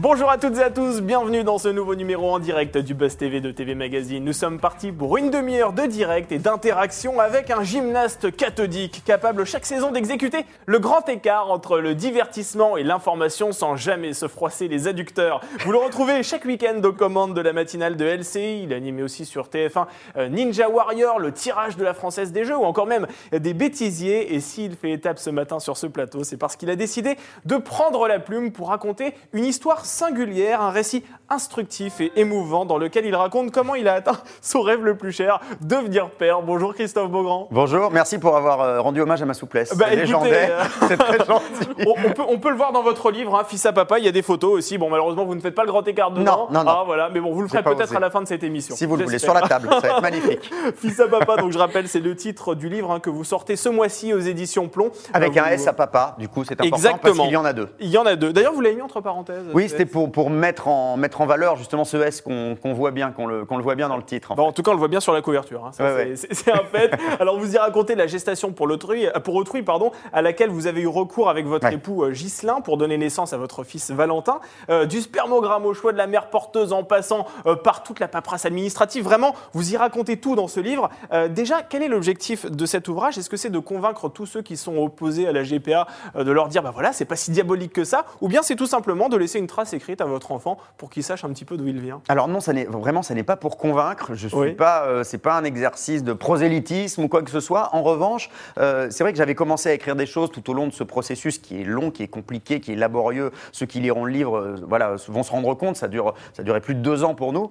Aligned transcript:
Bonjour 0.00 0.30
à 0.30 0.38
toutes 0.38 0.56
et 0.58 0.62
à 0.62 0.70
tous, 0.70 1.00
bienvenue 1.00 1.42
dans 1.42 1.58
ce 1.58 1.66
nouveau 1.66 1.96
numéro 1.96 2.30
en 2.30 2.38
direct 2.38 2.78
du 2.78 2.94
Buzz 2.94 3.16
TV 3.16 3.40
de 3.40 3.50
TV 3.50 3.74
Magazine. 3.74 4.24
Nous 4.24 4.32
sommes 4.32 4.60
partis 4.60 4.92
pour 4.92 5.16
une 5.16 5.28
demi-heure 5.28 5.72
de 5.72 5.86
direct 5.86 6.30
et 6.30 6.38
d'interaction 6.38 7.18
avec 7.18 7.50
un 7.50 7.64
gymnaste 7.64 8.30
cathodique 8.36 9.02
capable 9.04 9.44
chaque 9.44 9.66
saison 9.66 9.90
d'exécuter 9.90 10.46
le 10.66 10.78
grand 10.78 11.08
écart 11.08 11.50
entre 11.50 11.80
le 11.80 11.96
divertissement 11.96 12.76
et 12.76 12.84
l'information 12.84 13.50
sans 13.50 13.74
jamais 13.74 14.12
se 14.12 14.28
froisser 14.28 14.68
les 14.68 14.86
adducteurs. 14.86 15.40
Vous 15.64 15.72
le 15.72 15.78
retrouvez 15.78 16.22
chaque 16.22 16.44
week-end 16.44 16.80
aux 16.84 16.92
commandes 16.92 17.34
de 17.34 17.40
la 17.40 17.52
matinale 17.52 17.96
de 17.96 18.04
LCI. 18.04 18.62
Il 18.62 18.74
animé 18.74 19.02
aussi 19.02 19.24
sur 19.24 19.48
TF1 19.48 19.86
euh, 20.16 20.28
Ninja 20.28 20.68
Warrior, 20.68 21.18
le 21.18 21.32
tirage 21.32 21.76
de 21.76 21.82
la 21.82 21.92
Française 21.92 22.30
des 22.30 22.44
Jeux 22.44 22.56
ou 22.56 22.64
encore 22.64 22.86
même 22.86 23.08
des 23.32 23.52
bêtisiers. 23.52 24.32
Et 24.32 24.38
s'il 24.38 24.76
fait 24.76 24.92
étape 24.92 25.18
ce 25.18 25.30
matin 25.30 25.58
sur 25.58 25.76
ce 25.76 25.88
plateau, 25.88 26.22
c'est 26.22 26.36
parce 26.36 26.54
qu'il 26.54 26.70
a 26.70 26.76
décidé 26.76 27.16
de 27.46 27.56
prendre 27.56 28.06
la 28.06 28.20
plume 28.20 28.52
pour 28.52 28.68
raconter 28.68 29.12
une 29.32 29.44
histoire 29.44 29.86
singulière, 29.88 30.60
un 30.60 30.70
récit 30.70 31.02
instructif 31.30 32.00
et 32.00 32.12
émouvant 32.16 32.64
dans 32.64 32.78
lequel 32.78 33.04
il 33.06 33.14
raconte 33.14 33.50
comment 33.52 33.74
il 33.74 33.86
a 33.88 33.94
atteint 33.94 34.18
son 34.40 34.62
rêve 34.62 34.84
le 34.84 34.96
plus 34.96 35.12
cher, 35.12 35.40
devenir 35.60 36.10
père. 36.10 36.42
Bonjour 36.42 36.74
Christophe 36.74 37.10
Beaugrand. 37.10 37.48
Bonjour, 37.50 37.90
merci 37.90 38.18
pour 38.18 38.36
avoir 38.36 38.60
euh, 38.60 38.80
rendu 38.80 39.00
hommage 39.00 39.22
à 39.22 39.26
ma 39.26 39.34
souplesse. 39.34 39.76
Bah, 39.76 39.90
légendaire, 39.90 40.66
écoutez, 40.66 40.86
c'est 40.88 40.96
très 40.96 41.24
gentil. 41.24 41.44
On, 41.86 41.94
on 42.06 42.12
peut, 42.12 42.22
on 42.28 42.38
peut 42.38 42.50
le 42.50 42.56
voir 42.56 42.72
dans 42.72 42.82
votre 42.82 43.10
livre, 43.10 43.36
hein, 43.38 43.44
Fils 43.46 43.64
à 43.66 43.72
papa, 43.72 43.98
il 43.98 44.04
y 44.04 44.08
a 44.08 44.12
des 44.12 44.22
photos 44.22 44.52
aussi. 44.52 44.78
Bon, 44.78 44.90
malheureusement, 44.90 45.24
vous 45.24 45.34
ne 45.34 45.40
faites 45.40 45.54
pas 45.54 45.62
le 45.64 45.70
grand 45.70 45.86
écart 45.86 46.10
dedans. 46.10 46.48
Non, 46.50 46.58
non, 46.58 46.64
non. 46.64 46.70
Ah, 46.70 46.82
voilà, 46.84 47.08
mais 47.12 47.20
bon, 47.20 47.32
vous 47.32 47.42
le 47.42 47.48
ferez 47.48 47.62
peut-être 47.62 47.94
à 47.94 48.00
la 48.00 48.10
fin 48.10 48.20
de 48.20 48.26
cette 48.26 48.42
émission. 48.42 48.74
Si 48.74 48.84
vous 48.86 48.96
le 48.96 49.04
voulez, 49.04 49.18
sur 49.18 49.34
la 49.34 49.42
table, 49.42 49.68
ça 49.70 49.80
va 49.80 49.88
être 49.88 50.02
magnifique. 50.02 50.50
Fils 50.76 50.98
à 51.00 51.08
papa, 51.08 51.36
donc 51.36 51.52
je 51.52 51.58
rappelle, 51.58 51.88
c'est 51.88 52.00
le 52.00 52.14
titre 52.16 52.54
du 52.54 52.68
livre 52.68 52.90
hein, 52.90 53.00
que 53.00 53.10
vous 53.10 53.24
sortez 53.24 53.56
ce 53.56 53.68
mois-ci 53.68 54.12
aux 54.12 54.18
éditions 54.20 54.68
Plomb. 54.68 54.90
Avec 55.12 55.36
Euh, 55.36 55.42
un 55.42 55.46
S 55.50 55.66
à 55.66 55.72
papa, 55.72 56.16
du 56.18 56.28
coup, 56.28 56.44
c'est 56.44 56.54
important 56.54 56.70
parce 56.70 56.84
Exactement. 56.84 57.24
qu'il 57.24 57.32
y 57.32 57.36
en 57.36 57.44
a 57.44 57.52
deux. 57.52 57.68
Il 57.80 57.88
y 57.90 57.98
en 57.98 58.06
a 58.06 58.16
deux. 58.16 58.32
D'ailleurs, 58.32 58.52
vous 58.52 58.60
l'avez 58.60 58.76
mis 58.76 58.82
entre 58.82 59.00
parenthèses. 59.00 59.44
Oui, 59.54 59.68
c'était 59.68 59.86
pour, 59.86 60.10
pour 60.10 60.30
mettre, 60.30 60.68
en, 60.68 60.96
mettre 60.96 61.17
en 61.20 61.26
valeur 61.26 61.56
justement 61.56 61.84
ce 61.84 61.96
S 61.96 62.20
qu'on 62.22 62.56
voit 62.74 62.90
bien, 62.90 63.10
qu'on 63.12 63.26
le, 63.26 63.44
voit 63.60 63.74
bien 63.74 63.88
dans 63.88 63.96
le 63.96 64.02
titre. 64.02 64.32
en 64.32 64.34
Bon, 64.34 64.46
en 64.48 64.52
tout 64.52 64.62
cas, 64.62 64.70
on 64.70 64.74
le 64.74 64.78
voit 64.78 64.88
bien 64.88 65.00
sur 65.00 65.12
la 65.12 65.22
couverture. 65.22 65.64
hein. 65.64 65.70
Ouais, 65.78 66.14
c'est- 66.16 66.46
ouais. 66.46 66.52
un 66.52 66.64
fait. 66.64 66.90
Alors, 67.20 67.38
vous 67.38 67.54
y 67.54 67.58
racontez 67.58 67.94
la 67.94 68.06
gestation 68.06 68.52
pour 68.52 68.66
l'autrui, 68.66 69.06
euh, 69.06 69.12
pour 69.20 69.34
autrui, 69.34 69.62
pardon, 69.62 69.90
à 70.12 70.22
laquelle 70.22 70.50
vous 70.50 70.66
avez 70.66 70.82
eu 70.82 70.86
recours 70.86 71.28
avec 71.30 71.46
votre 71.46 71.66
Ouais. 71.66 71.74
époux 71.74 72.04
euh, 72.04 72.10
Ghislain 72.12 72.60
pour 72.60 72.76
donner 72.76 72.96
naissance 72.98 73.32
à 73.32 73.36
votre 73.38 73.64
fils 73.64 73.90
Valentin. 73.90 74.40
Euh, 74.70 74.86
du 74.86 75.00
spermogramme 75.00 75.66
au 75.66 75.74
choix 75.74 75.92
de 75.92 75.98
la 75.98 76.06
mère 76.06 76.30
porteuse, 76.30 76.72
en 76.72 76.84
passant 76.84 77.26
euh, 77.46 77.56
par 77.56 77.82
toute 77.82 78.00
la 78.00 78.08
paperasse 78.08 78.44
administrative. 78.46 79.04
Vraiment, 79.04 79.34
vous 79.52 79.72
y 79.72 79.76
racontez 79.76 80.18
tout 80.18 80.36
dans 80.36 80.48
ce 80.48 80.60
livre. 80.60 80.88
Euh, 81.12 81.28
déjà, 81.28 81.62
quel 81.62 81.82
est 81.82 81.88
l'objectif 81.88 82.50
de 82.50 82.66
cet 82.66 82.88
ouvrage? 82.88 83.18
Est-ce 83.18 83.30
que 83.30 83.36
c'est 83.36 83.50
de 83.50 83.58
convaincre 83.58 84.08
tous 84.08 84.26
ceux 84.26 84.42
qui 84.42 84.56
sont 84.56 84.76
opposés 84.78 85.26
à 85.28 85.32
la 85.32 85.42
GPA 85.42 85.86
de 86.14 86.30
leur 86.30 86.48
dire, 86.48 86.62
bah 86.62 86.70
voilà, 86.72 86.92
c'est 86.92 87.04
pas 87.04 87.16
si 87.16 87.30
diabolique 87.30 87.72
que 87.72 87.84
ça? 87.84 88.04
Ou 88.20 88.28
bien 88.28 88.42
c'est 88.42 88.56
tout 88.56 88.66
simplement 88.66 89.08
de 89.08 89.16
laisser 89.16 89.38
une 89.38 89.46
trace 89.46 89.72
écrite 89.72 90.00
à 90.00 90.04
votre 90.04 90.32
enfant 90.32 90.58
pour 90.76 90.90
qu'il 90.90 91.02
sache 91.08 91.24
un 91.24 91.30
petit 91.30 91.44
peu 91.44 91.56
d'où 91.56 91.66
il 91.66 91.80
vient 91.80 92.00
Alors 92.08 92.28
non, 92.28 92.40
ça 92.40 92.52
n'est 92.52 92.64
vraiment, 92.64 93.02
ça 93.02 93.14
n'est 93.14 93.22
pas 93.22 93.36
pour 93.36 93.56
convaincre. 93.58 94.14
Je 94.14 94.28
suis 94.28 94.36
Oui. 94.36 94.52
pas, 94.52 94.84
euh, 94.86 95.02
c'est 95.04 95.18
pas 95.18 95.34
un 95.36 95.44
exercice 95.44 96.04
de 96.04 96.12
prosélytisme 96.12 97.02
ou 97.02 97.08
quoi 97.08 97.22
que 97.22 97.30
ce 97.30 97.40
soit. 97.40 97.70
En 97.74 97.82
revanche, 97.82 98.30
euh, 98.58 98.88
c'est 98.90 99.02
vrai 99.04 99.12
que 99.12 99.18
j'avais 99.18 99.34
commencé 99.34 99.68
à 99.68 99.72
écrire 99.72 99.96
des 99.96 100.06
choses 100.06 100.30
tout 100.30 100.48
au 100.50 100.54
long 100.54 100.66
de 100.66 100.72
ce 100.72 100.84
processus 100.84 101.38
qui 101.38 101.60
est 101.60 101.64
long, 101.64 101.90
qui 101.90 102.02
est 102.02 102.08
compliqué, 102.08 102.60
qui 102.60 102.72
est 102.72 102.76
laborieux. 102.76 103.30
Ceux 103.52 103.66
qui 103.66 103.80
liront 103.80 104.04
le 104.04 104.12
livre, 104.12 104.36
euh, 104.38 104.54
voilà, 104.68 104.94
vont 105.08 105.22
se 105.22 105.30
rendre 105.32 105.54
compte. 105.54 105.76
Ça 105.76 105.88
dure, 105.88 106.14
ça 106.34 106.42
durait 106.42 106.60
plus 106.60 106.74
de 106.74 106.80
deux 106.80 107.02
ans 107.04 107.14
pour 107.14 107.32
nous. 107.32 107.50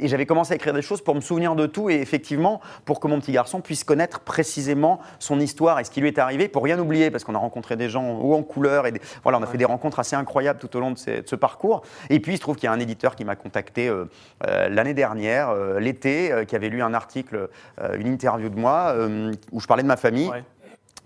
Et 0.00 0.08
j'avais 0.08 0.26
commencé 0.26 0.52
à 0.52 0.56
écrire 0.56 0.74
des 0.74 0.82
choses 0.82 1.00
pour 1.00 1.14
me 1.14 1.20
souvenir 1.20 1.54
de 1.54 1.66
tout 1.66 1.90
et 1.90 1.94
effectivement 2.00 2.60
pour 2.84 3.00
que 3.00 3.06
mon 3.08 3.20
petit 3.20 3.32
garçon 3.32 3.60
puisse 3.60 3.84
connaître 3.84 4.20
précisément 4.20 5.00
son 5.18 5.40
histoire 5.40 5.78
et 5.80 5.84
ce 5.84 5.90
qui 5.90 6.00
lui 6.00 6.08
est 6.08 6.18
arrivé, 6.18 6.48
pour 6.48 6.64
rien 6.64 6.78
oublier, 6.78 7.10
parce 7.10 7.24
qu'on 7.24 7.34
a 7.34 7.38
rencontré 7.38 7.76
des 7.76 7.88
gens 7.88 8.18
haut 8.18 8.34
en 8.34 8.42
couleur 8.42 8.86
et 8.86 8.92
des- 8.92 9.00
voilà, 9.22 9.38
on 9.38 9.42
a 9.42 9.46
fait 9.46 9.58
des 9.58 9.64
rencontres 9.64 9.98
assez 10.00 10.16
incroyables 10.16 10.58
tout 10.58 10.74
au 10.76 10.80
long 10.80 10.90
de, 10.90 10.98
ces- 10.98 11.22
de 11.22 11.28
ce 11.28 11.36
parcours. 11.36 11.82
Et 12.10 12.20
puis 12.20 12.34
il 12.34 12.38
se 12.38 12.42
trouve 12.48 12.56
qu'il 12.56 12.66
y 12.66 12.70
a 12.70 12.72
un 12.72 12.80
éditeur 12.80 13.14
qui 13.14 13.26
m'a 13.26 13.36
contacté 13.36 13.88
euh, 13.88 14.06
euh, 14.46 14.70
l'année 14.70 14.94
dernière, 14.94 15.50
euh, 15.50 15.78
l'été, 15.78 16.32
qui 16.48 16.56
avait 16.56 16.70
lu 16.70 16.82
un 16.82 16.94
article, 16.94 17.50
une 17.98 18.06
interview 18.06 18.48
de 18.48 18.58
moi 18.58 18.94
où 19.52 19.60
je 19.60 19.66
parlais 19.66 19.82
de 19.82 19.88
ma 19.88 19.96
famille. 19.96 20.30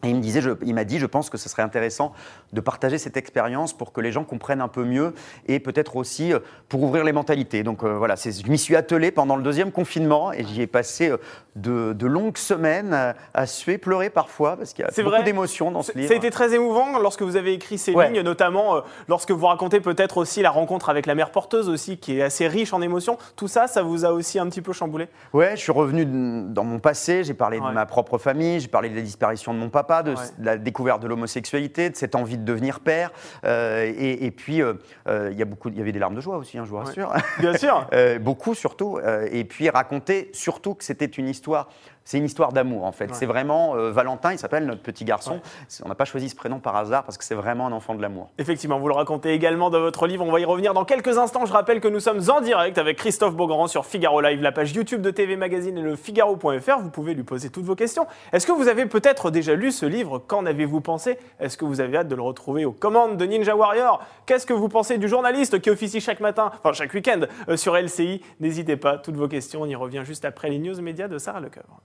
Et 0.04 0.08
il 0.08 0.16
me 0.16 0.20
disait, 0.20 0.40
je- 0.40 0.50
il 0.64 0.74
m'a 0.74 0.82
dit, 0.82 0.98
je 0.98 1.06
pense 1.06 1.30
que 1.30 1.38
ce 1.38 1.48
serait 1.48 1.62
intéressant 1.62 2.12
de 2.52 2.60
partager 2.60 2.98
cette 2.98 3.16
expérience 3.16 3.72
pour 3.72 3.92
que 3.92 4.00
les 4.00 4.10
gens 4.10 4.24
comprennent 4.24 4.60
un 4.60 4.66
peu 4.68 4.84
mieux 4.84 5.14
et 5.46 5.60
peut-être 5.60 5.94
aussi 5.94 6.32
euh, 6.32 6.40
pour 6.68 6.82
ouvrir 6.82 7.04
les 7.04 7.12
mentalités. 7.12 7.62
Donc 7.62 7.84
euh, 7.84 7.96
voilà, 7.98 8.16
je 8.16 8.50
m'y 8.50 8.58
suis 8.58 8.74
attelé 8.74 9.12
pendant 9.12 9.36
le 9.36 9.44
deuxième 9.44 9.70
confinement 9.70 10.32
et 10.32 10.42
j'y 10.44 10.60
ai 10.62 10.66
passé 10.66 11.10
euh, 11.10 11.18
de, 11.54 11.92
de 11.92 12.06
longues 12.08 12.36
semaines 12.36 12.92
à, 12.92 13.14
à 13.32 13.46
suer, 13.46 13.78
pleurer 13.78 14.10
parfois 14.10 14.56
parce 14.56 14.72
qu'il 14.72 14.84
y 14.84 14.88
a 14.88 15.04
beaucoup 15.04 15.22
d'émotions 15.22 15.70
dans 15.70 15.82
ce 15.82 15.92
Ça 15.92 15.98
livre. 15.98 16.12
a 16.12 16.16
été 16.16 16.30
très 16.30 16.52
émouvant 16.52 16.98
lorsque 16.98 17.22
vous 17.22 17.36
avez 17.36 17.52
écrit 17.52 17.78
ces 17.78 17.92
Ouais. 17.94 18.10
lignes, 18.10 18.22
notamment 18.22 18.76
euh, 18.76 18.80
lorsque 19.06 19.30
vous 19.30 19.46
racontez 19.46 19.78
peut-être 19.80 20.16
aussi 20.16 20.42
la 20.42 20.50
rencontre 20.50 20.88
avec 20.88 21.06
la 21.06 21.14
mère 21.14 21.30
porteuse 21.30 21.68
aussi, 21.68 21.98
qui 21.98 22.18
est 22.18 22.22
assez 22.22 22.48
riche 22.48 22.72
en 22.72 22.82
émotions. 22.82 23.18
Tout 23.36 23.46
ça, 23.48 23.68
ça 23.68 23.82
vous 23.82 24.04
a 24.04 24.10
aussi 24.12 24.40
un 24.40 24.46
petit 24.48 24.62
peu 24.62 24.72
chamboulé? 24.72 25.06
Ouais, 25.32 25.52
je 25.54 25.60
suis 25.60 25.72
revenu 25.72 26.04
dans 26.06 26.64
mon 26.64 26.80
passé, 26.80 27.22
j'ai 27.22 27.34
parlé 27.34 27.60
Ouais. 27.60 27.68
de 27.68 27.74
ma 27.74 27.86
propre 27.86 28.18
famille, 28.18 28.58
j'ai 28.58 28.68
parlé 28.68 28.88
de 28.88 28.96
la 28.96 29.02
disparition 29.02 29.52
de 29.54 29.58
mon 29.58 29.68
papa, 29.68 29.91
de, 30.02 30.12
Ouais. 30.12 30.16
la 30.38 30.56
découverte 30.56 31.02
de 31.02 31.08
l'homosexualité, 31.08 31.90
de 31.90 31.96
cette 31.96 32.14
envie 32.14 32.38
de 32.38 32.44
devenir 32.44 32.80
père. 32.80 33.10
euh, 33.44 33.84
et, 33.94 34.24
et 34.24 34.30
puis, 34.30 34.62
euh, 34.62 34.74
euh, 35.08 35.28
il 35.30 35.38
y 35.38 35.42
a 35.42 35.44
beaucoup, 35.44 35.68
il 35.68 35.76
y 35.76 35.80
avait 35.82 35.92
des 35.92 35.98
larmes 35.98 36.14
de 36.14 36.20
joie 36.22 36.38
aussi, 36.38 36.56
hein, 36.56 36.62
je 36.64 36.70
vous 36.70 36.76
rassure. 36.78 37.12
Bien 37.38 37.54
sûr. 37.58 37.86
Beaucoup 38.20 38.54
surtout. 38.54 38.98
et 39.30 39.44
puis 39.44 39.68
raconter 39.68 40.30
surtout 40.32 40.74
que 40.74 40.84
c'était 40.84 41.04
une 41.04 41.28
histoire. 41.28 41.68
C'est 42.04 42.18
une 42.18 42.24
histoire 42.24 42.52
d'amour 42.52 42.84
en 42.84 42.92
fait. 42.92 43.06
Ouais. 43.06 43.14
C'est 43.14 43.26
vraiment 43.26 43.76
euh, 43.76 43.90
Valentin, 43.90 44.32
il 44.32 44.38
s'appelle 44.38 44.66
notre 44.66 44.82
petit 44.82 45.04
garçon. 45.04 45.34
Ouais. 45.34 45.82
On 45.84 45.88
n'a 45.88 45.94
pas 45.94 46.04
choisi 46.04 46.28
ce 46.28 46.36
prénom 46.36 46.58
par 46.58 46.76
hasard 46.76 47.04
parce 47.04 47.18
que 47.18 47.24
c'est 47.24 47.34
vraiment 47.34 47.66
un 47.66 47.72
enfant 47.72 47.94
de 47.94 48.02
l'amour. 48.02 48.30
Effectivement, 48.38 48.78
vous 48.78 48.88
le 48.88 48.94
racontez 48.94 49.32
également 49.32 49.70
dans 49.70 49.80
votre 49.80 50.06
livre. 50.06 50.24
On 50.24 50.32
va 50.32 50.40
y 50.40 50.44
revenir 50.44 50.74
dans 50.74 50.84
quelques 50.84 51.18
instants. 51.18 51.46
Je 51.46 51.52
rappelle 51.52 51.80
que 51.80 51.88
nous 51.88 52.00
sommes 52.00 52.20
en 52.28 52.40
direct 52.40 52.78
avec 52.78 52.98
Christophe 52.98 53.34
Beaugrand 53.34 53.66
sur 53.66 53.86
Figaro 53.86 54.20
Live, 54.20 54.40
la 54.42 54.52
page 54.52 54.72
YouTube 54.72 55.02
de 55.02 55.10
TV 55.10 55.36
Magazine 55.36 55.78
et 55.78 55.82
le 55.82 55.96
Figaro.fr. 55.96 56.78
Vous 56.80 56.90
pouvez 56.90 57.14
lui 57.14 57.22
poser 57.22 57.50
toutes 57.50 57.64
vos 57.64 57.74
questions. 57.74 58.06
Est-ce 58.32 58.46
que 58.46 58.52
vous 58.52 58.68
avez 58.68 58.86
peut-être 58.86 59.30
déjà 59.30 59.54
lu 59.54 59.72
ce 59.72 59.86
livre? 59.86 60.18
Qu'en 60.18 60.46
avez-vous 60.46 60.80
pensé? 60.80 61.18
Est-ce 61.40 61.56
que 61.56 61.64
vous 61.64 61.80
avez 61.80 61.98
hâte 61.98 62.08
de 62.08 62.14
le 62.14 62.22
retrouver 62.22 62.64
aux 62.64 62.72
commandes 62.72 63.16
de 63.16 63.24
Ninja 63.24 63.54
Warrior? 63.54 64.02
Qu'est-ce 64.26 64.46
que 64.46 64.52
vous 64.52 64.68
pensez 64.68 64.98
du 64.98 65.08
journaliste 65.08 65.60
qui 65.60 65.70
officie 65.70 66.00
chaque 66.00 66.20
matin, 66.20 66.50
enfin 66.58 66.72
chaque 66.72 66.92
week-end 66.94 67.20
euh, 67.48 67.56
sur 67.56 67.76
LCI 67.76 68.22
N'hésitez 68.40 68.76
pas, 68.76 68.98
toutes 68.98 69.16
vos 69.16 69.28
questions. 69.28 69.62
On 69.62 69.66
y 69.66 69.74
revient 69.74 70.02
juste 70.04 70.24
après 70.24 70.50
les 70.50 70.58
news 70.58 70.80
médias 70.80 71.08
de 71.08 71.18
Sarah 71.18 71.40
Lecoeur. 71.40 71.82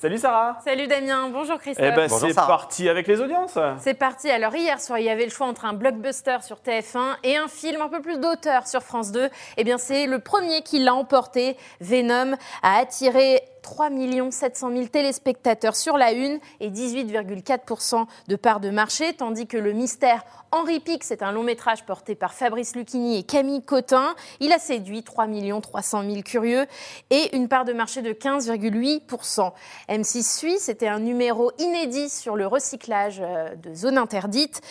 Salut 0.00 0.18
Sarah 0.18 0.58
Salut 0.64 0.86
Damien, 0.86 1.28
bonjour 1.28 1.58
Christophe. 1.58 1.84
Eh 1.84 1.90
ben 1.90 2.06
Bonjour 2.08 2.28
c'est 2.28 2.32
Sarah. 2.32 2.46
parti 2.46 2.88
avec 2.88 3.08
les 3.08 3.20
audiences 3.20 3.58
C'est 3.80 3.94
parti. 3.94 4.30
Alors 4.30 4.54
hier 4.54 4.80
soir, 4.80 5.00
il 5.00 5.06
y 5.06 5.10
avait 5.10 5.24
le 5.24 5.30
choix 5.30 5.48
entre 5.48 5.64
un 5.64 5.72
blockbuster 5.72 6.36
sur 6.42 6.58
TF1 6.58 7.16
et 7.24 7.36
un 7.36 7.48
film 7.48 7.80
un 7.82 7.88
peu 7.88 8.00
plus 8.00 8.18
d'auteur 8.18 8.68
sur 8.68 8.84
France 8.84 9.10
2. 9.10 9.28
Eh 9.56 9.64
bien, 9.64 9.76
c'est 9.76 10.06
le 10.06 10.20
premier 10.20 10.62
qui 10.62 10.78
l'a 10.78 10.94
emporté. 10.94 11.56
Venom 11.80 12.36
a 12.62 12.78
attiré 12.78 13.42
3 13.68 13.90
700 14.30 14.70
000 14.72 14.86
téléspectateurs 14.86 15.76
sur 15.76 15.98
la 15.98 16.12
une 16.12 16.38
et 16.60 16.70
18,4% 16.70 18.06
de 18.26 18.36
part 18.36 18.60
de 18.60 18.70
marché, 18.70 19.12
tandis 19.12 19.46
que 19.46 19.58
le 19.58 19.72
mystère 19.72 20.24
Henri 20.50 20.80
Pic, 20.80 21.04
c'est 21.04 21.22
un 21.22 21.30
long 21.30 21.42
métrage 21.42 21.84
porté 21.84 22.14
par 22.14 22.32
Fabrice 22.32 22.74
Lucchini 22.74 23.18
et 23.18 23.22
Camille 23.22 23.62
Cotin. 23.62 24.14
Il 24.40 24.50
a 24.52 24.58
séduit 24.58 25.02
3 25.02 25.26
300 25.60 26.02
000 26.04 26.22
curieux 26.22 26.66
et 27.10 27.36
une 27.36 27.48
part 27.48 27.66
de 27.66 27.74
marché 27.74 28.00
de 28.00 28.12
15,8%. 28.12 29.52
M6 29.90 30.38
Suisse, 30.38 30.62
c'était 30.62 30.88
un 30.88 31.00
numéro 31.00 31.52
inédit 31.58 32.08
sur 32.08 32.34
le 32.34 32.46
recyclage 32.46 33.20
euh, 33.20 33.54
de 33.56 33.74
zones 33.74 33.98
interdites. 33.98 34.62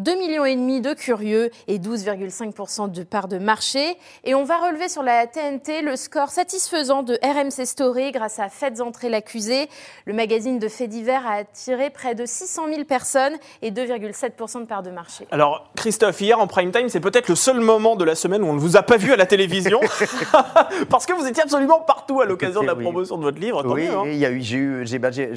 2,5 0.00 0.18
millions 0.18 0.44
et 0.46 0.56
demi 0.56 0.80
de 0.80 0.94
curieux 0.94 1.50
et 1.68 1.78
12,5% 1.78 2.90
de 2.90 3.02
part 3.02 3.28
de 3.28 3.36
marché. 3.36 3.98
Et 4.24 4.34
on 4.34 4.44
va 4.44 4.56
relever 4.56 4.88
sur 4.88 5.02
la 5.02 5.26
TNT 5.26 5.82
le 5.82 5.96
score 5.96 6.30
satisfaisant 6.30 7.02
de 7.02 7.18
RMC 7.22 7.66
Story 7.66 8.12
grâce 8.12 8.38
à 8.38 8.45
Faites 8.48 8.80
entrer 8.80 9.08
l'accusé. 9.08 9.68
Le 10.04 10.12
magazine 10.12 10.58
de 10.58 10.68
faits 10.68 10.88
divers 10.90 11.26
a 11.26 11.32
attiré 11.34 11.90
près 11.90 12.14
de 12.14 12.26
600 12.26 12.68
000 12.68 12.84
personnes 12.84 13.34
et 13.62 13.70
2,7% 13.70 14.60
de 14.60 14.66
part 14.66 14.82
de 14.82 14.90
marché. 14.90 15.26
Alors, 15.30 15.70
Christophe, 15.76 16.20
hier 16.20 16.38
en 16.40 16.46
prime 16.46 16.70
time, 16.72 16.88
c'est 16.88 17.00
peut-être 17.00 17.28
le 17.28 17.34
seul 17.34 17.60
moment 17.60 17.96
de 17.96 18.04
la 18.04 18.14
semaine 18.14 18.42
où 18.42 18.46
on 18.46 18.52
ne 18.54 18.58
vous 18.60 18.76
a 18.76 18.82
pas 18.82 18.96
vu 18.96 19.12
à 19.12 19.16
la 19.16 19.26
télévision. 19.26 19.80
Parce 20.90 21.06
que 21.06 21.12
vous 21.12 21.26
étiez 21.26 21.42
absolument 21.42 21.80
partout 21.80 22.20
à 22.20 22.24
l'occasion 22.26 22.62
de 22.62 22.66
la 22.66 22.74
Oui. 22.74 22.82
promotion 22.84 23.16
de 23.18 23.22
votre 23.22 23.38
livre. 23.40 23.62
Tant 23.62 23.72
Oui, 23.72 23.86
hein. 23.88 24.02
il 24.06 24.16
y 24.16 24.26
a 24.26 24.30
eu, 24.30 24.40
j'ai 24.40 24.56
eu, 24.56 24.86
j'ai, 24.86 24.98
bah, 24.98 25.10
j'ai- 25.10 25.34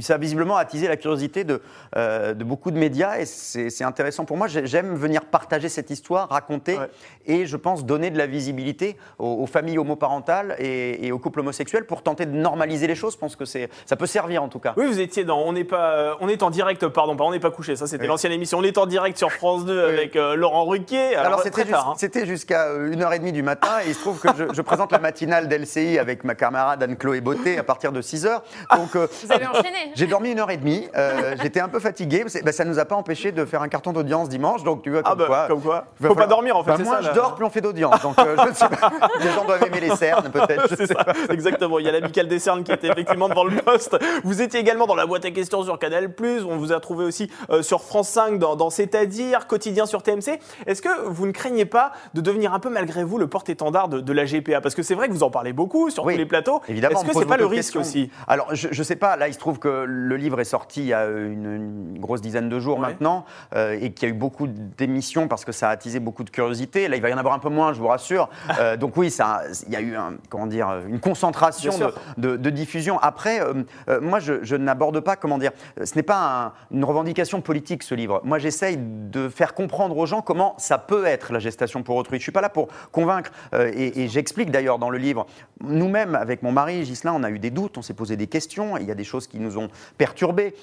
ça 0.00 0.18
visiblement 0.18 0.56
attiser 0.56 0.88
la 0.88 0.96
curiosité 0.96 1.44
de, 1.44 1.60
euh, 1.96 2.34
de 2.34 2.44
beaucoup 2.44 2.70
de 2.70 2.78
médias 2.78 3.18
et 3.18 3.24
c'est 3.26 3.70
c'est 3.70 3.84
intéressant 3.84 4.24
pour 4.24 4.36
moi. 4.36 4.46
J'ai- 4.46 4.66
J'aime 4.66 4.94
venir 4.94 5.24
partager 5.24 5.68
cette 5.68 5.90
histoire, 5.90 6.28
raconter 6.28 6.76
Ouais. 6.78 6.88
et 7.26 7.46
je 7.46 7.56
pense 7.56 7.84
donner 7.84 8.10
de 8.10 8.18
la 8.18 8.26
visibilité 8.26 8.96
aux, 9.18 9.26
aux 9.42 9.46
familles 9.46 9.78
homoparentales 9.78 10.56
et, 10.58 11.06
et 11.06 11.12
aux 11.12 11.18
couples 11.18 11.40
homosexuels 11.40 11.86
pour 11.86 12.02
tenter 12.02 12.26
de 12.26 12.30
normaliser 12.32 12.51
les 12.56 12.94
choses. 12.94 13.12
Je 13.14 13.18
pense 13.18 13.36
que 13.36 13.44
c'est, 13.44 13.68
ça 13.86 13.96
peut 13.96 14.06
servir 14.06 14.42
en 14.42 14.48
tout 14.48 14.58
cas. 14.58 14.74
Oui, 14.76 14.86
vous 14.86 15.00
étiez 15.00 15.24
dans 15.24 15.38
On 15.40 15.52
n'est 15.52 15.64
pas, 15.64 15.92
euh, 15.92 16.14
on 16.20 16.28
est 16.28 16.42
en 16.42 16.50
direct, 16.50 16.86
pardon, 16.88 17.16
pas 17.16 17.24
On 17.24 17.30
n'est 17.32 17.40
pas 17.40 17.50
couché. 17.50 17.76
Ça, 17.76 17.86
c'était 17.86 18.02
Oui. 18.02 18.08
l'ancienne 18.08 18.32
émission. 18.32 18.58
On 18.58 18.62
est 18.62 18.78
en 18.78 18.86
direct 18.86 19.18
sur 19.18 19.30
France 19.32 19.64
2 19.64 19.84
avec 19.84 20.16
euh, 20.16 20.34
Laurent 20.36 20.64
Ruquier. 20.64 21.14
Alors, 21.14 21.26
Alors, 21.26 21.38
c'était 21.42 21.62
très 21.62 21.70
tard, 21.70 21.84
jus- 21.84 21.90
hein. 21.90 21.94
c'était 21.96 22.26
jusqu'à 22.26 22.66
euh, 22.68 22.92
1h30 22.94 23.32
du 23.32 23.42
matin 23.42 23.68
et 23.84 23.88
il 23.88 23.94
se 23.94 24.00
trouve 24.00 24.20
que 24.20 24.28
je, 24.36 24.44
je 24.52 24.62
présente 24.62 24.92
la 24.92 24.98
matinale 24.98 25.48
d'LCI 25.48 25.98
avec 25.98 26.24
ma 26.24 26.34
camarade 26.34 26.82
Anne-Chloé 26.82 27.20
Beauté 27.20 27.58
à 27.58 27.62
partir 27.62 27.92
de 27.92 28.02
6h. 28.02 28.40
Donc 28.76 28.96
euh, 28.96 29.06
Vous 29.24 29.32
avez 29.32 29.46
enchaîné. 29.46 29.92
j'ai 29.94 30.06
dormi 30.06 30.32
une 30.32 30.40
heure 30.40 30.50
et 30.50 30.56
demie, 30.56 30.88
euh, 30.96 31.34
j'étais 31.42 31.60
un 31.60 31.68
peu 31.68 31.80
fatigué, 31.80 32.24
bah, 32.44 32.52
ça 32.52 32.64
nous 32.64 32.78
a 32.78 32.84
pas 32.84 32.94
empêché 32.96 33.32
de 33.32 33.44
faire 33.44 33.62
un 33.62 33.68
carton 33.68 33.92
d'audience 33.92 34.28
dimanche, 34.28 34.62
donc 34.64 34.82
tu 34.82 34.90
vois 34.90 35.00
Ah 35.04 35.10
comme 35.10 35.18
bah, 35.18 35.26
quoi. 35.26 35.46
comme 35.48 35.60
quoi. 35.62 35.84
Faut 36.02 36.14
pas 36.14 36.26
dormir 36.26 36.56
en 36.56 36.64
fait, 36.64 36.72
Bah, 36.72 36.78
moins 36.84 37.02
ça. 37.02 37.08
je 37.10 37.14
dors, 37.14 37.34
plus 37.34 37.44
on 37.44 37.50
fait 37.50 37.60
d'audience, 37.60 38.00
donc 38.02 38.18
euh, 38.18 38.36
je 38.44 38.48
ne 38.48 38.54
sais 38.54 38.68
pas. 38.68 38.90
Les 39.20 39.30
gens 39.30 39.44
doivent 39.44 39.62
aimer 39.66 39.80
les 39.80 39.96
cernes 39.96 40.30
peut-être. 40.30 40.68
je 40.70 40.74
C'est 40.82 40.86
sais 40.86 40.94
ça, 40.94 41.04
pas. 41.04 41.12
exactement. 41.30 41.78
Il 41.78 41.86
y 41.86 41.88
a 41.88 41.92
l'amical 41.92 42.26
des 42.32 42.38
cernes 42.38 42.64
qui 42.64 42.72
était 42.72 42.88
effectivement 42.88 43.28
devant 43.28 43.44
le 43.44 43.56
poste. 43.56 43.96
Vous 44.24 44.40
étiez 44.42 44.60
également 44.60 44.86
dans 44.86 44.94
la 44.94 45.06
boîte 45.06 45.24
à 45.24 45.30
questions 45.30 45.62
sur 45.62 45.78
Canal+. 45.78 46.10
On 46.48 46.56
vous 46.56 46.72
a 46.72 46.80
trouvé 46.80 47.04
aussi 47.04 47.30
euh, 47.50 47.62
sur 47.62 47.82
France 47.82 48.08
5 48.08 48.38
dans, 48.38 48.56
dans 48.56 48.70
C'est-à-dire, 48.70 49.46
quotidien 49.46 49.86
sur 49.86 50.02
TMC. 50.02 50.38
Est-ce 50.66 50.82
que 50.82 51.06
vous 51.08 51.26
ne 51.26 51.32
craignez 51.32 51.64
pas 51.64 51.92
de 52.14 52.20
devenir 52.20 52.54
un 52.54 52.58
peu 52.58 52.70
malgré 52.70 53.04
vous 53.04 53.18
le 53.18 53.26
porte-étendard 53.26 53.88
de, 53.88 54.00
de 54.00 54.12
la 54.12 54.24
GPA 54.24 54.60
Parce 54.60 54.74
que 54.74 54.82
c'est 54.82 54.94
vrai 54.94 55.08
que 55.08 55.12
vous 55.12 55.22
en 55.22 55.30
parlez 55.30 55.52
beaucoup 55.52 55.90
sur 55.90 56.04
Oui, 56.04 56.14
tous 56.14 56.18
les 56.18 56.26
plateaux. 56.26 56.60
Évidemment, 56.68 57.00
Est-ce 57.00 57.08
que 57.12 57.18
c'est 57.18 57.26
pas 57.26 57.36
le 57.36 57.46
risque 57.46 57.74
questions. 57.74 57.80
aussi? 57.80 58.10
Alors, 58.26 58.54
je, 58.54 58.68
je 58.70 58.82
sais 58.82 58.96
pas. 58.96 59.16
Là, 59.16 59.28
il 59.28 59.34
se 59.34 59.38
trouve 59.38 59.58
que 59.58 59.84
le 59.86 60.16
livre 60.16 60.40
est 60.40 60.44
sorti 60.44 60.80
il 60.80 60.86
y 60.86 60.94
a 60.94 61.06
une, 61.06 61.92
une 61.92 61.98
grosse 61.98 62.20
dizaine 62.20 62.48
de 62.48 62.58
jours 62.58 62.78
Ouais. 62.78 62.88
maintenant 62.88 63.24
euh, 63.54 63.76
et 63.80 63.92
qu'il 63.92 64.08
y 64.08 64.12
a 64.12 64.14
eu 64.14 64.18
beaucoup 64.18 64.46
d'émissions 64.46 65.28
parce 65.28 65.44
que 65.44 65.52
ça 65.52 65.68
a 65.68 65.72
attisé 65.72 66.00
beaucoup 66.00 66.24
de 66.24 66.30
curiosité. 66.30 66.88
Là, 66.88 66.96
il 66.96 67.02
va 67.02 67.10
y 67.10 67.14
en 67.14 67.18
avoir 67.18 67.34
un 67.34 67.38
peu 67.38 67.50
moins, 67.50 67.72
je 67.72 67.80
vous 67.80 67.88
rassure. 67.88 68.28
Euh, 68.58 68.76
donc 68.76 68.96
oui, 68.96 69.10
ça, 69.10 69.42
il 69.66 69.72
y 69.72 69.76
a 69.76 69.80
eu 69.80 69.94
un, 69.96 70.14
comment 70.30 70.46
dire, 70.46 70.68
une 70.88 71.00
concentration 71.00 71.72
de, 72.16 72.21
de- 72.28 72.50
diffusion. 72.52 72.98
Après, 73.00 73.40
euh, 73.40 73.64
euh, 73.88 74.00
moi, 74.00 74.18
je, 74.20 74.56
n'aborde 74.56 75.00
pas, 75.00 75.16
comment 75.16 75.38
dire, 75.38 75.52
euh, 75.80 75.86
ce 75.86 75.94
n'est 75.94 76.02
pas 76.02 76.18
un- 76.46 76.52
une 76.76 76.84
revendication 76.84 77.40
politique 77.40 77.82
ce 77.82 77.94
livre. 77.94 78.20
Moi, 78.24 78.38
j'essaye 78.38 78.76
de 78.78 79.28
faire 79.28 79.54
comprendre 79.54 79.96
aux 79.96 80.06
gens 80.06 80.20
comment 80.22 80.54
ça 80.58 80.78
peut 80.78 81.04
être 81.06 81.32
la 81.32 81.38
gestation 81.38 81.82
pour 81.82 81.96
autrui. 81.96 82.18
Je 82.18 82.22
suis 82.22 82.32
pas 82.32 82.40
là 82.42 82.48
pour 82.50 82.68
convaincre 82.92 83.30
et, 83.52 84.08
j'explique 84.08 84.50
d'ailleurs 84.50 84.78
dans 84.78 84.90
le 84.90 84.98
livre. 84.98 85.26
Nous-mêmes, 85.60 86.14
avec 86.14 86.42
mon 86.42 86.52
mari 86.52 86.82
Ghislain, 86.82 87.12
on 87.14 87.22
a 87.22 87.30
eu 87.30 87.38
des 87.38 87.50
doutes, 87.50 87.78
on 87.78 87.82
s'est 87.82 87.94
posé 87.94 88.16
des 88.16 88.26
questions. 88.26 88.76
Il 88.76 88.86
y 88.86 88.90
a 88.90 88.94
des 88.94 89.04
choses 89.04 89.26
qui 89.26 89.38
nous 89.38 89.58
ont 89.58 89.68
perturbés. 89.98 90.54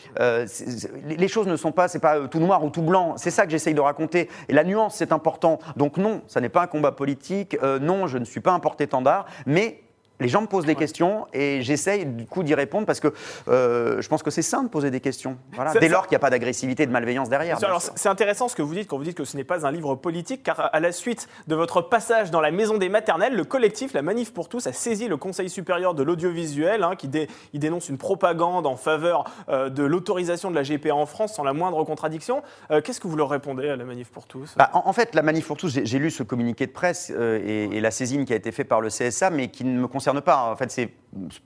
Les 1.08 1.28
choses 1.28 1.48
ne 1.48 1.56
sont 1.56 1.72
pas, 1.72 1.88
c'est 1.88 2.00
pas 2.00 2.28
tout 2.28 2.40
noir 2.40 2.64
ou 2.64 2.70
tout 2.70 2.82
blanc. 2.84 3.16
C'est 3.18 3.32
ça 3.32 3.46
que 3.46 3.52
j'essaye 3.52 3.74
de 3.74 3.82
raconter. 3.82 4.30
Et 4.48 4.54
la 4.54 4.64
nuance, 4.64 4.96
c'est 4.96 5.12
important. 5.12 5.60
Donc 5.76 5.98
non, 5.98 6.22
ça 6.28 6.42
n'est 6.42 6.50
pas 6.50 6.64
un 6.64 6.68
combat 6.68 6.92
politique. 6.92 7.58
Non, 7.82 8.08
je 8.08 8.18
ne 8.18 8.26
suis 8.26 8.42
pas 8.42 8.52
un 8.52 8.60
porte-étendard, 8.60 9.26
mais 9.46 9.82
les 10.20 10.28
gens 10.28 10.42
me 10.42 10.48
posent 10.48 10.66
des 10.66 10.76
questions 10.76 11.26
et 11.34 11.62
j'essaye 11.62 12.06
du 12.06 12.26
coup 12.26 12.44
d'y 12.44 12.54
répondre 12.54 12.86
parce 12.86 13.00
que 13.00 13.14
euh, 13.48 14.02
je 14.02 14.08
pense 14.10 14.24
que 14.24 14.32
c'est 14.32 14.42
sain 14.42 14.64
de 14.64 14.70
poser 14.70 14.92
des 14.92 15.00
questions. 15.00 15.38
Voilà. 15.54 15.74
Dès 15.74 15.90
lors 15.90 16.04
qu'il 16.08 16.12
n'y 16.12 16.18
a 16.18 16.20
pas 16.20 16.30
d'agressivité 16.30 16.84
et 16.84 16.86
de 16.86 16.92
malveillance 16.92 17.30
derrière. 17.30 17.58
c'est 17.96 18.10
intéressant 18.10 18.48
ce 18.48 18.56
que 18.56 18.62
vous 18.62 18.74
dites 18.74 18.88
quand 18.88 18.98
vous 18.98 19.04
dites 19.04 19.18
que 19.18 19.24
ce 19.26 19.38
n'est 19.38 19.44
pas 19.44 19.66
un 19.66 19.72
livre 19.72 19.96
politique, 19.96 20.44
car 20.44 20.70
à 20.74 20.80
la 20.80 20.92
suite 20.92 21.28
de 21.48 21.56
votre 21.56 21.82
passage 21.82 22.32
dans 22.32 22.42
la 22.42 22.52
maison 22.52 22.78
des 22.78 22.90
maternelles, 22.90 23.36
le 23.36 23.44
collectif 23.44 23.94
La 23.94 24.02
Manif 24.02 24.34
pour 24.34 24.50
tous 24.50 24.68
a 24.68 24.74
saisi 24.74 25.08
le 25.08 25.18
Conseil 25.18 25.50
supérieur 25.50 25.94
de 25.94 26.04
l'audiovisuel, 26.04 26.84
hein, 26.84 26.96
qui 26.98 27.08
dé- 27.08 27.28
il 27.54 27.60
dénonce 27.60 27.90
une 27.90 27.98
propagande 27.98 28.66
en 28.68 28.76
faveur 28.76 29.24
euh, 29.50 29.70
de 29.70 29.84
l'autorisation 29.84 30.52
de 30.52 30.56
la 30.56 30.64
GPA 30.64 30.94
en 30.96 31.06
France 31.06 31.34
sans 31.36 31.44
la 31.44 31.54
moindre 31.54 31.84
contradiction. 31.84 32.42
Euh, 32.72 32.82
Qu'est-ce 32.82 33.00
que 33.00 33.08
vous 33.08 33.16
leur 33.16 33.30
répondez 33.30 33.70
à 33.70 33.76
La 33.76 33.86
Manif 33.86 34.10
pour 34.10 34.26
tous? 34.26 34.54
Bah, 34.58 34.70
en, 34.74 34.84
en 34.86 34.94
fait, 34.94 35.16
la 35.16 35.22
manif 35.22 35.48
pour 35.48 35.58
tous, 35.58 35.70
j'ai- 35.84 36.00
lu 36.00 36.12
ce 36.12 36.24
communiqué 36.24 36.66
de 36.66 36.72
presse 36.72 37.10
et, 37.10 37.66
et 37.72 37.82
la 37.82 37.92
saisine 37.92 38.24
qui 38.26 38.32
a 38.34 38.36
été 38.38 38.52
faite 38.54 38.68
par 38.70 38.80
le 38.82 38.88
CSA, 38.90 39.30
mais 39.32 39.50
qui 39.50 39.66
ne 39.66 39.78
me 39.80 39.88
concerne 39.88 40.09
pas. 40.22 40.52
En 40.52 40.56
fait, 40.56 40.72
c'est 40.72 40.90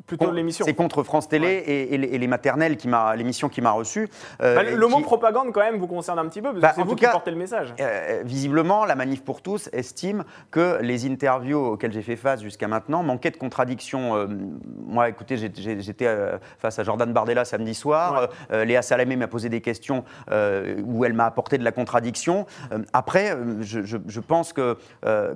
Plutôt 0.08 0.30
l'émission. 0.32 0.66
C'est 0.66 0.74
contre 0.74 1.04
France 1.04 1.30
Télé 1.30 1.48
et, 1.66 1.94
et 1.94 1.98
les, 1.98 2.08
et 2.10 2.18
les 2.18 2.28
maternelles 2.28 2.76
qui 2.76 2.90
m'a 2.90 3.16
l'émission 3.16 3.48
qui 3.48 3.62
m'a 3.62 3.72
reçu. 3.72 4.10
euh, 4.42 4.56
Bah, 4.56 4.64
le 4.64 4.88
mot 4.88 4.98
qui- 4.98 5.04
propagande 5.04 5.54
quand 5.54 5.62
même 5.62 5.78
vous 5.78 5.88
concerne 5.88 6.20
un 6.20 6.28
petit 6.28 6.42
peu, 6.42 6.50
parce 6.50 6.60
Bah, 6.60 6.70
que 6.72 6.76
c'est 6.76 6.84
vous 6.84 6.96
qui 6.96 7.06
portez 7.08 7.32
le 7.32 7.38
message. 7.38 7.74
Euh, 7.80 8.24
visiblement, 8.26 8.84
la 8.84 8.96
Manif 8.96 9.24
pour 9.24 9.42
tous 9.42 9.70
estime 9.72 10.26
que 10.52 10.80
les 10.82 11.06
interviews 11.10 11.60
auxquelles 11.60 11.94
j'ai 11.94 12.02
fait 12.02 12.18
face 12.18 12.42
jusqu'à 12.42 12.68
maintenant 12.68 13.04
manquaient 13.04 13.32
de 13.32 13.38
contradictions. 13.38 14.18
Euh, 14.18 14.28
moi, 14.86 15.08
écoutez, 15.08 15.38
j'étais 15.38 16.14
face 16.60 16.78
à 16.80 16.84
Jordan 16.84 17.14
Bardella 17.14 17.46
samedi 17.46 17.74
soir. 17.74 18.28
Ouais. 18.52 18.66
Léa 18.66 18.82
Salamé 18.82 19.16
m'a 19.16 19.28
posé 19.30 19.48
des 19.48 19.62
questions 19.62 20.04
où 20.30 21.06
elle 21.06 21.14
m'a 21.14 21.26
apporté 21.26 21.58
de 21.58 21.64
la 21.64 21.72
contradiction. 21.72 22.46
Après, 22.92 23.38
je, 23.62 23.84
je- 23.84 23.98
je 24.06 24.20
pense 24.20 24.52
que, 24.52 24.78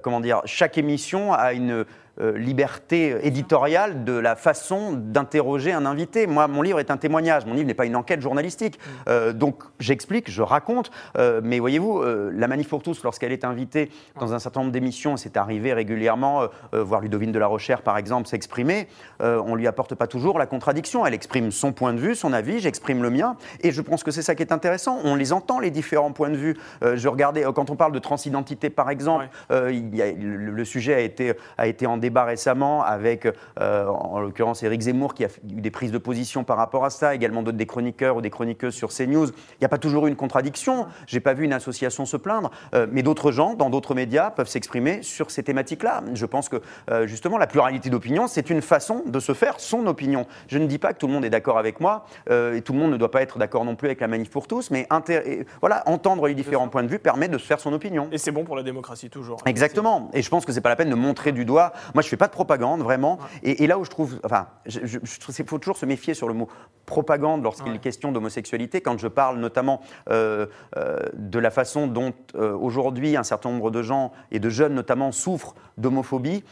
comment 0.03 0.19
dire, 0.19 0.41
chaque 0.43 0.77
émission 0.77 1.31
a 1.31 1.53
une 1.53 1.85
liberté 2.19 3.15
éditoriale 3.23 4.03
de 4.03 4.13
la 4.13 4.35
façon 4.35 4.93
d'interroger 4.93 5.71
un 5.71 5.85
invité. 5.85 6.27
Moi, 6.27 6.47
mon 6.47 6.61
livre 6.61 6.79
est 6.79 6.91
un 6.91 6.97
témoignage. 6.97 7.45
Mon 7.45 7.53
livre 7.53 7.67
n'est 7.67 7.73
pas 7.73 7.85
une 7.85 7.95
enquête 7.95 8.21
journalistique. 8.21 8.79
Euh, 9.07 9.33
donc, 9.33 9.63
j'explique, 9.79 10.29
je 10.31 10.41
raconte. 10.41 10.91
Euh, 11.17 11.41
mais 11.43 11.59
voyez-vous, 11.59 11.99
euh, 12.01 12.31
la 12.33 12.47
Manif 12.47 12.69
pour 12.69 12.81
tous, 12.81 13.03
lorsqu'elle 13.03 13.31
est 13.31 13.45
invitée 13.45 13.91
dans 14.19 14.33
un 14.33 14.39
certain 14.39 14.61
nombre 14.61 14.71
d'émissions, 14.71 15.17
c'est 15.17 15.37
arrivé 15.37 15.73
régulièrement, 15.73 16.41
euh, 16.41 16.47
euh, 16.73 16.83
voir 16.83 17.01
Ludovine 17.01 17.31
de 17.31 17.39
la 17.39 17.47
Rochère, 17.47 17.81
par 17.81 17.97
exemple, 17.97 18.27
s'exprimer, 18.27 18.87
euh, 19.21 19.41
on 19.45 19.55
lui 19.55 19.67
apporte 19.67 19.95
pas 19.95 20.07
toujours 20.07 20.39
la 20.39 20.45
contradiction. 20.47 21.05
Elle 21.05 21.13
exprime 21.13 21.51
son 21.51 21.71
point 21.71 21.93
de 21.93 21.99
vue, 21.99 22.15
son 22.15 22.33
avis, 22.33 22.59
j'exprime 22.59 23.03
le 23.03 23.09
mien. 23.09 23.35
Et 23.61 23.71
je 23.71 23.81
pense 23.81 24.03
que 24.03 24.11
c'est 24.11 24.21
ça 24.21 24.35
qui 24.35 24.41
est 24.43 24.51
intéressant. 24.51 24.99
On 25.03 25.15
les 25.15 25.33
entend, 25.33 25.59
les 25.59 25.71
différents 25.71 26.11
points 26.11 26.29
de 26.29 26.37
vue. 26.37 26.57
Euh, 26.83 26.95
je 26.97 27.07
regardais, 27.07 27.45
euh, 27.45 27.51
quand 27.51 27.69
on 27.69 27.75
parle 27.75 27.91
de 27.91 27.99
transidentité, 27.99 28.69
par 28.69 28.89
exemple, 28.89 29.25
Ouais. 29.25 29.55
euh, 29.55 29.71
il 29.71 29.95
y 29.95 30.01
a- 30.01 30.11
le, 30.11 30.35
le 30.51 30.65
sujet 30.65 30.93
a 30.93 30.99
été, 30.99 31.33
a 31.57 31.67
été 31.67 31.85
en 31.85 31.97
débat 31.97 32.06
récemment 32.15 32.83
avec, 32.83 33.27
euh, 33.59 33.87
en 33.87 34.19
l'occurrence, 34.19 34.63
Éric 34.63 34.81
Zemmour 34.81 35.13
qui 35.13 35.25
a 35.25 35.27
eu 35.27 35.61
des 35.61 35.71
prises 35.71 35.91
de 35.91 35.97
position 35.97 36.43
par 36.43 36.57
rapport 36.57 36.85
à 36.85 36.89
ça, 36.89 37.15
également 37.15 37.43
d'autres 37.43 37.57
des 37.57 37.65
chroniqueurs 37.65 38.17
ou 38.17 38.21
des 38.21 38.29
chroniqueuses 38.29 38.73
sur 38.73 38.89
CNews. 38.89 39.27
Il 39.27 39.61
n'y 39.61 39.65
a 39.65 39.69
pas 39.69 39.77
toujours 39.77 40.07
eu 40.07 40.09
une 40.09 40.15
contradiction. 40.15 40.87
J'ai 41.05 41.19
pas 41.19 41.33
vu 41.33 41.45
une 41.45 41.53
association 41.53 42.05
se 42.05 42.17
plaindre, 42.17 42.51
euh, 42.73 42.87
mais 42.91 43.03
d'autres 43.03 43.31
gens, 43.31 43.53
dans 43.53 43.69
d'autres 43.69 43.93
médias, 43.93 44.31
peuvent 44.31 44.47
s'exprimer 44.47 45.03
sur 45.03 45.29
ces 45.31 45.43
thématiques-là. 45.43 46.03
Je 46.13 46.25
pense 46.25 46.49
que 46.49 46.61
euh, 46.89 47.07
justement, 47.07 47.37
la 47.37 47.47
pluralité 47.47 47.89
d'opinion, 47.89 48.27
c'est 48.27 48.49
une 48.49 48.61
façon 48.61 49.03
de 49.05 49.19
se 49.19 49.33
faire 49.33 49.59
son 49.59 49.85
opinion. 49.87 50.25
Je 50.47 50.57
ne 50.57 50.65
dis 50.65 50.79
pas 50.79 50.93
que 50.93 50.99
tout 50.99 51.07
le 51.07 51.13
monde 51.13 51.25
est 51.25 51.29
d'accord 51.29 51.57
avec 51.57 51.79
moi, 51.79 52.05
euh, 52.29 52.55
et 52.55 52.61
tout 52.61 52.73
le 52.73 52.79
monde 52.79 52.91
ne 52.91 52.97
doit 52.97 53.11
pas 53.11 53.21
être 53.21 53.37
d'accord 53.37 53.65
non 53.65 53.75
plus 53.75 53.87
avec 53.87 54.01
la 54.01 54.07
manif 54.07 54.29
pour 54.29 54.47
tous, 54.47 54.71
mais 54.71 54.87
et 55.09 55.45
voilà, 55.61 55.83
entendre 55.85 56.27
les 56.27 56.33
différents 56.33 56.67
points 56.69 56.83
de 56.83 56.87
vue 56.87 56.99
permet 56.99 57.27
de 57.27 57.37
se 57.37 57.45
faire 57.45 57.59
son 57.59 57.73
opinion. 57.73 58.07
Et 58.11 58.17
c'est 58.17 58.31
bon 58.31 58.43
pour 58.43 58.55
la 58.55 58.63
démocratie 58.63 59.09
toujours. 59.09 59.39
Exactement. 59.45 60.09
Et 60.13 60.21
je 60.21 60.29
pense 60.29 60.45
que 60.45 60.51
c'est 60.51 60.61
pas 60.61 60.69
la 60.69 60.75
peine 60.75 60.89
de 60.89 60.95
montrer 60.95 61.31
du 61.31 61.45
doigt. 61.45 61.73
Moi, 61.97 62.03
je 62.03 62.09
fais 62.09 62.15
pas 62.15 62.27
de 62.27 62.31
propagande, 62.31 62.83
vraiment. 62.83 63.17
Et, 63.41 63.63
et 63.63 63.67
là 63.67 63.79
où 63.79 63.83
je 63.83 63.89
trouve, 63.89 64.19
enfin, 64.23 64.45
je, 64.67 64.81
je, 64.83 64.99
je 65.03 65.43
faut 65.47 65.57
toujours 65.57 65.77
se 65.77 65.85
méfier 65.87 66.13
sur 66.13 66.27
le 66.27 66.35
mot 66.35 66.47
propagande 66.85 67.41
lorsqu'il 67.43 67.71
Ouais. 67.71 67.77
est 67.77 67.79
question 67.79 68.11
d'homosexualité. 68.11 68.81
Quand 68.81 68.99
je 68.99 69.07
parle 69.07 69.39
notamment 69.39 69.81
euh, 70.11 70.45
euh, 70.77 70.99
de 71.15 71.39
la 71.39 71.49
façon 71.49 71.87
dont 71.87 72.13
euh, 72.35 72.55
aujourd'hui 72.55 73.17
un 73.17 73.23
certain 73.23 73.49
nombre 73.49 73.71
de 73.71 73.81
gens 73.81 74.11
et 74.31 74.39
de 74.39 74.47
jeunes 74.49 74.75
notamment 74.75 75.11
souffrent 75.11 75.55
d'homophobie, 75.77 76.43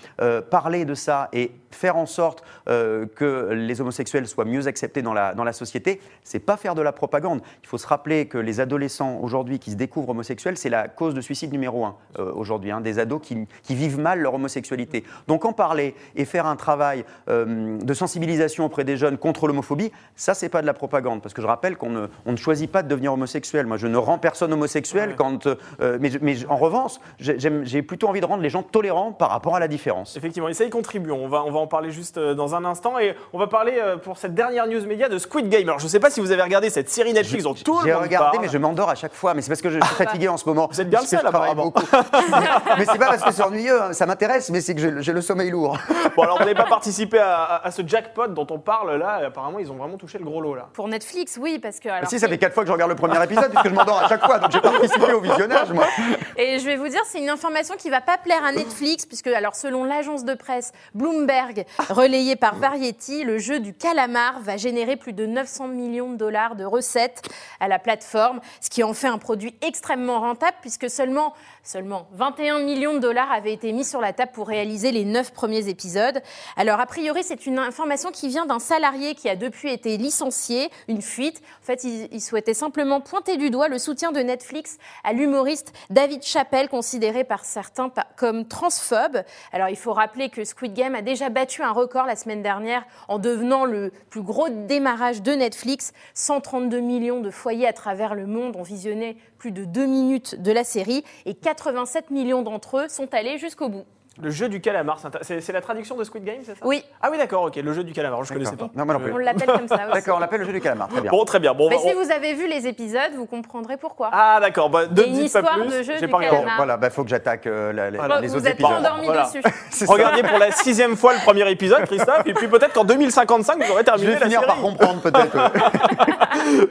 parler 0.51 0.86
de 0.86 0.94
ça 0.94 1.30
et 1.33 1.51
faire 1.71 1.97
en 1.97 2.06
sorte 2.06 2.44
que 2.68 3.50
les 3.53 3.81
homosexuels 3.81 4.27
soient 4.27 4.45
mieux 4.45 4.68
acceptés 4.68 5.01
dans 5.01 5.13
la, 5.15 5.33
dans 5.33 5.44
la 5.44 5.51
société, 5.53 5.99
c'est 6.23 6.40
pas 6.40 6.57
faire 6.57 6.75
de 6.75 6.83
la 6.83 6.92
propagande. 6.92 7.42
Il 7.64 7.68
faut 7.68 7.80
se 7.80 7.87
rappeler 7.87 8.28
que 8.28 8.37
les 8.37 8.59
adolescents 8.59 9.18
aujourd'hui 9.23 9.57
qui 9.57 9.71
se 9.71 9.75
découvrent 9.75 10.09
homosexuels, 10.09 10.57
c'est 10.57 10.69
la 10.69 10.87
cause 10.87 11.16
de 11.16 11.21
suicide 11.21 11.52
numéro 11.52 11.85
un 11.85 11.95
aujourd'hui, 12.19 12.69
hein, 12.69 12.81
des 12.81 12.99
ados 12.99 13.19
qui, 13.23 13.47
qui 13.64 13.73
vivent 13.73 13.99
mal 13.99 14.19
leur 14.19 14.35
homosexualité. 14.35 15.04
Donc 15.28 15.34
en 15.44 15.51
parler 15.54 15.95
et 16.15 16.23
faire 16.25 16.45
un 16.45 16.56
travail 16.56 17.04
euh, 17.30 17.77
de 17.81 17.94
sensibilisation 17.94 18.65
auprès 18.65 18.83
des 18.83 18.95
jeunes 18.97 19.18
contre 19.18 19.47
l'homophobie, 19.47 19.92
ça 20.15 20.33
c'est 20.33 20.49
pas 20.49 20.61
de 20.61 20.68
la 20.68 20.73
propagande, 20.73 21.21
parce 21.21 21.33
que 21.33 21.42
je 21.42 21.47
rappelle 21.47 21.75
qu'on 21.77 21.89
ne, 21.89 22.07
on 22.25 22.31
ne 22.31 22.37
choisit 22.37 22.71
pas 22.71 22.83
de 22.83 22.87
devenir 22.87 23.11
homosexuel. 23.13 23.65
Moi, 23.65 23.77
je 23.77 23.87
ne 23.87 23.97
rends 23.97 24.18
personne 24.18 24.54
homosexuel 24.54 25.09
Ouais. 25.09 25.15
quand, 25.18 25.47
euh, 25.47 25.97
mais, 25.99 26.09
je- 26.11 26.19
mais 26.21 26.35
en 26.47 26.56
revanche, 26.57 26.94
j'ai 27.19 27.37
j'ai 27.63 27.81
plutôt 27.81 28.07
envie 28.07 28.21
de 28.21 28.25
rendre 28.25 28.42
les 28.44 28.49
gens 28.49 28.63
tolérants 28.63 29.11
par 29.11 29.30
rapport 29.30 29.56
à 29.56 29.59
la 29.59 29.68
différence. 29.68 30.15
Effectivement, 30.18 30.47
et 30.49 30.54
ça 30.54 30.63
y 30.63 30.69
contribue. 30.69 31.11
On 31.11 31.27
va, 31.27 31.44
on 31.44 31.51
va 31.51 31.59
en 31.59 31.68
parler 31.68 31.92
juste 31.92 32.18
euh, 32.18 32.33
dans 32.33 32.54
un 32.56 32.63
instant. 32.65 32.99
Et 32.99 33.15
on 33.33 33.39
va 33.39 33.47
parler 33.47 33.73
euh, 33.81 33.97
pour 33.97 34.18
cette 34.18 34.33
dernière 34.35 34.68
news 34.68 34.85
média 34.85 35.09
de 35.09 35.18
Squid 35.18 35.49
Game. 35.49 35.63
Alors, 35.68 35.80
je 35.80 35.85
ne 35.85 35.89
sais 35.89 35.99
pas 35.99 36.09
si 36.09 36.19
vous 36.21 36.31
avez 36.31 36.42
regardé 36.42 36.69
cette 36.69 36.89
série 36.89 37.13
Netflix 37.13 37.44
dont 37.44 37.54
tout 37.54 37.80
le 37.80 37.85
J'ai 37.85 37.94
monde 37.94 38.04
regardé, 38.04 38.31
parle. 38.37 38.45
mais 38.45 38.51
je 38.51 38.57
m'endors 38.57 38.89
à 38.89 38.95
chaque 38.95 39.13
fois. 39.13 39.33
Mais 39.33 39.42
c'est 39.42 39.49
parce 39.49 39.61
que 39.61 39.69
je 39.69 39.80
suis 39.80 39.95
fatigué 39.95 40.27
en 40.27 40.37
ce 40.37 40.45
moment. 40.47 40.68
Vous 40.71 40.81
êtes 40.81 40.89
bien 40.89 41.01
le 41.01 41.07
seul, 41.07 41.25
apparemment. 41.25 41.73
mais 42.77 42.85
c'est 42.85 42.97
pas 42.99 43.07
parce 43.07 43.23
que 43.23 43.31
c'est 43.31 43.44
ennuyeux, 43.44 43.81
hein, 43.81 43.94
ça 43.94 44.06
m'intéresse, 44.06 44.49
mais 44.49 44.61
c'est 44.61 44.75
que 44.75 44.81
j'ai- 44.81 45.01
j'ai 45.01 45.13
le 45.16 45.22
sommeil 45.22 45.50
lourd. 45.50 45.78
Bon, 46.16 46.24
alors, 46.24 46.38
vous 46.38 46.44
n'avez 46.45 46.56
pas 46.56 46.64
participé 46.66 47.18
à, 47.19 47.44
à- 47.44 47.68
à 47.68 47.72
ce 47.72 47.81
jackpot 47.86 48.28
dont 48.28 48.48
on 48.50 48.60
parle 48.60 48.95
là. 48.95 49.19
Et 49.22 49.26
apparemment, 49.26 49.60
ils 49.60 49.69
ont 49.69 49.76
vraiment 49.76 49.98
touché 49.98 50.18
le 50.18 50.24
gros 50.24 50.40
lot 50.40 50.56
là. 50.56 50.69
Pour 50.72 50.88
Netflix, 50.88 51.38
oui, 51.42 51.60
parce 51.60 51.80
que. 51.81 51.90
alors, 51.90 52.10
si, 52.10 52.19
ça 52.19 52.30
fait 52.30 52.38
quatre 52.38 52.54
fois 52.54 52.64
que 52.64 52.68
je 52.68 52.72
regarde 52.74 52.92
le 52.92 52.95
premier 52.95 53.22
épisode, 53.22 53.50
puisque 53.50 53.68
je 53.68 53.74
m'endors 53.74 54.02
à 54.02 54.07
chaque 54.07 54.24
fois, 54.26 54.40
donc 54.40 54.52
j'ai 54.52 54.62
participé 54.62 55.12
au 55.12 55.19
visionnage, 55.19 55.72
moi. 55.74 55.86
Et 56.38 56.60
je 56.60 56.66
vais 56.66 56.78
vous 56.78 56.88
dire, 56.88 57.02
c'est 57.06 57.19
une 57.19 57.30
information 57.30 57.76
qui 57.76 57.90
va 57.90 58.00
pas 58.02 58.18
plaire 58.18 58.45
à 58.45 58.52
Netflix, 58.54 59.06
puisque, 59.06 59.28
alors, 59.28 59.56
selon 59.56 59.84
l'agence 59.84 60.24
de 60.24 60.36
presse 60.36 60.72
Bloomberg, 60.94 61.66
relayée 61.90 62.36
par 62.38 62.56
Variety, 62.56 63.24
le 63.26 63.38
jeu 63.40 63.60
du 63.60 63.74
calamar 63.74 64.40
va 64.42 64.56
générer 64.56 64.95
plus 64.95 65.14
de 65.14 65.26
900 65.26 65.68
millions 65.68 66.12
de 66.12 66.18
dollars 66.18 66.56
de 66.56 66.64
recettes 66.64 67.24
à 67.60 67.68
la 67.68 67.80
plateforme, 67.80 68.40
ce 68.62 68.69
qui 68.69 68.84
en 68.84 68.94
fait 68.94 69.07
un 69.07 69.18
produit 69.18 69.56
extrêmement 69.62 70.19
rentable, 70.22 70.56
puisque 70.62 70.90
seulement, 70.90 71.34
seulement 71.66 72.07
21 72.12 72.60
millions 72.60 72.94
de 72.94 73.00
dollars 73.00 73.31
avaient 73.31 73.54
été 73.54 73.74
mis 73.74 73.84
sur 73.84 74.00
la 74.00 74.14
table 74.14 74.31
pour 74.34 74.48
réaliser 74.48 74.92
les 74.92 75.04
neuf 75.04 75.34
premiers 75.34 75.68
épisodes. 75.68 76.22
Alors, 76.56 76.80
a 76.80 76.86
priori, 76.86 77.24
c'est 77.24 77.45
une 77.48 77.57
information 77.57 78.12
qui 78.12 78.28
vient 78.28 78.45
d'un 78.45 78.60
salarié 78.60 79.16
qui 79.16 79.28
a 79.30 79.36
depuis 79.36 79.72
été 79.72 79.98
licencié, 79.98 80.69
une 80.88 81.02
fuite. 81.02 81.42
En 81.62 81.66
fait, 81.66 81.84
il, 81.84 82.22
souhaitait 82.22 82.54
simplement 82.54 83.02
pointer 83.02 83.38
du 83.38 83.50
doigt 83.50 83.68
le 83.68 83.80
soutien 83.80 84.12
de 84.12 84.19
Netflix 84.19 84.78
à 85.04 85.14
l'humoriste 85.14 85.74
David 85.90 86.24
Chappelle, 86.24 86.69
considéré 86.69 87.24
par 87.24 87.45
certains 87.45 87.92
comme 88.16 88.48
transphobe. 88.48 89.24
Alors, 89.52 89.69
il 89.69 89.76
faut 89.76 89.94
rappeler 89.94 90.30
que 90.30 90.44
Squid 90.44 90.74
Game 90.74 90.95
a 90.95 91.02
déjà 91.02 91.30
battu 91.30 91.64
un 91.64 91.72
record 91.72 92.06
la 92.06 92.16
semaine 92.16 92.44
dernière 92.44 92.86
en 93.07 93.18
devenant 93.18 93.66
le 93.66 93.92
plus 94.10 94.22
gros 94.22 94.50
démarrage 94.50 95.24
de 95.24 95.31
Netflix. 95.31 95.94
132 96.14 96.80
millions 96.80 97.22
de 97.22 97.31
foyers 97.31 97.68
à 97.68 97.74
travers 97.74 98.14
le 98.14 98.28
monde 98.28 98.56
ont 98.56 98.64
visionné 98.64 99.18
plus 99.38 99.52
de 99.52 99.66
deux 99.66 99.86
minutes 99.86 100.42
de 100.42 100.52
la 100.52 100.64
série 100.64 101.04
et 101.26 101.34
87 101.56 102.12
millions 102.12 102.42
d'entre 102.42 102.78
eux 102.78 102.88
sont 102.90 103.14
allés 103.14 103.38
jusqu'au 103.38 103.69
bout. 103.69 103.85
Le 104.22 104.30
jeu 104.30 104.48
du 104.48 104.62
calamar, 104.62 104.98
c'est 105.24 105.52
la 105.52 105.60
traduction 105.60 105.98
de 105.98 106.04
Squid 106.06 106.24
Game, 106.24 106.38
c'est 106.45 106.54
ça? 106.54 106.66
Oui, 106.66 106.81
Ah 107.02 107.10
oui, 107.12 107.18
d'accord, 107.18 107.44
ok, 107.44 107.57
le 107.57 107.74
jeu 107.74 107.84
du 107.84 107.92
calamar, 107.92 108.24
je 108.24 108.31
ne 108.34 108.38
connaissais 108.38 108.56
pas. 108.56 108.69
Non, 108.74 108.86
moi 108.86 108.94
non 108.94 109.02
plus. 109.02 109.12
on 109.12 109.18
l'appelle 109.18 109.48
comme 109.48 109.68
ça 109.68 109.76
aussi. 109.88 109.92
D'accord, 109.94 110.16
on 110.16 110.19
l'appelle 110.22 110.40
le 110.40 110.45
jeu 110.45 110.54
du 110.54 110.62
calamar. 110.62 110.88
Très 110.88 111.02
bien. 111.02 111.12
Bon, 111.12 111.26
très 111.26 111.40
bien. 111.42 111.54
Bon, 111.54 111.69
Mais 111.69 111.76
on- 111.76 111.80
si 111.86 111.94
vous 111.94 112.10
avez 112.12 112.34
vu 112.34 112.48
les 112.48 112.66
épisodes, 112.66 113.12
vous 113.18 113.26
comprendrez 113.26 113.76
pourquoi. 113.76 114.10
Ah 114.14 114.38
d'accord, 114.40 114.69
bah, 114.69 114.84
ne 114.86 115.04
une 115.04 115.12
dites 115.14 115.34
pas 115.34 115.40
histoire 115.42 115.60
plus. 115.60 115.66
de 115.68 115.84
jeu 115.84 115.94
j'ai 116.00 116.06
du 116.06 116.07
pas. 116.07 116.19
Bon, 116.19 116.24
calamar. 116.30 116.56
voilà, 116.56 116.80
il 116.81 116.90
faut 116.92 117.04
que 117.04 117.10
j'attaque 117.10 117.45
euh, 117.48 117.74
la- 117.74 117.92
la- 117.92 117.98
Voilà. 117.98 118.22
les 118.22 118.28
vous 118.30 118.38
autres 118.38 118.48
êtes 118.48 118.54
épisodes. 118.54 118.72
endormi 118.72 119.06
Voilà. 119.06 119.24
dessus. 119.26 119.42
Regardez 119.88 120.24
pour 120.24 120.38
la 120.38 120.52
sixième 120.52 120.95
fois 120.95 121.14
le 121.14 121.19
premier 121.19 121.52
épisode, 121.52 121.84
Christophe, 121.86 122.22
et 122.26 122.34
puis 122.34 122.48
peut-être 122.48 122.72
qu'en 122.72 122.86
2055, 122.86 123.62
vous 123.62 123.72
aurez 123.74 123.81
Je 123.81 123.86
terminé 123.86 124.07
vais 124.07 124.14
la 124.14 124.19
finir 124.22 124.40
série. 124.40 124.45
par 124.52 124.62
comprendre 124.62 125.02
peut-être. 125.02 125.36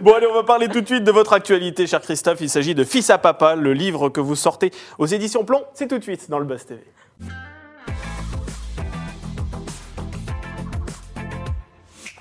Bon, 0.01 0.15
allez, 0.15 0.27
on 0.27 0.35
va 0.35 0.45
parler 0.45 0.69
tout 0.69 0.81
de 0.81 0.87
suite 0.87 1.05
de 1.05 1.13
votre 1.13 1.35
actualité, 1.35 1.87
cher 1.87 2.01
Christophe. 2.01 2.41
Il 2.41 2.49
s'agit 2.49 2.75
de 2.75 2.85
Fils 2.85 3.11
à 3.11 3.19
Papa, 3.19 3.55
le 3.55 3.75
livre 3.75 4.09
que 4.09 4.21
vous 4.23 4.35
sortez 4.35 4.71
aux 4.99 5.05
éditions 5.07 5.45
Plomb. 5.45 5.63
C'est 5.75 5.89
tout 5.89 5.99
de 5.99 6.03
suite 6.03 6.31
dans 6.31 6.39
le 6.39 6.47
Buzz 6.47 6.65
TV. 6.65 6.81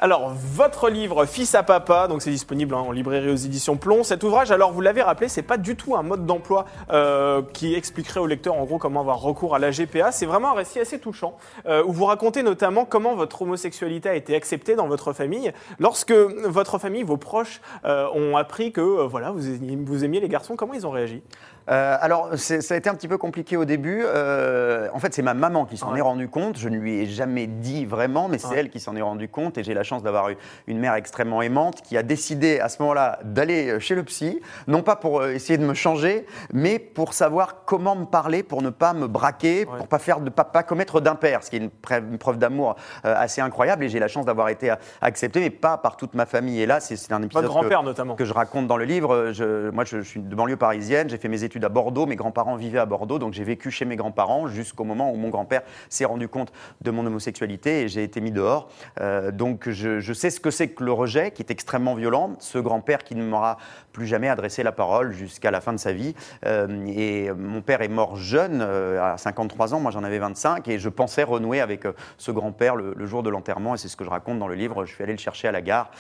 Alors, 0.04 0.34
votre 0.36 0.90
livre 0.90 1.26
Fils 1.26 1.56
à 1.56 1.64
Papa, 1.64 2.10
donc 2.10 2.22
c'est 2.22 2.30
disponible 2.30 2.76
hein, 2.76 2.80
en 2.80 2.92
librairie 2.92 3.30
aux 3.30 3.38
éditions 3.38 3.78
Plomb. 3.78 4.04
Cet 4.04 4.26
ouvrage, 4.26 4.52
alors 4.52 4.74
vous 4.74 4.82
l'avez 4.82 5.02
rappelé, 5.02 5.30
c'est 5.30 5.44
pas 5.44 5.56
du 5.56 5.78
tout 5.78 5.96
un 5.96 6.04
mode 6.04 6.26
d'emploi 6.26 6.66
euh, 6.92 7.42
qui 7.54 7.74
expliquerait 7.74 8.20
au 8.20 8.26
lecteur 8.26 8.56
en 8.56 8.66
gros 8.66 8.80
comment 8.80 9.00
avoir 9.00 9.22
recours 9.22 9.56
à 9.56 9.60
la 9.60 9.72
GPA. 9.72 10.12
C'est 10.12 10.26
vraiment 10.26 10.50
un 10.50 10.56
récit 10.56 10.82
assez 10.82 11.00
touchant 11.00 11.38
euh, 11.68 11.86
où 11.86 11.94
vous 11.94 12.04
racontez 12.04 12.44
notamment 12.44 12.84
comment 12.84 13.16
votre 13.16 13.44
homosexualité 13.44 14.10
a 14.10 14.16
été 14.16 14.36
acceptée 14.36 14.76
dans 14.76 14.90
votre 14.90 15.14
famille 15.14 15.54
lorsque 15.80 16.12
votre 16.12 16.80
famille, 16.80 17.04
vos 17.04 17.16
proches 17.16 17.62
euh, 17.86 18.10
ont 18.14 18.36
appris 18.36 18.74
que 18.74 18.82
voilà 18.82 19.32
vous 19.32 19.40
vous 19.86 20.04
aimiez 20.04 20.20
les 20.20 20.28
garçons. 20.28 20.58
Comment 20.58 20.74
ils 20.74 20.86
ont 20.86 20.92
réagi 20.92 21.24
Euh, 21.70 21.98
alors, 22.02 22.30
ça 22.36 22.74
a 22.74 22.78
été 22.78 22.90
un 22.90 22.96
petit 22.96 23.08
peu 23.08 23.18
compliqué 23.18 23.56
au 23.58 23.66
début. 23.66 24.04
Euh, 24.06 24.88
en 24.94 25.00
fait, 25.00 25.14
c'est 25.14 25.22
ma 25.22 25.34
maman 25.34 25.66
qui 25.66 25.78
s'en 25.78 25.92
Ouais. 25.94 26.00
est 26.00 26.02
rendue 26.02 26.28
compte. 26.28 26.58
Je 26.58 26.68
ne 26.70 26.78
lui 26.78 27.00
ai 27.02 27.06
jamais 27.06 27.48
dit 27.48 27.86
vraiment, 27.86 28.28
mais 28.28 28.38
c'est 28.38 28.48
Ouais. 28.48 28.60
elle 28.60 28.70
qui 28.70 28.80
s'en 28.80 28.96
est 28.96 29.02
rendue 29.02 29.30
compte. 29.30 29.58
Et 29.58 29.64
j'ai 29.64 29.74
la 29.74 29.84
chance 29.84 30.04
d'avoir 30.04 30.30
eu 30.30 30.38
une 30.68 30.80
mère 30.80 30.94
extrêmement 30.96 31.42
aimante 31.42 31.82
qui 31.82 31.98
a 31.98 32.04
décidé 32.04 32.60
à 32.60 32.70
ce 32.70 32.82
moment-là 32.82 33.20
d'aller 33.24 33.80
chez 33.80 33.96
le 33.96 34.04
psy, 34.04 34.42
non 34.68 34.82
pas 34.82 34.96
pour 34.96 35.22
euh, 35.22 35.30
essayer 35.32 35.58
de 35.58 35.66
me 35.66 35.74
changer, 35.74 36.26
mais 36.54 36.80
pour 36.80 37.14
savoir 37.14 37.64
comment 37.66 37.96
me 37.96 38.06
parler, 38.06 38.44
pour 38.44 38.62
ne 38.62 38.70
pas 38.70 38.94
me 38.94 39.08
braquer, 39.08 39.60
Ouais. 39.66 39.78
pour 39.78 39.88
pas 39.88 40.00
faire 40.00 40.20
de 40.20 40.30
pas, 40.30 40.44
pas 40.44 40.64
commettre 40.64 41.00
d'impair, 41.02 41.44
ce 41.44 41.50
qui 41.50 41.56
est 41.56 41.60
une, 41.60 41.70
preuve- 41.70 42.04
une 42.12 42.18
preuve 42.18 42.38
d'amour 42.38 42.76
euh, 43.06 43.14
assez 43.18 43.42
incroyable. 43.42 43.84
Et 43.86 43.90
j'ai 43.90 44.00
la 44.00 44.08
chance 44.08 44.26
d'avoir 44.26 44.50
été 44.50 44.72
euh, 44.72 44.76
accepté, 45.02 45.40
mais 45.40 45.50
pas 45.50 45.78
par 45.78 45.96
toute 45.98 46.14
ma 46.14 46.26
famille. 46.26 46.62
Et 46.62 46.66
là, 46.66 46.80
c'est 46.80 46.96
un 47.14 47.22
épisode 47.22 47.44
Votre 47.44 47.54
que- 47.56 47.60
grand-père 47.60 47.84
notamment. 47.84 48.16
que 48.16 48.26
je 48.26 48.34
raconte 48.34 48.68
dans 48.68 48.78
le 48.78 48.86
livre. 48.86 49.30
Je- 49.32 49.70
moi, 49.70 49.86
je, 49.86 49.98
je 50.02 50.08
suis 50.08 50.20
de 50.20 50.36
banlieue 50.36 50.58
parisienne. 50.58 51.10
J'ai 51.10 51.18
fait 51.18 51.28
mes 51.28 51.44
études 51.44 51.53
à 51.62 51.70
Bordeaux. 51.70 52.06
Mes 52.06 52.16
grands-parents 52.16 52.56
vivaient 52.56 52.80
à 52.80 52.86
Bordeaux, 52.86 53.20
donc 53.20 53.34
j'ai 53.34 53.44
vécu 53.44 53.72
chez 53.72 53.86
mes 53.86 53.96
grands-parents 53.96 54.48
jusqu'au 54.48 54.84
moment 54.84 55.12
où 55.12 55.16
mon 55.16 55.30
grand-père 55.30 55.62
s'est 55.90 56.06
rendu 56.06 56.28
compte 56.28 56.52
de 56.82 56.92
mon 56.92 57.06
homosexualité 57.06 57.82
et 57.82 57.88
j'ai 57.88 58.04
été 58.04 58.22
mis 58.22 58.32
dehors. 58.32 58.70
Euh, 59.02 59.32
donc 59.32 59.70
je, 59.70 60.00
je 60.00 60.14
sais 60.14 60.30
ce 60.30 60.40
que 60.40 60.52
c'est 60.52 60.70
que 60.70 60.84
le 60.84 60.92
rejet, 60.92 61.32
qui 61.32 61.42
est 61.42 61.52
extrêmement 61.52 61.96
violent. 61.96 62.36
Ce 62.40 62.58
grand-père 62.58 63.04
qui 63.04 63.16
ne 63.16 63.24
m'aura 63.24 63.58
plus 63.94 64.08
jamais 64.08 64.28
adressé 64.28 64.64
la 64.64 64.72
parole 64.72 65.14
jusqu'à 65.14 65.52
la 65.52 65.62
fin 65.62 65.72
de 65.72 65.78
sa 65.78 65.94
vie. 65.94 66.16
Euh, 66.46 66.86
et 66.88 67.32
mon 67.32 67.62
père 67.62 67.82
est 67.82 67.88
mort 67.88 68.16
jeune, 68.16 68.60
euh, 68.62 69.14
à 69.14 69.18
53 69.18 69.74
ans. 69.74 69.80
Moi, 69.80 69.92
j'en 69.92 70.04
avais 70.04 70.20
25, 70.20 70.68
et 70.68 70.80
je 70.80 70.90
pensais 70.90 71.24
renouer 71.24 71.62
avec 71.62 71.86
euh, 71.86 71.94
ce 72.18 72.32
grand-père 72.32 72.76
le, 72.76 73.06
jour 73.06 73.24
de 73.24 73.30
l'enterrement. 73.30 73.76
Et 73.76 73.78
c'est 73.78 73.88
ce 73.88 73.96
que 73.96 74.04
je 74.04 74.10
raconte 74.10 74.40
dans 74.40 74.48
le 74.48 74.56
livre. 74.56 74.86
Je 74.86 74.94
suis 74.94 75.04
allé 75.04 75.14
le 75.14 75.20
chercher 75.20 75.48
à 75.48 75.52
la 75.52 75.62
gare 75.62 75.92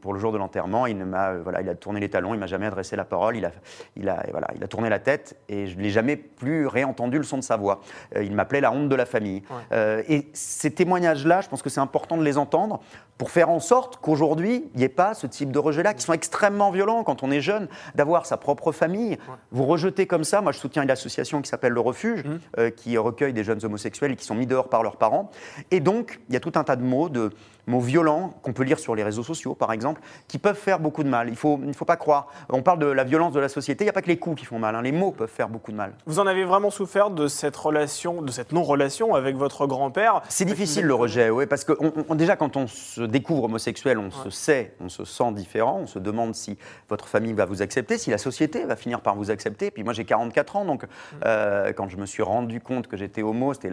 pour 0.00 0.12
le 0.12 0.20
jour 0.20 0.30
de 0.32 0.38
l'enterrement. 0.38 0.86
Il 0.86 1.02
voilà, 1.42 1.62
il 1.62 1.68
a 1.68 1.74
tourné 1.74 1.98
les 2.00 2.08
talons. 2.08 2.32
Il 2.34 2.40
m'a 2.40 2.46
jamais 2.46 2.66
adressé 2.66 2.94
la 2.94 3.04
parole. 3.04 3.36
Il 3.36 3.44
a, 3.44 3.50
il 3.96 4.08
a, 4.08 4.24
voilà, 4.30 4.48
il 4.56 4.62
a 4.64 4.68
tourné 4.68 4.88
la 4.88 4.98
tête, 4.98 5.36
et 5.48 5.66
je 5.66 5.76
n'ai 5.78 5.90
jamais 5.90 6.16
plus 6.16 6.66
réentendu 6.66 7.18
le 7.18 7.24
son 7.24 7.38
de 7.38 7.42
sa 7.42 7.56
voix. 7.56 7.80
Euh, 8.16 8.22
il 8.24 8.32
m'appelait 8.34 8.60
la 8.60 8.72
honte 8.72 8.88
de 8.88 8.94
la 8.94 9.06
famille. 9.06 9.42
Ouais. 9.50 9.56
Euh, 9.72 10.02
et 10.08 10.28
ces 10.32 10.70
témoignages-là, 10.70 11.40
je 11.40 11.48
pense 11.48 11.62
que 11.62 11.70
c'est 11.70 11.80
important 11.80 12.16
de 12.16 12.22
les 12.24 12.38
entendre 12.38 12.80
pour 13.18 13.30
faire 13.30 13.50
en 13.50 13.60
sorte 13.60 13.98
qu'aujourd'hui, 13.98 14.64
il 14.74 14.78
n'y 14.78 14.84
ait 14.84 14.88
pas 14.88 15.14
ce 15.14 15.26
type 15.26 15.52
de 15.52 15.58
rejet-là, 15.58 15.94
qui 15.94 16.02
sont 16.02 16.12
extrêmement 16.12 16.70
violents 16.70 17.04
quand 17.04 17.22
on 17.22 17.30
est 17.30 17.40
jeune, 17.40 17.68
d'avoir 17.94 18.26
sa 18.26 18.36
propre 18.36 18.72
famille. 18.72 19.16
Vous 19.52 19.64
rejetez 19.64 20.06
comme 20.06 20.24
ça, 20.24 20.40
moi 20.40 20.50
je 20.52 20.58
soutiens 20.58 20.82
une 20.82 20.90
association 20.90 21.40
qui 21.40 21.48
s'appelle 21.48 21.72
Le 21.72 21.80
Refuge, 21.80 22.24
Mhm. 22.24 22.40
euh, 22.58 22.70
qui 22.70 22.96
recueille 22.98 23.32
des 23.32 23.44
jeunes 23.44 23.64
homosexuels 23.64 24.16
qui 24.16 24.24
sont 24.24 24.34
mis 24.34 24.46
dehors 24.46 24.68
par 24.68 24.82
leurs 24.82 24.96
parents. 24.96 25.30
Et 25.70 25.80
donc, 25.80 26.20
il 26.28 26.34
y 26.34 26.36
a 26.36 26.40
tout 26.40 26.52
un 26.56 26.64
tas 26.64 26.76
de 26.76 26.82
mots, 26.82 27.08
de 27.08 27.30
mots 27.66 27.80
violents, 27.80 28.34
qu'on 28.42 28.52
peut 28.52 28.62
lire 28.64 28.78
sur 28.78 28.94
les 28.94 29.02
réseaux 29.04 29.22
sociaux 29.22 29.54
par 29.54 29.72
exemple, 29.72 30.00
qui 30.28 30.38
peuvent 30.38 30.56
faire 30.58 30.80
beaucoup 30.80 31.02
de 31.04 31.08
mal. 31.08 31.28
Il 31.28 31.32
ne 31.32 31.36
faut, 31.36 31.60
il 31.64 31.74
faut 31.74 31.84
pas 31.84 31.96
croire. 31.96 32.26
On 32.50 32.62
parle 32.62 32.78
de 32.80 32.86
la 32.86 33.04
violence 33.04 33.32
de 33.32 33.40
la 33.40 33.48
société, 33.48 33.84
il 33.84 33.86
n'y 33.86 33.90
a 33.90 33.92
pas 33.92 34.02
que 34.02 34.08
les 34.08 34.18
coups 34.18 34.40
qui 34.40 34.44
font 34.46 34.58
mal, 34.58 34.74
hein. 34.74 34.82
les 34.82 34.92
mots 34.92 35.12
peuvent 35.12 35.28
faire 35.30 35.48
beaucoup 35.48 35.70
de 35.70 35.76
mal. 35.76 35.92
Vous 36.06 36.18
en 36.18 36.26
avez 36.26 36.44
vraiment 36.44 36.70
souffert 36.70 37.10
de 37.10 37.28
cette 37.28 37.56
relation, 37.56 38.22
de 38.22 38.30
cette 38.30 38.52
non-relation 38.52 39.14
avec 39.14 39.36
votre 39.36 39.66
grand-père? 39.66 40.22
C'est 40.28 40.44
difficile 40.44 40.86
le 40.86 40.94
rejet, 40.94 41.30
oui, 41.30 41.46
parce 41.46 41.64
que 41.64 41.72
on- 41.80 41.92
on- 42.08 42.14
déjà 42.14 42.36
quand 42.36 42.56
on 42.56 42.66
se 42.66 43.02
découvre 43.02 43.44
homosexuel, 43.44 43.98
on 43.98 44.10
se 44.10 44.30
sait, 44.30 44.74
on 44.80 44.88
se 44.88 45.04
sent 45.04 45.32
différent, 45.32 45.80
on 45.82 45.86
se 45.86 45.98
demande 45.98 46.34
si 46.34 46.58
votre 46.88 47.06
famille 47.06 47.32
va 47.32 47.44
vous 47.44 47.62
accepter, 47.62 47.98
si 47.98 48.10
la 48.10 48.18
société 48.18 48.64
va 48.64 48.76
finir 48.76 49.00
par 49.00 49.14
vous 49.14 49.30
accepter. 49.30 49.70
Puis 49.70 49.84
moi 49.84 49.92
j'ai 49.92 50.04
44 50.04 50.56
ans, 50.56 50.64
donc 50.64 50.84
euh, 51.24 51.72
quand 51.72 51.88
je 51.88 51.96
me 51.96 52.06
suis 52.06 52.22
rendu 52.22 52.60
compte 52.60 52.88
que 52.88 52.96
j'étais 52.96 53.22
homo, 53.22 53.54
c'était 53.54 53.70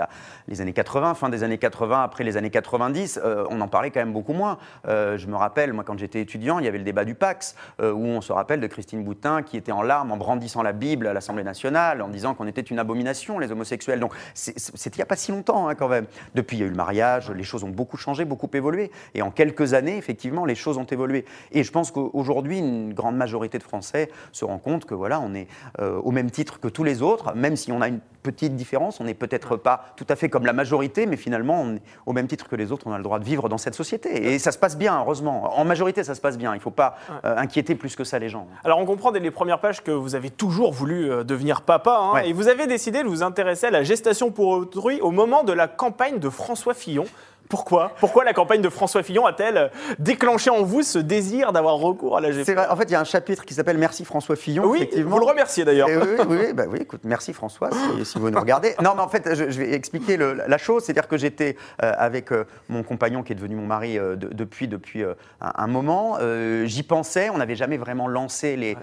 les 0.47 0.61
années 0.61 0.73
80, 0.73 1.13
fin 1.15 1.29
des 1.29 1.43
années 1.43 1.57
80, 1.57 2.03
après 2.03 2.23
les 2.23 2.37
années 2.37 2.49
90, 2.49 3.19
euh, 3.23 3.45
on 3.49 3.61
en 3.61 3.67
parlait 3.79 3.91
quand 3.91 4.01
même 4.01 4.11
beaucoup 4.11 4.33
moins. 4.33 4.57
Euh, 4.89 5.17
je 5.17 5.25
me 5.27 5.37
rappelle, 5.37 5.71
moi 5.71 5.85
quand 5.85 5.97
j'étais 5.97 6.19
étudiant, 6.19 6.59
il 6.59 6.65
y 6.65 6.67
avait 6.67 6.79
le 6.79 6.83
débat 6.83 7.05
du 7.05 7.15
Pax, 7.15 7.55
euh, 7.79 7.93
où 7.93 8.03
on 8.03 8.19
se 8.19 8.33
rappelle 8.33 8.59
de 8.59 8.67
Christine 8.67 9.05
Boutin 9.05 9.41
qui 9.41 9.55
était 9.55 9.71
en 9.71 9.81
larmes 9.81 10.11
en 10.11 10.17
brandissant 10.17 10.63
la 10.63 10.73
Bible 10.73 11.07
à 11.07 11.13
l'Assemblée 11.13 11.45
nationale, 11.45 12.01
en 12.01 12.09
disant 12.09 12.33
qu'on 12.33 12.45
était 12.45 12.59
une 12.59 12.77
abomination, 12.77 13.39
les 13.39 13.53
homosexuels. 13.53 14.01
Donc 14.01 14.11
c'était 14.33 14.97
il 14.97 14.99
n'y 14.99 15.03
a 15.03 15.05
pas 15.05 15.15
si 15.15 15.31
longtemps 15.31 15.69
hein, 15.69 15.75
quand 15.75 15.87
même. 15.87 16.07
Depuis, 16.35 16.57
il 16.57 16.59
y 16.59 16.63
a 16.63 16.65
eu 16.65 16.71
le 16.71 16.75
mariage, 16.75 17.31
les 17.31 17.43
choses 17.43 17.63
ont 17.63 17.69
beaucoup 17.69 17.95
changé, 17.95 18.25
beaucoup 18.25 18.49
évolué. 18.53 18.91
Et 19.15 19.21
en 19.21 19.31
quelques 19.31 19.73
années, 19.73 19.95
effectivement, 19.95 20.43
les 20.43 20.55
choses 20.55 20.77
ont 20.77 20.83
évolué. 20.83 21.23
Et 21.53 21.63
je 21.63 21.71
pense 21.71 21.91
qu'aujourd'hui, 21.91 22.59
une 22.59 22.93
grande 22.93 23.15
majorité 23.15 23.59
de 23.59 23.63
Français 23.63 24.09
se 24.33 24.43
rend 24.43 24.57
compte 24.57 24.83
que 24.83 24.93
voilà, 24.93 25.21
on 25.21 25.33
est 25.33 25.47
euh, 25.79 26.01
au 26.01 26.11
même 26.11 26.31
titre 26.31 26.59
que 26.59 26.67
tous 26.67 26.83
les 26.83 27.01
autres, 27.01 27.33
même 27.33 27.55
si 27.55 27.71
on 27.71 27.79
a 27.79 27.87
une 27.87 28.01
petite 28.23 28.55
différence, 28.55 28.99
on 28.99 29.05
n'est 29.05 29.13
peut-être 29.13 29.55
pas 29.55 29.93
tout 29.95 30.05
à 30.09 30.17
fait 30.17 30.29
comme 30.29 30.45
la 30.45 30.51
majorité, 30.53 31.05
mais 31.05 31.15
finalement, 31.15 31.61
on 31.61 31.75
est 31.75 31.81
au 32.05 32.11
même 32.13 32.27
titre 32.27 32.49
que 32.49 32.55
les 32.57 32.71
autres, 32.71 32.87
on 32.87 32.91
a 32.91 32.97
le 32.97 33.03
droit 33.03 33.19
de 33.19 33.23
vivre 33.23 33.47
dans 33.49 33.57
cette 33.57 33.68
société. 33.75 34.33
Et 34.33 34.39
ça 34.39 34.51
se 34.51 34.57
passe 34.57 34.77
bien, 34.77 34.99
heureusement. 34.99 35.57
En 35.59 35.65
majorité, 35.65 36.03
ça 36.03 36.15
se 36.15 36.21
passe 36.21 36.37
bien. 36.37 36.53
Il 36.53 36.57
ne 36.57 36.61
faut 36.61 36.69
pas 36.71 36.97
euh, 37.25 37.35
inquiéter 37.37 37.75
plus 37.75 37.95
que 37.95 38.03
ça 38.03 38.19
les 38.19 38.29
gens. 38.29 38.47
Alors 38.63 38.79
on 38.79 38.85
comprend 38.85 39.11
dès 39.11 39.19
les 39.19 39.31
premières 39.31 39.59
pages 39.59 39.83
que 39.83 39.91
vous 39.91 40.15
avez 40.15 40.29
toujours 40.29 40.71
voulu 40.73 41.11
euh, 41.11 41.23
devenir 41.23 41.61
papa, 41.61 41.97
hein, 41.99 42.13
Ouais. 42.13 42.29
et 42.29 42.33
vous 42.33 42.47
avez 42.47 42.67
décidé 42.67 43.03
de 43.03 43.07
vous 43.07 43.23
intéresser 43.23 43.67
à 43.67 43.71
la 43.71 43.83
gestation 43.83 44.31
pour 44.31 44.47
autrui 44.49 44.99
au 45.01 45.11
moment 45.11 45.43
de 45.43 45.53
la 45.53 45.67
campagne 45.67 46.19
de 46.19 46.29
François 46.29 46.73
Fillon. 46.73 47.05
Pourquoi 47.49 47.93
Pourquoi 47.99 48.23
la 48.23 48.33
campagne 48.33 48.61
de 48.61 48.69
François 48.69 49.01
Fillon 49.01 49.25
a-t-elle 49.25 49.71
déclenché 49.97 50.51
en 50.51 50.61
vous 50.61 50.83
ce 50.83 50.99
désir 50.99 51.51
d'avoir 51.51 51.77
recours 51.77 52.15
à 52.15 52.21
la 52.21 52.29
GPA 52.31 52.53
vrai. 52.53 52.67
En 52.69 52.75
fait, 52.75 52.83
il 52.83 52.91
y 52.91 52.95
a 52.95 52.99
un 53.01 53.03
chapitre 53.05 53.43
qui 53.43 53.55
s'appelle 53.55 53.79
Merci 53.79 54.05
François 54.05 54.35
Fillon. 54.35 54.65
Oui, 54.67 54.77
effectivement. 54.77 55.09
vous 55.09 55.19
le 55.19 55.25
remerciez 55.25 55.65
d'ailleurs. 55.65 55.87
Oui, 55.89 55.95
oui, 56.29 56.37
oui, 56.47 56.53
bah 56.53 56.65
oui, 56.69 56.77
écoute, 56.81 57.01
merci 57.05 57.33
François, 57.33 57.71
si, 57.71 58.05
si 58.05 58.19
vous 58.19 58.29
nous 58.29 58.39
regardez. 58.39 58.75
Non, 58.83 58.91
mais 58.95 59.01
en 59.01 59.07
fait, 59.09 59.33
je, 59.33 59.49
je 59.49 59.59
vais 59.59 59.73
expliquer 59.73 60.15
le- 60.15 60.33
la 60.47 60.57
chose. 60.59 60.83
C'est-à-dire 60.83 61.07
que 61.07 61.17
j'étais 61.17 61.55
euh, 61.83 61.91
avec 61.97 62.31
euh, 62.31 62.45
mon 62.69 62.83
compagnon 62.83 63.23
qui 63.23 63.31
est 63.33 63.35
devenu 63.35 63.55
mon 63.55 63.65
mari 63.65 63.97
euh, 63.97 64.15
de- 64.15 64.27
depuis, 64.31 64.67
depuis 64.67 65.03
un, 65.03 65.15
un 65.41 65.67
moment. 65.67 66.17
J'y 66.65 66.83
pensais. 66.83 67.31
On 67.31 67.39
n'avait 67.39 67.55
jamais 67.55 67.77
vraiment 67.77 68.07
lancé, 68.07 68.55
les, 68.57 68.77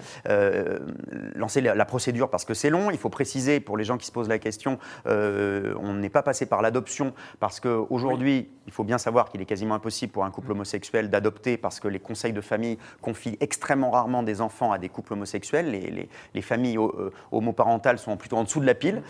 lancé 1.37 1.61
la, 1.61 1.77
la 1.77 1.85
procédure 1.85 2.31
parce 2.31 2.45
que 2.45 2.55
c'est 2.55 2.71
long. 2.71 2.91
Il 2.91 2.99
faut 2.99 3.11
préciser 3.11 3.61
pour 3.61 3.77
les 3.77 3.85
gens 3.85 3.97
qui 3.97 4.07
se 4.07 4.13
posent 4.13 4.29
la 4.29 4.39
question, 4.41 4.79
on 5.07 5.93
n'est 5.95 6.11
pas 6.11 6.23
passé 6.23 6.47
par 6.47 6.63
l'adoption 6.63 7.13
parce 7.39 7.61
qu'aujourd'hui, 7.61 8.49
il 8.67 8.73
faut 8.73 8.85
bien 8.85 8.99
savoir 8.99 9.29
qu'il 9.31 9.41
est 9.41 9.47
quasiment 9.47 9.75
impossible 9.77 10.13
pour 10.13 10.25
un 10.25 10.31
couple 10.31 10.53
homosexuel 10.53 11.11
d'adopter 11.11 11.57
parce 11.57 11.79
que 11.81 11.89
les 11.89 12.01
conseils 12.01 12.33
de 12.33 12.41
famille 12.41 12.79
confient 13.01 13.37
extrêmement 13.41 13.91
rarement 13.91 14.23
des 14.23 14.41
enfants 14.41 14.73
à 14.73 14.79
des 14.79 14.89
couples 14.89 15.13
homosexuels. 15.13 15.71
Les, 15.71 15.91
les- 15.91 16.09
les 16.35 16.43
familles 16.43 16.79
euh, 16.79 17.11
homoparentales 17.33 17.99
sont 17.99 18.17
plutôt 18.17 18.37
en 18.37 18.45
dessous 18.45 18.61
de 18.61 18.67
la 18.67 18.75
pile. 18.75 19.03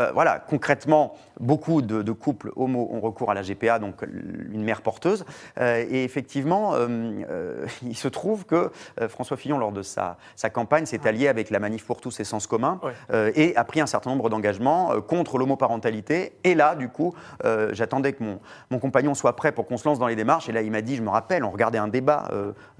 Euh, 0.00 0.10
voilà, 0.12 0.38
concrètement, 0.38 1.14
beaucoup 1.40 1.82
de, 1.82 2.12
couples 2.12 2.52
homo 2.56 2.88
ont 2.92 3.00
recours 3.00 3.30
à 3.30 3.34
la 3.34 3.42
GPA, 3.42 3.78
donc 3.78 4.02
une 4.02 4.62
mère 4.62 4.82
porteuse. 4.82 5.24
Euh, 5.58 5.84
et 5.88 6.04
effectivement, 6.04 6.72
euh, 6.74 7.66
il 7.82 7.96
se 7.96 8.08
trouve 8.08 8.44
que 8.46 8.70
François 9.08 9.36
Fillon, 9.36 9.58
lors 9.58 9.72
de 9.72 9.82
sa, 9.82 10.16
campagne, 10.52 10.86
s'est 10.86 11.06
allié 11.06 11.28
avec 11.28 11.50
la 11.50 11.58
Manif 11.58 11.84
pour 11.84 12.00
tous 12.00 12.20
et 12.20 12.24
Sens 12.24 12.46
commun 12.46 12.80
et 13.12 13.56
a 13.56 13.64
pris 13.64 13.80
un 13.80 13.86
certain 13.86 14.10
nombre 14.10 14.30
d'engagements 14.30 15.00
contre 15.00 15.38
l'homoparentalité. 15.38 16.32
Et 16.44 16.54
là, 16.54 16.74
du 16.74 16.88
coup, 16.88 17.14
j'attendais 17.72 18.12
que 18.12 18.22
mon, 18.22 18.40
mon, 18.70 18.78
compagnon 18.78 19.14
soit 19.14 19.36
prêt 19.36 19.52
pour 19.52 19.66
qu'on 19.66 19.76
se 19.76 19.88
lance 19.88 19.98
dans 19.98 20.06
les 20.06 20.16
démarches. 20.16 20.48
Et 20.48 20.52
là, 20.52 20.62
il 20.62 20.70
m'a 20.70 20.82
dit, 20.82 20.96
je 20.96 21.02
me 21.02 21.08
rappelle, 21.10 21.44
on 21.44 21.50
regardait 21.50 21.78
un 21.78 21.88
débat 21.88 22.28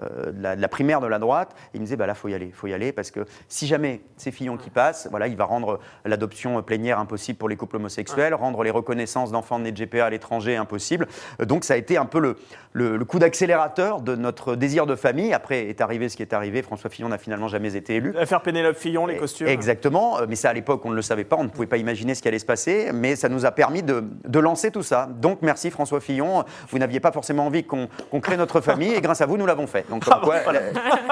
de 0.01 0.33
la, 0.41 0.69
primaire 0.69 1.01
de 1.01 1.07
la 1.07 1.19
droite, 1.19 1.55
et 1.73 1.77
il 1.77 1.81
me 1.81 1.87
disait, 1.87 1.97
bah 1.97 2.07
là, 2.07 2.15
faut 2.15 2.29
y 2.29 2.35
aller, 2.35 2.51
faut 2.53 2.67
y 2.67 2.73
aller, 2.73 2.93
parce 2.93 3.11
que 3.11 3.27
si 3.49 3.67
jamais 3.67 4.03
c'est 4.17 4.31
Fillon 4.31 4.57
qui 4.57 4.71
passe, 4.71 5.09
voilà, 5.11 5.27
il 5.27 5.37
va 5.37 5.45
rendre 5.45 5.81
l'adoption 6.05 6.63
plénière 6.63 6.99
impossible 7.05 7.39
pour 7.39 7.49
les 7.49 7.57
couples 7.57 7.77
homosexuels, 7.77 8.35
rendre 8.35 8.63
les 8.65 8.71
reconnaissances 8.71 9.31
d'enfants 9.31 9.59
nés 9.59 9.73
de 9.73 9.79
GPA 9.79 10.07
à 10.07 10.11
l'étranger 10.11 10.57
impossible. 10.57 11.07
Euh, 11.41 11.45
donc 11.45 11.65
ça 11.65 11.75
a 11.75 11.77
été 11.77 11.97
un 11.97 12.07
peu 12.07 12.19
le, 12.19 12.37
le, 12.73 13.05
coup 13.05 13.19
d'accélérateur 13.19 14.01
de 14.01 14.17
notre 14.17 14.57
désir 14.57 14.87
de 14.87 14.97
famille. 14.97 15.33
Après 15.33 15.69
est 15.69 15.81
arrivé 15.81 16.09
ce 16.09 16.17
qui 16.17 16.23
est 16.23 16.33
arrivé. 16.33 16.63
François 16.63 16.91
Fillon 16.91 17.09
n'a 17.09 17.19
finalement 17.19 17.49
jamais 17.49 17.77
été 17.77 17.97
élu. 17.97 18.13
L'affaire 18.13 18.43
Pénélope 18.43 18.77
Fillon, 18.77 19.07
les 19.07 19.17
costumes. 19.17 19.47
Exactement. 19.47 20.19
Euh, 20.19 20.27
mais 20.29 20.35
ça, 20.35 20.51
à 20.51 20.53
l'époque, 20.53 20.85
on 20.85 20.91
ne 20.91 20.97
le 20.97 21.03
savait 21.03 21.25
pas. 21.25 21.37
On 21.39 21.45
ne 21.45 21.49
pouvait 21.49 21.67
pas 21.67 21.77
imaginer 21.77 22.15
ce 22.15 22.23
qui 22.23 22.29
allait 22.29 22.39
se 22.39 22.47
passer. 22.47 22.91
Mais 22.93 23.17
ça 23.17 23.29
nous 23.29 23.47
a 23.47 23.53
permis 23.53 23.83
de, 23.83 24.05
de 24.25 24.39
lancer 24.39 24.71
tout 24.71 24.83
ça. 24.83 25.09
Donc 25.21 25.39
merci 25.43 25.71
François 25.71 26.01
Fillon. 26.01 26.45
Vous 26.69 26.79
n'aviez 26.79 27.01
pas 27.01 27.13
forcément 27.13 27.47
envie 27.47 27.65
qu'on 27.65 27.89
crée 28.21 28.37
notre 28.37 28.61
famille. 28.61 28.93
Et 28.95 29.01
grâce 29.01 29.21
à 29.21 29.27
vous, 29.27 29.37
nous 29.37 29.47
l'avons 29.47 29.67
fait. 29.67 29.89
Donc 29.89 30.05
ah 30.11 30.21
quoi, 30.23 30.37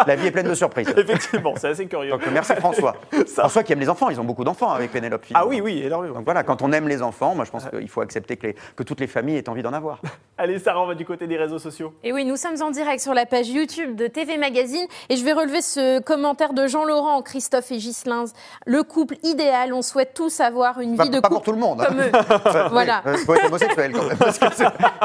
la, 0.07 0.17
vie 0.17 0.27
est 0.27 0.31
pleine 0.31 0.49
de 0.49 0.55
surprises. 0.55 0.89
Effectivement, 0.97 1.55
c'est 1.57 1.69
assez 1.69 1.87
curieux. 1.87 2.11
Donc 2.11 2.23
merci 2.33 2.55
François. 2.57 2.97
François 3.27 3.63
qui 3.63 3.73
aime 3.73 3.81
les 3.81 3.89
enfants. 3.89 4.11
Ils 4.11 4.21
ont 4.21 4.25
beaucoup 4.25 4.45
d'enfants 4.45 4.73
avec 4.73 4.91
Pénélope 4.91 5.25
Fillon. 5.25 5.39
Ah 5.41 5.47
oui, 5.47 5.61
oui, 5.61 5.82
énormément. 5.87 6.15
Donc 6.15 6.25
voilà, 6.25 6.43
quand 6.43 6.63
on 6.63 6.73
aime 6.73 6.89
les 6.89 7.03
enfants, 7.03 7.35
moi 7.35 7.45
je 7.45 7.51
pense 7.51 7.69
qu'il 7.69 7.89
faut 7.89 8.01
accepter 8.01 8.37
que, 8.37 8.49
les, 8.49 8.57
que, 8.77 8.83
toutes 8.83 9.01
les 9.01 9.07
familles 9.07 9.37
aient 9.37 9.49
envie 9.49 9.63
d'en 9.63 9.73
avoir. 9.73 10.01
Allez, 10.39 10.59
Sarah, 10.59 10.83
on 10.83 10.87
va 10.87 10.95
du 10.95 11.05
côté 11.05 11.27
des 11.27 11.37
réseaux 11.37 11.59
sociaux. 11.59 11.95
Et 12.03 12.13
oui, 12.13 12.25
nous 12.25 12.37
sommes 12.37 12.61
en 12.63 12.71
direct 12.71 13.01
sur 13.01 13.15
la 13.15 13.27
page 13.27 13.49
YouTube 13.49 13.97
de 13.97 14.07
TV 14.07 14.39
Magazine 14.39 14.87
et 15.09 15.17
je 15.17 15.25
vais 15.25 15.33
relever 15.33 15.63
ce 15.63 16.01
commentaire 16.01 16.53
de 16.53 16.67
Jean-Laurent, 16.67 17.23
Christophe 17.23 17.71
et 17.71 17.77
Ghislain. 17.77 18.25
Le 18.67 18.83
couple 18.83 19.17
idéal, 19.23 19.73
on 19.73 19.83
souhaite 19.83 20.15
tous 20.15 20.41
avoir 20.41 20.81
une 20.81 20.97
vie 20.97 21.11
de 21.11 21.21
pas 21.21 21.29
couple. 21.29 21.35
pour 21.35 21.43
tout 21.43 21.53
le 21.53 21.59
monde. 21.59 21.81
Hein. 21.81 21.87
Comme 21.89 22.01
eux. 22.01 22.13
voilà. 22.71 23.03
Il 23.07 23.19
faut 23.19 23.35
être 23.35 23.47
homosexuel 23.47 23.93
quand 23.93 24.07
même, 24.07 24.19
parce 24.19 24.39
que 24.39 24.47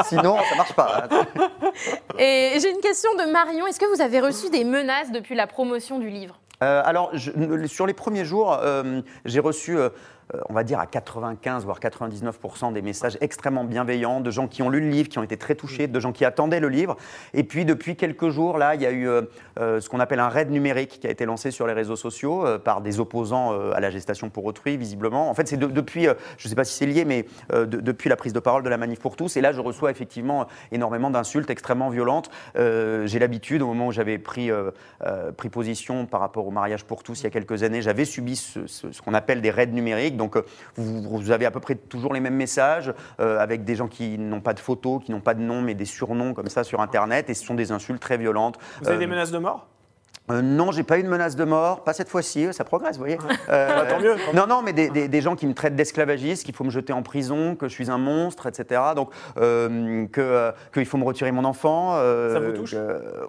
sinon 0.04 0.36
ça 0.48 0.56
marche 0.56 0.74
pas. 0.74 1.08
Et 2.18 2.58
j'ai 2.60 2.70
une 2.70 2.80
question 2.80 3.10
de 3.14 3.30
Marion. 3.30 3.66
Est-ce 3.66 3.80
que 3.80 3.94
vous 3.94 4.02
avez 4.02 4.20
reçu 4.20 4.50
des 4.50 4.64
menaces 4.64 5.12
depuis 5.12 5.34
la 5.34 5.46
promotion 5.46 5.98
du 5.98 6.08
livre? 6.08 6.38
Euh, 6.62 6.82
alors, 6.84 7.12
sur 7.66 7.86
les 7.86 7.94
premiers 7.94 8.24
jours, 8.24 8.58
euh, 8.60 9.00
j'ai 9.24 9.40
reçu 9.40 9.76
euh, 9.78 9.90
on 10.48 10.54
va 10.54 10.64
dire 10.64 10.78
à 10.78 10.86
95 10.86 11.64
voire 11.64 11.80
99% 11.80 12.72
des 12.72 12.82
messages 12.82 13.18
extrêmement 13.20 13.64
bienveillants 13.64 14.20
de 14.20 14.30
gens 14.30 14.46
qui 14.48 14.62
ont 14.62 14.70
lu 14.70 14.80
le 14.80 14.88
livre, 14.88 15.08
qui 15.08 15.18
ont 15.18 15.22
été 15.22 15.36
très 15.36 15.54
touchés, 15.54 15.86
de 15.86 16.00
gens 16.00 16.12
qui 16.12 16.24
attendaient 16.24 16.60
le 16.60 16.68
livre. 16.68 16.96
Et 17.34 17.44
puis 17.44 17.64
depuis 17.64 17.96
quelques 17.96 18.28
jours, 18.28 18.58
là, 18.58 18.74
il 18.74 18.82
y 18.82 18.86
a 18.86 18.90
eu 18.90 19.08
euh, 19.08 19.22
euh, 19.58 19.80
ce 19.80 19.88
qu'on 19.88 20.00
appelle 20.00 20.20
un 20.20 20.28
raid 20.28 20.50
numérique 20.50 21.00
qui 21.00 21.06
a 21.06 21.10
été 21.10 21.24
lancé 21.24 21.50
sur 21.50 21.66
les 21.66 21.72
réseaux 21.72 21.96
sociaux 21.96 22.44
par 22.64 22.80
des 22.80 23.00
opposants 23.00 23.52
à 23.72 23.80
la 23.80 23.90
gestation 23.90 24.30
pour 24.30 24.44
autrui, 24.44 24.76
visiblement. 24.76 25.30
En 25.30 25.34
fait, 25.34 25.48
c'est 25.48 25.56
depuis, 25.56 26.04
je 26.04 26.08
ne 26.10 26.48
sais 26.48 26.54
pas 26.54 26.64
si 26.64 26.74
c'est 26.74 26.86
lié, 26.86 27.04
mais 27.04 27.26
depuis 27.50 28.08
la 28.08 28.16
prise 28.16 28.32
de 28.32 28.40
parole 28.40 28.62
de 28.62 28.68
la 28.68 28.76
manif 28.76 29.00
pour 29.00 29.16
tous. 29.16 29.36
Et 29.36 29.40
là, 29.40 29.52
je 29.52 29.60
reçois 29.60 29.90
effectivement 29.90 30.46
énormément 30.72 31.10
d'insultes 31.10 31.50
extrêmement 31.50 31.90
violentes. 31.90 32.30
J'ai 32.54 33.18
l'habitude, 33.18 33.62
au 33.62 33.68
moment 33.68 33.88
où 33.88 33.92
j'avais 33.92 34.18
pris, 34.18 34.50
position 35.48 36.06
par 36.06 36.20
rapport 36.20 36.46
au 36.46 36.50
mariage 36.50 36.84
pour 36.84 37.02
tous 37.02 37.20
il 37.20 37.24
y 37.24 37.26
a 37.26 37.30
quelques 37.30 37.62
années, 37.62 37.82
j'avais 37.82 38.04
subi 38.04 38.36
ce 38.36 39.02
qu'on 39.02 39.14
appelle 39.14 39.40
des 39.40 39.50
raids 39.50 39.66
numériques 39.66 40.16
donc 40.18 40.36
euh, 40.36 40.42
vous, 40.76 41.30
avez 41.30 41.46
à 41.46 41.50
peu 41.50 41.60
près 41.60 41.74
toujours 41.74 42.12
les 42.12 42.20
mêmes 42.20 42.34
messages 42.34 42.92
euh, 43.20 43.38
avec 43.38 43.64
des 43.64 43.74
gens 43.74 43.88
qui 43.88 44.18
n'ont 44.18 44.42
pas 44.42 44.52
de 44.52 44.60
photos, 44.60 45.02
qui 45.02 45.12
n'ont 45.12 45.20
pas 45.22 45.32
de 45.32 45.40
nom, 45.40 45.62
mais 45.62 45.74
des 45.74 45.86
surnoms 45.86 46.34
comme 46.34 46.48
ça 46.48 46.64
sur 46.64 46.82
Internet. 46.82 47.30
Et 47.30 47.34
ce 47.34 47.44
sont 47.44 47.54
des 47.54 47.72
insultes 47.72 48.00
très 48.00 48.18
violentes. 48.18 48.58
Vous 48.82 48.88
avez 48.88 48.98
des 48.98 49.06
euh, 49.06 49.08
menaces 49.08 49.30
de 49.30 49.38
mort? 49.38 49.66
Euh, 50.30 50.42
non, 50.42 50.72
j'ai 50.72 50.82
pas 50.82 50.98
eu 50.98 51.02
de 51.02 51.08
menace 51.08 51.36
de 51.36 51.44
mort, 51.44 51.84
pas 51.84 51.92
cette 51.92 52.08
fois-ci, 52.08 52.52
ça 52.52 52.64
progresse, 52.64 52.96
vous 52.96 53.02
voyez. 53.02 53.18
Euh, 53.48 53.68
bah, 53.76 53.86
tant 53.86 54.00
mieux. 54.00 54.16
Non, 54.34 54.46
non, 54.46 54.62
mais 54.62 54.72
des, 54.72 55.20
gens 55.20 55.36
qui 55.36 55.46
me 55.46 55.54
traitent 55.54 55.76
d'esclavagiste, 55.76 56.44
qu'il 56.44 56.54
faut 56.54 56.64
me 56.64 56.70
jeter 56.70 56.92
en 56.92 57.02
prison, 57.02 57.56
que 57.56 57.68
je 57.68 57.72
suis 57.72 57.90
un 57.90 57.98
monstre, 57.98 58.46
etc. 58.46 58.80
Donc, 58.94 59.10
euh, 59.38 60.06
qu'il 60.72 60.86
faut 60.86 60.98
me 60.98 61.04
retirer 61.04 61.32
mon 61.32 61.44
enfant. 61.44 61.94
ça 61.94 62.40
vous 62.40 62.52
touche? 62.52 62.76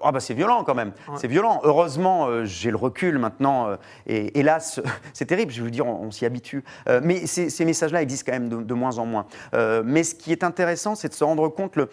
oh, 0.02 0.12
bah, 0.12 0.20
C'est 0.20 0.34
violent 0.34 0.64
quand 0.64 0.76
même, 0.76 0.92
c'est 1.16 1.28
violent. 1.28 1.62
Heureusement, 1.64 2.46
j'ai 2.46 2.72
le 2.72 2.78
recul 2.78 3.18
maintenant, 3.18 3.70
et 4.08 4.38
hélas, 4.40 4.82
c'est 5.14 5.26
terrible, 5.26 5.52
je 5.52 5.64
veux 5.64 5.72
dire, 5.72 5.88
on, 5.88 6.12
s'y 6.12 6.26
habitue. 6.26 6.64
mais 7.04 7.26
ces, 7.28 7.66
messages-là 7.66 8.02
existent 8.02 8.32
quand 8.32 8.40
même 8.40 8.66
de, 8.66 8.74
moins 8.74 8.98
en 8.98 9.06
moins. 9.06 9.26
mais 9.84 10.04
ce 10.04 10.16
qui 10.16 10.32
est 10.32 10.44
intéressant, 10.44 10.96
c'est 10.96 11.10
de 11.10 11.14
se 11.14 11.24
rendre 11.24 11.48
compte, 11.50 11.76
le, 11.76 11.90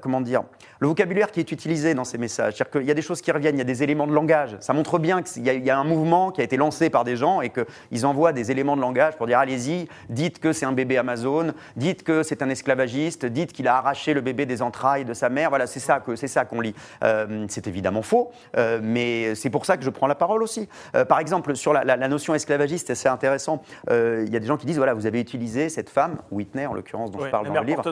comment 0.00 0.20
dire, 0.20 0.42
le 0.80 0.88
vocabulaire 0.88 1.30
qui 1.30 1.40
est 1.40 1.50
utilisé 1.50 1.94
dans 1.94 2.04
ces 2.04 2.18
messages. 2.18 2.54
C'est-à-dire 2.56 2.80
qu'il 2.80 2.88
y 2.88 2.90
a 2.90 2.94
des 2.94 3.02
choses 3.02 3.20
qui 3.20 3.32
reviennent, 3.32 3.56
il 3.56 3.58
y 3.58 3.62
a 3.62 3.64
des 3.64 3.82
éléments 3.82 4.06
de 4.06 4.12
langage 4.12 4.43
ça 4.60 4.72
montre 4.72 4.98
bien 4.98 5.22
qu'il 5.22 5.44
y, 5.44 5.70
a 5.70 5.78
un 5.78 5.84
mouvement 5.84 6.30
qui 6.30 6.40
a 6.40 6.44
été 6.44 6.56
lancé 6.56 6.90
par 6.90 7.04
des 7.04 7.16
gens 7.16 7.40
et 7.40 7.50
qu'ils 7.50 8.06
envoient 8.06 8.32
des 8.32 8.50
éléments 8.50 8.76
de 8.76 8.80
langage 8.80 9.16
pour 9.16 9.26
dire 9.26 9.38
allez-y, 9.38 9.88
dites 10.08 10.38
que 10.38 10.52
c'est 10.52 10.66
un 10.66 10.72
bébé 10.72 10.98
Amazon, 10.98 11.52
dites 11.76 12.02
que 12.02 12.22
c'est 12.22 12.42
un 12.42 12.48
esclavagiste, 12.48 13.26
dites 13.26 13.52
qu'il 13.52 13.68
a 13.68 13.76
arraché 13.76 14.14
le 14.14 14.20
bébé 14.20 14.46
des 14.46 14.62
entrailles 14.62 15.04
de 15.04 15.14
sa 15.14 15.28
mère. 15.28 15.48
Voilà, 15.50 15.66
c'est 15.66 15.80
ça 15.80 16.00
que 16.00 16.16
c'est 16.16 16.28
ça 16.28 16.44
qu'on 16.44 16.60
lit. 16.60 16.74
Euh, 17.02 17.46
c'est 17.48 17.66
évidemment 17.66 18.02
faux, 18.02 18.30
euh, 18.56 18.80
mais 18.82 19.34
c'est 19.34 19.50
pour 19.50 19.66
ça 19.66 19.76
que 19.76 19.84
je 19.84 19.90
prends 19.90 20.06
la 20.06 20.14
parole 20.14 20.42
aussi. 20.42 20.68
Euh, 20.94 21.04
par 21.04 21.18
exemple, 21.18 21.56
sur 21.56 21.72
la, 21.72 22.08
notion 22.08 22.34
esclavagiste, 22.34 22.94
c'est 22.94 23.08
intéressant. 23.08 23.62
Il 23.90 24.32
y 24.32 24.36
a 24.36 24.40
des 24.40 24.46
gens 24.46 24.56
qui 24.56 24.66
disent 24.66 24.76
voilà, 24.76 24.94
vous 24.94 25.06
avez 25.06 25.20
utilisé 25.20 25.68
cette 25.68 25.90
femme, 25.90 26.18
Whitney 26.30 26.66
en 26.66 26.74
l'occurrence, 26.74 27.10
dont 27.10 27.20
je 27.24 27.30
parle 27.30 27.46
dans 27.46 27.60
le 27.60 27.66
livre, 27.66 27.82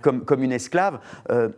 comme, 0.00 0.24
comme 0.24 0.42
une 0.42 0.52
esclave. 0.52 0.98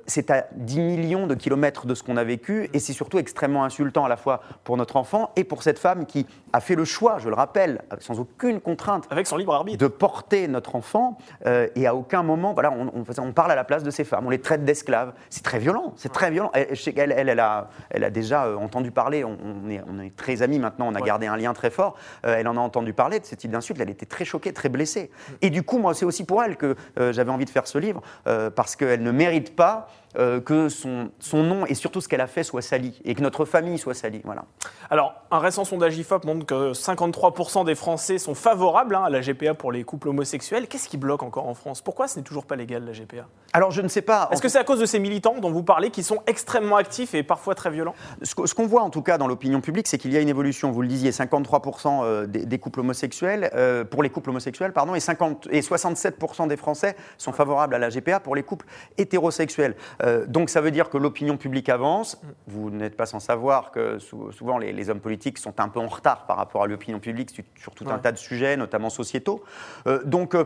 c'est 0.06 0.30
à 0.30 0.46
10 0.52 0.80
millions 0.80 1.26
de 1.26 1.34
kilomètres 1.34 1.86
de 1.86 1.94
ce 1.94 2.02
qu'on 2.02 2.16
a 2.16 2.24
vécu 2.24 2.68
et 2.72 2.78
c'est 2.78 2.92
surtout 2.92 3.18
extrêmement 3.18 3.64
insultant 3.64 3.85
temps 3.92 4.04
à 4.04 4.08
la 4.08 4.16
fois 4.16 4.40
pour 4.64 4.76
notre 4.76 4.96
enfant 4.96 5.30
et 5.36 5.44
pour 5.44 5.62
cette 5.62 5.78
femme 5.78 6.06
qui 6.06 6.26
a 6.52 6.60
fait 6.60 6.74
le 6.74 6.84
choix, 6.84 7.18
je 7.18 7.28
le 7.28 7.34
rappelle, 7.34 7.82
sans 8.00 8.20
aucune 8.20 8.60
contrainte, 8.60 9.06
avec 9.10 9.26
son 9.26 9.36
libre 9.36 9.54
arbitre, 9.54 9.78
de 9.78 9.88
porter 9.88 10.48
notre 10.48 10.76
enfant. 10.76 11.18
Euh, 11.46 11.68
et 11.74 11.86
à 11.86 11.94
aucun 11.94 12.22
moment, 12.22 12.52
voilà, 12.52 12.72
on, 12.72 13.04
on, 13.18 13.32
parle 13.32 13.52
à 13.52 13.54
la 13.54 13.64
place 13.64 13.82
de 13.82 13.90
ces 13.90 14.04
femmes, 14.04 14.26
on 14.26 14.30
les 14.30 14.40
traite 14.40 14.64
d'esclaves. 14.64 15.12
C'est 15.30 15.42
très 15.42 15.58
violent, 15.58 15.92
c'est 15.96 16.12
très 16.12 16.30
violent. 16.30 16.50
Elle, 16.54 16.68
elle, 16.96 17.28
elle, 17.28 17.40
a, 17.40 17.68
elle 17.90 18.04
a 18.04 18.10
déjà 18.10 18.46
euh, 18.46 18.56
entendu 18.56 18.90
parler. 18.90 19.24
On, 19.24 19.68
est, 19.68 19.82
on, 19.86 20.00
est, 20.00 20.14
très 20.16 20.42
amis 20.42 20.58
maintenant, 20.58 20.88
on 20.88 20.94
a 20.94 21.00
gardé 21.00 21.26
un 21.26 21.36
lien 21.36 21.52
très 21.52 21.70
fort. 21.70 21.96
Euh, 22.24 22.36
elle 22.38 22.48
en 22.48 22.56
a 22.56 22.60
entendu 22.60 22.92
parler 22.92 23.20
de 23.20 23.24
ce 23.24 23.34
type 23.34 23.50
d'insulte. 23.50 23.80
Elle 23.80 23.90
était 23.90 24.06
très 24.06 24.24
choquée, 24.24 24.52
très 24.52 24.68
blessée. 24.68 25.10
Et 25.42 25.50
du 25.50 25.62
coup, 25.62 25.78
moi, 25.78 25.94
c'est 25.94 26.04
aussi 26.04 26.24
pour 26.24 26.42
elle 26.42 26.56
que 26.56 26.76
j'avais 26.96 27.30
envie 27.30 27.44
de 27.44 27.50
faire 27.50 27.66
ce 27.66 27.78
livre 27.78 28.02
parce 28.24 28.76
qu'elle 28.76 29.02
ne 29.02 29.10
mérite 29.10 29.54
pas 29.54 29.88
euh, 30.18 30.40
que 30.40 30.68
son, 30.68 31.10
son, 31.18 31.42
nom 31.42 31.66
et 31.66 31.74
surtout 31.74 32.00
ce 32.00 32.08
qu'elle 32.08 32.20
a 32.20 32.26
fait 32.26 32.42
soit 32.42 32.62
sali 32.62 33.00
et 33.04 33.14
que 33.14 33.22
notre 33.22 33.44
famille 33.44 33.78
soit 33.78 33.94
salie. 33.94 34.20
Voilà. 34.24 34.44
Alors, 34.90 35.14
un 35.30 35.38
récent 35.38 35.64
sondage 35.64 35.98
IFOP 35.98 36.24
montre 36.24 36.46
que 36.46 36.72
53% 36.72 37.64
des 37.64 37.74
Français 37.74 38.18
sont 38.18 38.34
favorables 38.34 38.94
hein, 38.94 39.04
à 39.04 39.10
la 39.10 39.20
GPA 39.20 39.54
pour 39.54 39.72
les 39.72 39.84
couples 39.84 40.08
homosexuels. 40.08 40.68
Qu'est-ce 40.68 40.88
qui 40.88 40.96
bloque 40.96 41.22
encore 41.22 41.46
en 41.46 41.54
France? 41.54 41.82
Pourquoi 41.82 42.08
ce 42.08 42.18
n'est 42.18 42.24
toujours 42.24 42.46
pas 42.46 42.56
légal 42.56 42.84
la 42.84 42.92
GPA 42.92 43.26
Alors, 43.52 43.70
je 43.72 43.82
ne 43.82 43.88
sais 43.88 44.02
pas. 44.02 44.28
Est-ce 44.32 44.40
que 44.40 44.48
c'est 44.48 44.58
à 44.58 44.64
cause 44.64 44.80
de 44.80 44.86
ces 44.86 44.98
militants 44.98 45.38
dont 45.38 45.50
vous 45.50 45.62
parlez 45.62 45.90
qui 45.90 46.02
sont 46.02 46.22
extrêmement 46.26 46.76
actifs 46.76 47.14
et 47.14 47.22
parfois 47.22 47.54
très 47.54 47.70
violents? 47.70 47.94
Ce, 48.22 48.34
qu'on 48.34 48.66
voit 48.66 48.82
en 48.82 48.90
tout 48.90 49.02
cas 49.02 49.18
dans 49.18 49.26
l'opinion 49.26 49.60
publique, 49.60 49.88
c'est 49.88 49.98
qu'il 49.98 50.12
y 50.12 50.16
a 50.16 50.20
une 50.20 50.28
évolution. 50.28 50.70
Vous 50.70 50.82
le 50.82 50.88
disiez, 50.88 51.10
53% 51.10 52.00
euh, 52.04 52.26
des, 52.26 52.58
couples 52.58 52.80
homosexuels, 52.80 53.50
euh, 53.54 53.84
pour 53.84 54.02
les 54.02 54.10
couples 54.10 54.30
homosexuels, 54.30 54.72
pardon, 54.72 54.94
et, 54.94 55.00
50, 55.00 55.48
et 55.50 55.60
67% 55.60 56.48
des 56.48 56.56
Français 56.56 56.96
sont 57.18 57.32
favorables 57.32 57.74
à 57.74 57.78
la 57.78 57.90
GPA 57.90 58.20
pour 58.20 58.34
les 58.34 58.42
couples 58.42 58.66
hétérosexuels. 58.98 59.74
Euh, 60.02 60.05
donc 60.26 60.50
ça 60.50 60.60
veut 60.60 60.70
dire 60.70 60.88
que 60.88 60.98
l'opinion 60.98 61.36
publique 61.36 61.68
avance. 61.68 62.20
Vous 62.46 62.70
n'êtes 62.70 62.96
pas 62.96 63.06
sans 63.06 63.20
savoir 63.20 63.70
que 63.70 63.98
souvent 63.98 64.58
les, 64.58 64.90
hommes 64.90 65.00
politiques 65.00 65.38
sont 65.38 65.58
un 65.60 65.68
peu 65.68 65.80
en 65.80 65.88
retard 65.88 66.26
par 66.26 66.36
rapport 66.36 66.62
à 66.62 66.66
l'opinion 66.66 67.00
publique 67.00 67.30
sur, 67.56 67.74
tout 67.74 67.86
un 67.88 67.98
tas 67.98 68.12
de 68.12 68.18
sujets, 68.18 68.56
notamment 68.56 68.90
sociétaux. 68.90 69.42
Euh, 69.86 70.02
donc 70.04 70.34
euh, 70.34 70.44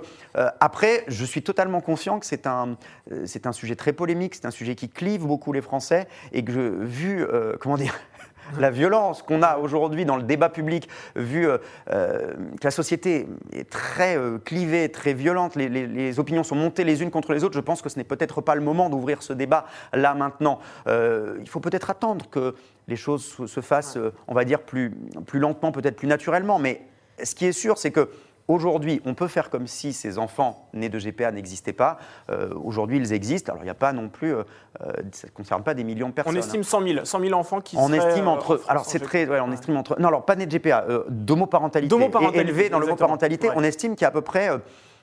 après, 0.60 1.04
je 1.08 1.24
suis 1.24 1.42
totalement 1.42 1.80
conscient 1.80 2.20
que 2.20 2.26
c'est 2.26 2.46
un, 2.46 2.76
c'est 3.26 3.46
un 3.46 3.52
sujet 3.52 3.76
très 3.76 3.92
polémique, 3.92 4.34
c'est 4.34 4.46
un 4.46 4.50
sujet 4.50 4.74
qui 4.74 4.88
clive 4.88 5.26
beaucoup 5.26 5.52
les 5.52 5.62
Français 5.62 6.08
et 6.32 6.44
que, 6.44 6.52
vu, 6.52 7.26
comment 7.60 7.76
dire, 7.76 7.94
la 8.58 8.70
violence 8.70 9.22
qu'on 9.22 9.42
a 9.42 9.58
aujourd'hui 9.58 10.04
dans 10.04 10.16
le 10.16 10.22
débat 10.22 10.48
public, 10.48 10.88
vu 11.16 11.48
euh, 11.48 11.58
euh, 11.90 12.32
que 12.60 12.64
la 12.64 12.70
société 12.70 13.26
est 13.52 13.68
très 13.68 14.16
euh, 14.16 14.38
clivée, 14.38 14.88
très 14.90 15.14
violente, 15.14 15.56
les, 15.56 16.18
opinions 16.18 16.42
sont 16.42 16.56
montées 16.56 16.84
les 16.84 17.02
unes 17.02 17.10
contre 17.10 17.32
les 17.32 17.44
autres, 17.44 17.54
je 17.54 17.60
pense 17.60 17.82
que 17.82 17.88
ce 17.88 17.96
n'est 17.96 18.04
peut-être 18.04 18.40
pas 18.40 18.54
le 18.54 18.60
moment 18.60 18.90
d'ouvrir 18.90 19.22
ce 19.22 19.32
débat 19.32 19.66
là 19.92 20.14
maintenant. 20.14 20.58
il 20.86 21.48
faut 21.48 21.60
peut-être 21.60 21.90
attendre 21.90 22.28
que 22.30 22.54
les 22.88 22.96
choses 22.96 23.46
se 23.46 23.60
fassent, 23.60 23.98
on 24.26 24.34
va 24.34 24.44
dire, 24.44 24.62
plus, 24.62 24.90
plus 25.26 25.38
lentement, 25.38 25.72
peut-être 25.72 25.96
plus 25.96 26.08
naturellement. 26.08 26.58
Mais 26.58 26.82
ce 27.22 27.34
qui 27.34 27.46
est 27.46 27.52
sûr, 27.52 27.78
c'est 27.78 27.90
que 27.90 28.08
Aujourd'hui, 28.50 29.00
on 29.04 29.14
peut 29.14 29.28
faire 29.28 29.48
comme 29.48 29.68
si 29.68 29.92
ces 29.92 30.18
enfants 30.18 30.66
nés 30.74 30.88
de 30.88 30.98
GPA 30.98 31.30
n'existaient 31.30 31.72
pas. 31.72 31.98
Euh, 32.30 32.50
aujourd'hui, 32.64 32.96
ils 32.96 33.12
existent. 33.12 33.52
Alors, 33.52 33.62
il 33.62 33.66
n'y 33.66 33.70
a 33.70 33.74
pas 33.74 33.92
non 33.92 34.08
plus. 34.08 34.34
euh, 34.34 34.42
euh, 34.82 34.92
ça 35.12 35.28
ne 35.28 35.32
concerne 35.32 35.62
pas 35.62 35.72
des 35.72 35.84
millions 35.84 36.08
de 36.08 36.14
personnes. 36.14 36.34
On 36.34 36.38
estime 36.38 36.64
100 36.64 36.82
000, 36.82 37.04
100 37.04 37.20
000 37.20 37.32
enfants 37.38 37.60
qui 37.60 37.76
On 37.78 37.92
estime 37.92 38.26
en 38.26 38.32
entre. 38.34 38.56
France 38.56 38.68
Alors 38.68 38.84
c'est 38.86 38.98
très. 38.98 39.24
ouais, 39.28 39.38
on 39.38 39.52
estime 39.52 39.76
entre. 39.76 39.96
Non, 40.00 40.08
alors 40.08 40.24
pas 40.24 40.34
né 40.34 40.46
de 40.46 40.50
GPA, 40.50 40.84
euh, 40.88 41.04
d'homoparentalité. 41.08 41.88
D'homoparentalité, 41.88 42.40
élevé 42.40 42.68
dans 42.70 42.80
l'homoparentalité, 42.80 43.48
Ouais. 43.50 43.54
on 43.56 43.62
estime 43.62 43.94
qu'il 43.94 44.02
y 44.02 44.06
a 44.06 44.08
à 44.08 44.12
peu 44.12 44.20
près. 44.22 44.50
euh, 44.50 44.58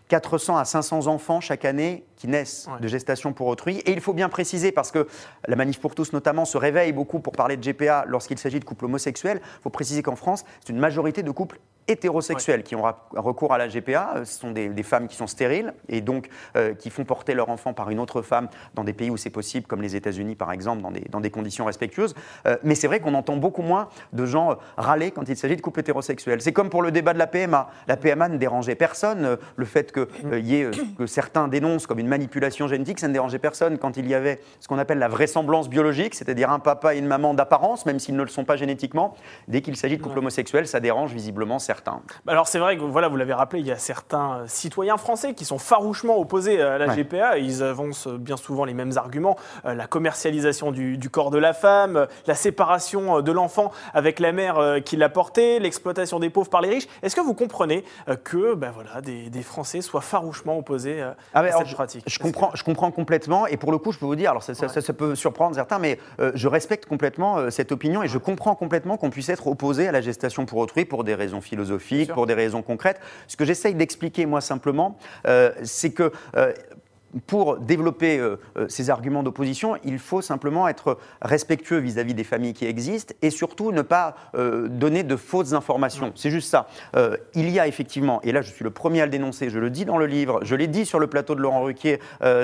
400 0.10 0.56
à 0.56 0.64
500 0.64 1.08
enfants 1.08 1.42
chaque 1.42 1.66
année 1.66 2.06
qui 2.16 2.30
naissent 2.30 2.70
Ouais. 2.72 2.80
de 2.80 2.88
gestation 2.88 3.34
pour 3.34 3.48
autrui. 3.48 3.80
Et 3.80 3.92
il 3.92 4.00
faut 4.00 4.14
bien 4.14 4.30
préciser, 4.30 4.72
parce 4.72 4.90
que 4.90 5.06
la 5.48 5.56
Manif 5.58 5.82
pour 5.82 5.96
tous 5.96 6.14
notamment 6.14 6.46
se 6.46 6.58
réveille 6.58 6.94
beaucoup 6.94 7.20
pour 7.20 7.34
parler 7.34 7.58
de 7.58 7.62
GPA 7.62 8.06
lorsqu'il 8.08 8.38
s'agit 8.38 8.62
de 8.62 8.64
couples 8.66 8.86
homosexuels, 8.86 9.42
il 9.44 9.62
faut 9.64 9.70
préciser 9.70 10.02
qu'en 10.04 10.16
France, 10.16 10.46
c'est 10.66 10.72
une 10.72 10.80
majorité 10.80 11.24
de 11.24 11.32
couples 11.32 11.60
hétérosexuels 11.88 12.64
qui 12.64 12.76
ont 12.76 12.84
recours 13.16 13.54
à 13.54 13.58
la 13.58 13.68
GPA. 13.68 14.14
Euh, 14.18 14.26
Ce 14.26 14.40
sont 14.40 14.52
des, 14.52 14.70
des 14.70 14.84
femmes 14.84 15.08
qui 15.08 15.16
sont 15.16 15.28
stériles 15.28 15.74
et 15.90 16.02
donc 16.02 16.30
euh, 16.56 16.74
qui 16.74 16.90
font 16.90 17.06
porter 17.06 17.34
leur 17.34 17.50
enfant 17.50 17.74
par 17.74 17.90
une 17.90 18.00
autre 18.00 18.22
femme 18.22 18.50
dans 18.76 18.84
des 18.84 18.94
pays 18.94 19.10
où 19.10 19.18
c'est 19.18 19.30
possible, 19.30 19.68
comme 19.68 19.82
les 19.82 19.96
États-Unis 19.96 20.36
par 20.36 20.52
exemple, 20.52 20.82
dans 20.82 20.92
des, 20.92 21.06
dans 21.10 21.22
des 21.22 21.32
conditions 21.32 21.66
respectueuses. 21.66 22.16
Euh, 22.46 22.58
mais 22.64 22.76
c'est 22.76 22.88
vrai 22.88 23.00
qu'on 23.00 23.14
entend 23.14 23.38
beaucoup 23.38 23.62
moins 23.62 23.90
de 24.14 24.26
gens 24.26 24.58
râler 24.78 25.12
quand 25.12 25.28
il 25.30 25.38
s'agit 25.38 25.56
de 25.56 25.62
couples 25.62 25.80
hétérosexuels. 25.80 26.42
C'est 26.42 26.54
comme 26.54 26.70
pour 26.70 26.82
le 26.82 26.92
débat 26.92 27.14
de 27.14 27.20
la 27.20 27.28
PMA. 27.28 27.70
La 27.88 27.98
PMA 27.98 28.30
ne 28.30 28.38
dérangeait 28.38 28.76
personne. 28.76 29.38
Le 29.56 29.66
fait 29.66 29.92
que, 29.92 30.08
euh, 30.26 30.40
y 30.40 30.56
ait, 30.56 30.72
que 30.98 31.06
certains 31.06 31.48
dénoncent 31.48 31.88
comme 31.88 32.00
une 32.00 32.08
manipulation 32.08 32.68
génétique, 32.68 33.00
ça 33.00 33.08
ne 33.08 33.14
dérangeait 33.14 33.40
personne 33.40 33.78
quand 33.78 33.98
il 33.98 34.08
y 34.08 34.14
avait 34.14 34.40
ce 34.60 34.68
qu'on 34.68 34.78
appelle 34.78 35.00
la 35.00 35.08
vraisemblance 35.08 35.70
biologique, 35.70 36.16
c'est-à-dire 36.16 36.52
un 36.52 36.60
papa 36.60 36.96
et 36.96 37.00
une 37.00 37.08
maman 37.08 37.34
d'apparence, 37.34 37.86
même 37.86 38.00
s'ils 38.00 38.16
ne 38.16 38.24
le 38.24 38.28
sont 38.28 38.46
pas 38.46 38.58
génétiquement. 38.58 39.16
Dès 39.48 39.62
qu'il 39.62 39.76
s'agit 39.76 39.98
de 39.98 40.04
couples 40.04 40.20
homosexuels, 40.20 40.68
ça 40.68 40.80
dérange 40.80 41.14
visiblement 41.14 41.60
certains. 41.60 41.77
Bah 42.26 42.32
Alors 42.34 42.48
c'est 42.48 42.60
vrai 42.60 42.78
que 42.78 42.84
voilà, 42.84 43.08
vous 43.08 43.16
l'avez 43.18 43.34
rappelé, 43.34 43.62
il 43.62 43.68
y 43.68 43.72
a 43.72 43.78
certains 43.78 44.40
euh, 44.40 44.44
citoyens 44.48 44.98
français 44.98 45.34
qui 45.34 45.46
sont 45.46 45.58
farouchement 45.60 46.18
opposés 46.18 46.62
à 46.62 46.78
la 46.78 46.88
Ouais. 46.88 46.96
GPA. 46.96 47.38
Ils 47.38 47.64
avancent 47.64 48.08
euh, 48.08 48.18
bien 48.18 48.38
souvent 48.38 48.66
les 48.66 48.74
mêmes 48.74 48.94
arguments 48.98 49.36
euh, 49.66 49.74
la 49.74 49.88
commercialisation 49.88 50.72
du, 50.72 50.98
du 50.98 51.10
corps 51.10 51.32
de 51.32 51.38
la 51.38 51.54
femme, 51.54 51.98
euh, 51.98 52.06
la 52.28 52.36
séparation 52.36 53.18
euh, 53.18 53.22
de 53.22 53.32
l'enfant 53.32 53.72
avec 53.94 54.20
la 54.20 54.32
mère 54.32 54.58
euh, 54.58 54.80
qui 54.80 54.96
l'a 54.98 55.10
porté, 55.10 55.60
l'exploitation 55.60 56.20
des 56.20 56.30
pauvres 56.30 56.50
par 56.50 56.62
les 56.62 56.70
riches. 56.70 56.88
Est-ce 57.04 57.16
que 57.16 57.22
vous 57.22 57.34
comprenez 57.34 57.84
euh, 58.08 58.16
que 58.16 58.54
bah, 58.54 58.72
voilà, 58.74 59.02
des, 59.02 59.30
des 59.30 59.42
Français 59.44 59.82
soient 59.82 60.02
farouchement 60.02 60.58
opposés 60.58 61.02
euh, 61.02 61.12
Ah 61.34 61.40
à 61.40 61.44
alors, 61.44 61.60
cette 61.60 61.74
pratique? 61.74 62.04
Je 62.08 62.20
comprends, 62.20 62.52
je 62.54 62.64
comprends 62.64 62.92
complètement, 62.92 63.48
et 63.48 63.58
pour 63.58 63.72
le 63.72 63.78
coup, 63.78 63.92
je 63.92 64.00
peux 64.00 64.06
vous 64.06 64.16
dire, 64.16 64.32
alors 64.32 64.44
ça, 64.44 64.54
ça- 64.54 64.68
Ouais. 64.68 64.74
ça- 64.74 64.82
ça 64.82 64.94
peut 64.94 65.16
surprendre 65.16 65.56
certains, 65.56 65.80
mais 65.80 66.00
euh, 66.20 66.32
je 66.36 66.48
respecte 66.48 66.86
complètement 66.86 67.38
euh, 67.38 67.50
cette 67.50 67.72
opinion 67.72 68.04
et 68.04 68.08
je 68.08 68.18
comprends 68.18 68.56
complètement 68.56 68.98
qu'on 68.98 69.10
puisse 69.10 69.30
être 69.30 69.48
opposé 69.48 69.88
à 69.88 69.92
la 69.92 70.02
gestation 70.02 70.46
pour 70.46 70.60
autrui 70.60 70.86
pour 70.86 71.04
des 71.04 71.16
raisons 71.16 71.42
philosophiques, 71.42 71.67
sûr. 72.06 72.14
pour 72.14 72.26
des 72.28 72.34
raisons 72.34 72.62
concrètes. 72.62 73.00
Ce 73.28 73.36
que 73.36 73.46
j'essaye 73.46 73.76
d'expliquer, 73.76 74.26
moi, 74.26 74.42
simplement, 74.42 74.98
euh, 75.28 75.52
c'est 75.64 75.92
que. 75.92 76.12
euh, 76.36 76.54
pour 77.26 77.58
développer 77.58 78.20
euh, 78.20 78.38
ces 78.68 78.90
arguments 78.90 79.24
d'opposition, 79.24 79.78
il 79.86 79.98
faut 79.98 80.22
simplement 80.22 80.68
être 80.68 80.98
respectueux 81.22 81.78
vis-à-vis 81.78 82.14
des 82.14 82.26
familles 82.26 82.54
qui 82.54 82.66
existent 82.66 83.14
et 83.22 83.30
surtout 83.30 83.72
ne 83.72 83.82
pas 83.82 84.16
euh, 84.36 84.68
donner 84.68 85.04
de 85.04 85.16
fausses 85.16 85.54
informations. 85.54 86.12
C'est 86.16 86.30
juste 86.30 86.50
ça. 86.50 86.68
Euh, 86.96 87.16
il 87.34 87.50
y 87.50 87.60
a 87.60 87.68
effectivement, 87.68 88.22
et 88.24 88.32
là 88.32 88.42
je 88.42 88.52
suis 88.52 88.64
le 88.64 88.72
premier 88.72 89.02
à 89.02 89.06
le 89.06 89.12
dénoncer, 89.12 89.50
je 89.50 89.58
le 89.58 89.70
dis 89.70 89.86
dans 89.86 89.98
le 89.98 90.06
livre, 90.06 90.42
je 90.44 90.56
l'ai 90.56 90.68
dit 90.68 90.86
sur 90.86 91.00
le 91.00 91.08
plateau 91.08 91.34
de 91.34 91.40
Laurent 91.40 91.64
Ruquier 91.64 92.00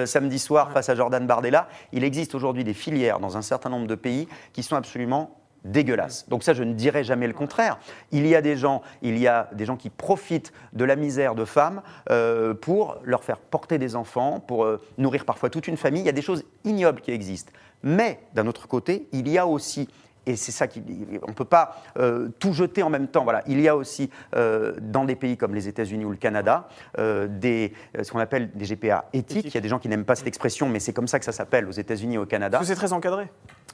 samedi 0.05 0.39
soir 0.39 0.71
face 0.71 0.89
à 0.89 0.95
Jordan 0.95 1.27
Bardella, 1.27 1.67
il 1.91 2.03
existe 2.03 2.33
aujourd'hui 2.33 2.63
des 2.63 2.73
filières 2.73 3.19
dans 3.19 3.35
un 3.35 3.41
certain 3.41 3.69
nombre 3.69 3.87
de 3.87 3.95
pays 3.95 4.27
qui 4.53 4.63
sont 4.63 4.77
absolument 4.77 5.42
dégueulasse. 5.63 6.27
Donc 6.29 6.43
ça, 6.43 6.53
je 6.53 6.63
ne 6.63 6.73
dirais 6.73 7.03
jamais 7.03 7.27
le 7.27 7.33
contraire. 7.33 7.77
Il 8.11 8.27
y 8.27 8.35
a 8.35 8.41
des 8.41 8.57
gens, 8.57 8.81
il 9.01 9.17
y 9.17 9.27
a 9.27 9.49
des 9.53 9.65
gens 9.65 9.77
qui 9.77 9.89
profitent 9.89 10.53
de 10.73 10.85
la 10.85 10.95
misère 10.95 11.35
de 11.35 11.45
femmes 11.45 11.81
euh, 12.09 12.53
pour 12.53 12.97
leur 13.03 13.23
faire 13.23 13.37
porter 13.37 13.77
des 13.77 13.95
enfants, 13.95 14.39
pour 14.39 14.65
euh, 14.65 14.81
nourrir 14.97 15.25
parfois 15.25 15.49
toute 15.49 15.67
une 15.67 15.77
famille. 15.77 16.01
Il 16.01 16.05
y 16.05 16.09
a 16.09 16.13
des 16.13 16.21
choses 16.21 16.43
ignobles 16.63 17.01
qui 17.01 17.11
existent. 17.11 17.51
Mais 17.83 18.19
d'un 18.33 18.47
autre 18.47 18.67
côté, 18.67 19.07
il 19.11 19.27
y 19.27 19.37
a 19.37 19.45
aussi 19.45 19.89
et 20.25 20.35
c'est 20.35 20.51
ça 20.51 20.67
qui. 20.67 20.81
On 21.23 21.29
ne 21.31 21.35
peut 21.35 21.45
pas 21.45 21.77
euh, 21.97 22.29
tout 22.39 22.53
jeter 22.53 22.83
en 22.83 22.89
même 22.89 23.07
temps. 23.07 23.23
Voilà. 23.23 23.43
Il 23.47 23.59
y 23.59 23.67
a 23.67 23.75
aussi, 23.75 24.09
euh, 24.35 24.73
dans 24.81 25.05
des 25.05 25.15
pays 25.15 25.37
comme 25.37 25.53
les 25.53 25.67
États-Unis 25.67 26.05
ou 26.05 26.11
le 26.11 26.17
Canada, 26.17 26.67
euh, 26.97 27.27
des, 27.27 27.73
ce 28.01 28.11
qu'on 28.11 28.19
appelle 28.19 28.51
des 28.53 28.65
GPA 28.65 29.05
éthiques. 29.13 29.45
Il 29.45 29.53
y 29.55 29.57
a 29.57 29.61
des 29.61 29.69
gens 29.69 29.79
qui 29.79 29.89
n'aiment 29.89 30.05
pas 30.05 30.15
cette 30.15 30.27
expression, 30.27 30.69
mais 30.69 30.79
c'est 30.79 30.93
comme 30.93 31.07
ça 31.07 31.19
que 31.19 31.25
ça 31.25 31.31
s'appelle 31.31 31.67
aux 31.67 31.71
États-Unis 31.71 32.15
et 32.15 32.19
au 32.19 32.25
Canada 32.25 32.57
Parce 32.57 32.69
que 32.69 32.73
c'est 32.73 32.79
très 32.79 32.93
encadré. 32.93 33.29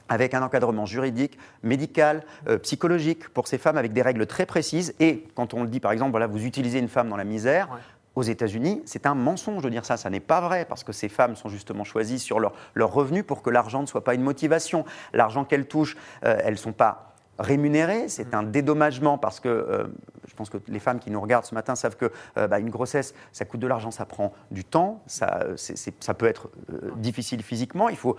avec 0.08 0.34
un 0.34 0.42
encadrement 0.42 0.86
juridique, 0.86 1.38
médical, 1.62 2.24
psychologique 2.62 3.28
pour 3.28 3.46
ces 3.46 3.58
femmes, 3.58 3.76
avec 3.78 3.92
des 3.92 4.02
règles 4.02 4.26
très 4.26 4.46
précises. 4.46 4.94
Et 5.00 5.24
quand 5.34 5.54
on 5.54 5.62
le 5.62 5.68
dit, 5.68 5.80
par 5.80 5.92
exemple, 5.92 6.10
voilà, 6.10 6.26
vous 6.26 6.44
utilisez 6.44 6.78
une 6.78 6.88
femme 6.88 7.08
dans 7.08 7.16
la 7.16 7.24
misère, 7.24 7.68
Ouais. 7.70 7.78
Aux 8.16 8.22
États-Unis, 8.22 8.82
c'est 8.86 9.06
un 9.06 9.14
mensonge 9.14 9.62
de 9.62 9.68
dire 9.68 9.84
ça. 9.84 9.96
Ça 9.96 10.10
n'est 10.10 10.20
pas 10.20 10.40
vrai, 10.40 10.64
parce 10.64 10.82
que 10.84 10.92
ces 10.92 11.08
femmes 11.08 11.36
sont 11.36 11.48
justement 11.48 11.84
choisies 11.84 12.18
sur 12.18 12.40
leur, 12.40 12.52
leur 12.74 12.92
revenu 12.92 13.22
pour 13.22 13.42
que 13.42 13.50
l'argent 13.50 13.82
ne 13.82 13.86
soit 13.86 14.04
pas 14.04 14.14
une 14.14 14.22
motivation. 14.22 14.84
L'argent 15.12 15.44
qu'elles 15.44 15.66
touchent, 15.66 15.96
euh, 16.24 16.36
elles 16.44 16.54
ne 16.54 16.58
sont 16.58 16.72
pas 16.72 17.06
rémunérées, 17.38 18.08
c'est 18.08 18.34
un 18.34 18.42
dédommagement 18.42 19.16
parce 19.16 19.40
que 19.40 19.48
euh, 19.48 19.84
je 20.28 20.34
pense 20.34 20.50
que 20.50 20.58
les 20.68 20.78
femmes 20.78 20.98
qui 20.98 21.10
nous 21.10 21.20
regardent 21.22 21.46
ce 21.46 21.54
matin 21.54 21.74
savent 21.74 21.96
que 21.96 22.12
euh, 22.36 22.46
bah, 22.48 22.58
une 22.58 22.68
grossesse, 22.68 23.14
ça 23.32 23.46
coûte 23.46 23.60
de 23.60 23.66
l'argent, 23.66 23.90
ça 23.90 24.04
prend 24.04 24.34
du 24.50 24.62
temps, 24.62 25.02
ça, 25.06 25.44
ça 25.56 26.12
peut 26.14 26.26
être 26.26 26.50
difficile 26.96 27.42
physiquement. 27.42 27.88
Il 27.88 27.96
faut 27.96 28.16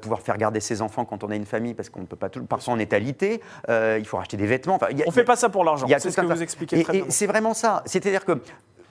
pouvoir 0.00 0.20
faire 0.20 0.36
garder 0.36 0.58
ses 0.58 0.82
enfants 0.82 1.04
quand 1.04 1.22
on 1.22 1.30
a 1.30 1.36
une 1.36 1.46
famille 1.46 1.74
parce 1.74 1.90
qu'on 1.90 2.00
ne 2.00 2.06
peut 2.06 2.16
pas 2.16 2.28
tout. 2.28 2.42
Parfois 2.44 2.74
on 2.74 2.78
est 2.80 2.92
alité, 2.92 3.40
euh, 3.68 3.98
il 4.00 4.04
faut 4.06 4.16
racheter 4.16 4.36
des 4.36 4.46
vêtements. 4.46 4.74
Enfin, 4.74 4.88
il 4.90 4.98
y 4.98 5.02
a- 5.02 5.04
On 5.06 5.10
ne 5.10 5.14
fait 5.14 5.22
pas 5.24 5.36
ça 5.36 5.48
pour 5.48 5.62
l'argent. 5.62 5.86
C'est 5.86 6.10
ce 6.10 6.20
que 6.20 6.26
vous 6.26 6.42
expliquez 6.42 6.80
Et, 6.80 6.82
très 6.82 6.96
et 6.96 7.02
bien. 7.02 7.10
c'est 7.10 7.26
vraiment 7.26 7.54
ça. 7.54 7.82
C'est-à-dire 7.86 8.24
que 8.24 8.40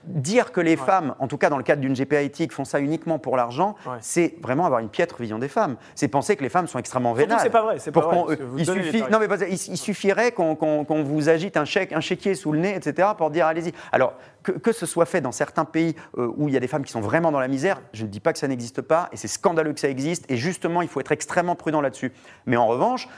dire 0.06 0.52
que 0.52 0.60
les 0.60 0.76
femmes, 0.76 1.14
en 1.18 1.28
tout 1.28 1.36
cas 1.36 1.50
dans 1.50 1.56
le 1.58 1.62
cadre 1.62 1.80
d'une 1.80 1.94
GPA 1.94 2.22
éthique, 2.22 2.52
font 2.52 2.64
ça 2.64 2.80
uniquement 2.80 3.18
pour 3.18 3.36
l'argent, 3.36 3.74
Ouais. 3.86 3.98
c'est 4.00 4.34
vraiment 4.42 4.64
avoir 4.64 4.80
une 4.80 4.88
piètre 4.88 5.20
vision 5.20 5.38
des 5.38 5.48
femmes. 5.48 5.76
C'est 5.94 6.08
penser 6.08 6.36
que 6.36 6.42
les 6.42 6.48
femmes 6.48 6.66
sont 6.66 6.78
extrêmement 6.78 7.12
vénales. 7.12 7.38
c'est 7.42 7.50
pas 7.50 7.62
vrai, 7.62 7.78
c'est 7.78 7.92
pas 7.92 8.00
Pour 8.00 8.26
vrai, 8.26 8.36
vous 8.36 8.58
il, 8.58 8.66
suffit, 8.66 9.02
non 9.10 9.18
mais 9.18 9.26
il, 9.48 9.54
il 9.54 9.76
suffirait 9.76 10.32
qu'on 10.32 11.02
vous 11.04 11.28
agite 11.28 11.56
un 11.56 11.64
chèque, 11.64 11.92
un 11.92 12.00
chéquier 12.00 12.34
sous 12.34 12.52
le 12.52 12.58
nez, 12.58 12.74
etc., 12.74 13.08
pour 13.16 13.30
dire 13.30 13.46
allez-y. 13.46 13.72
Alors 13.92 14.14
que, 14.42 14.52
que 14.52 14.72
ce 14.72 14.86
soit 14.86 15.06
fait 15.06 15.20
dans 15.20 15.32
certains 15.32 15.64
pays 15.64 15.96
euh, 16.18 16.30
où 16.36 16.48
il 16.48 16.54
y 16.54 16.56
a 16.56 16.60
des 16.60 16.68
femmes 16.68 16.84
qui 16.84 16.92
sont 16.92 17.00
vraiment 17.00 17.32
dans 17.32 17.40
la 17.40 17.48
misère, 17.48 17.80
je 17.92 18.04
ne 18.04 18.08
dis 18.08 18.20
pas 18.20 18.32
que 18.32 18.38
ça 18.38 18.48
n'existe 18.48 18.82
pas, 18.82 19.08
et 19.12 19.16
c'est 19.16 19.28
scandaleux 19.28 19.72
que 19.72 19.80
ça 19.80 19.88
existe, 19.88 20.24
et 20.30 20.36
justement 20.36 20.82
il 20.82 20.88
faut 20.88 21.00
être 21.00 21.12
extrêmement 21.12 21.54
prudent 21.56 21.80
là-dessus. 21.80 22.12
Mais 22.46 22.56
en 22.56 22.66
revanche, 22.66 23.08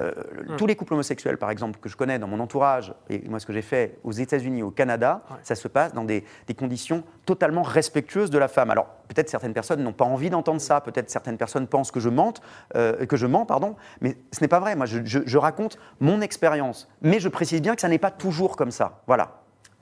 euh, 0.00 0.12
Hmm. 0.48 0.56
tous 0.56 0.66
les 0.66 0.76
couples 0.76 0.94
homosexuels, 0.94 1.38
par 1.38 1.50
exemple, 1.50 1.78
que 1.80 1.88
je 1.88 1.96
connais 1.96 2.18
dans 2.18 2.26
mon 2.26 2.40
entourage, 2.40 2.92
et 3.10 3.20
moi 3.28 3.40
ce 3.40 3.46
que 3.46 3.52
j'ai 3.52 3.62
fait 3.62 3.98
aux 4.04 4.12
États-Unis, 4.12 4.62
au 4.62 4.70
Canada, 4.70 5.22
Ouais. 5.30 5.36
ça 5.42 5.54
se 5.54 5.68
passe 5.68 5.92
dans 5.92 6.04
des, 6.04 6.24
des 6.46 6.54
conditions 6.54 7.02
totalement 7.24 7.62
respectueuses 7.62 8.30
de 8.30 8.38
la 8.38 8.48
femme. 8.48 8.70
Alors 8.70 8.86
peut-être 9.08 9.28
certaines 9.30 9.54
personnes 9.54 9.82
n'ont 9.82 9.92
pas 9.92 10.04
envie 10.04 10.30
d'entendre 10.30 10.60
ça, 10.60 10.80
peut-être 10.80 11.10
certaines 11.10 11.38
personnes 11.38 11.66
pensent 11.66 11.90
que 11.90 12.00
je 12.00 12.08
mente, 12.08 12.40
euh, 12.76 13.06
que 13.06 13.16
je 13.16 13.26
mens, 13.26 13.46
pardon, 13.46 13.76
mais 14.00 14.16
ce 14.32 14.40
n'est 14.40 14.48
pas 14.48 14.60
vrai. 14.60 14.76
Moi, 14.76 14.86
je, 14.86 14.98
je- 15.04 15.20
je 15.24 15.38
raconte 15.38 15.78
mon 16.00 16.20
expérience, 16.20 16.88
mais 17.02 17.18
je 17.20 17.28
précise 17.28 17.62
bien 17.62 17.74
que 17.74 17.80
ça 17.80 17.88
n'est 17.88 17.98
pas 17.98 18.10
toujours 18.10 18.56
comme 18.56 18.70
ça. 18.70 19.00
Voilà. 19.06 19.30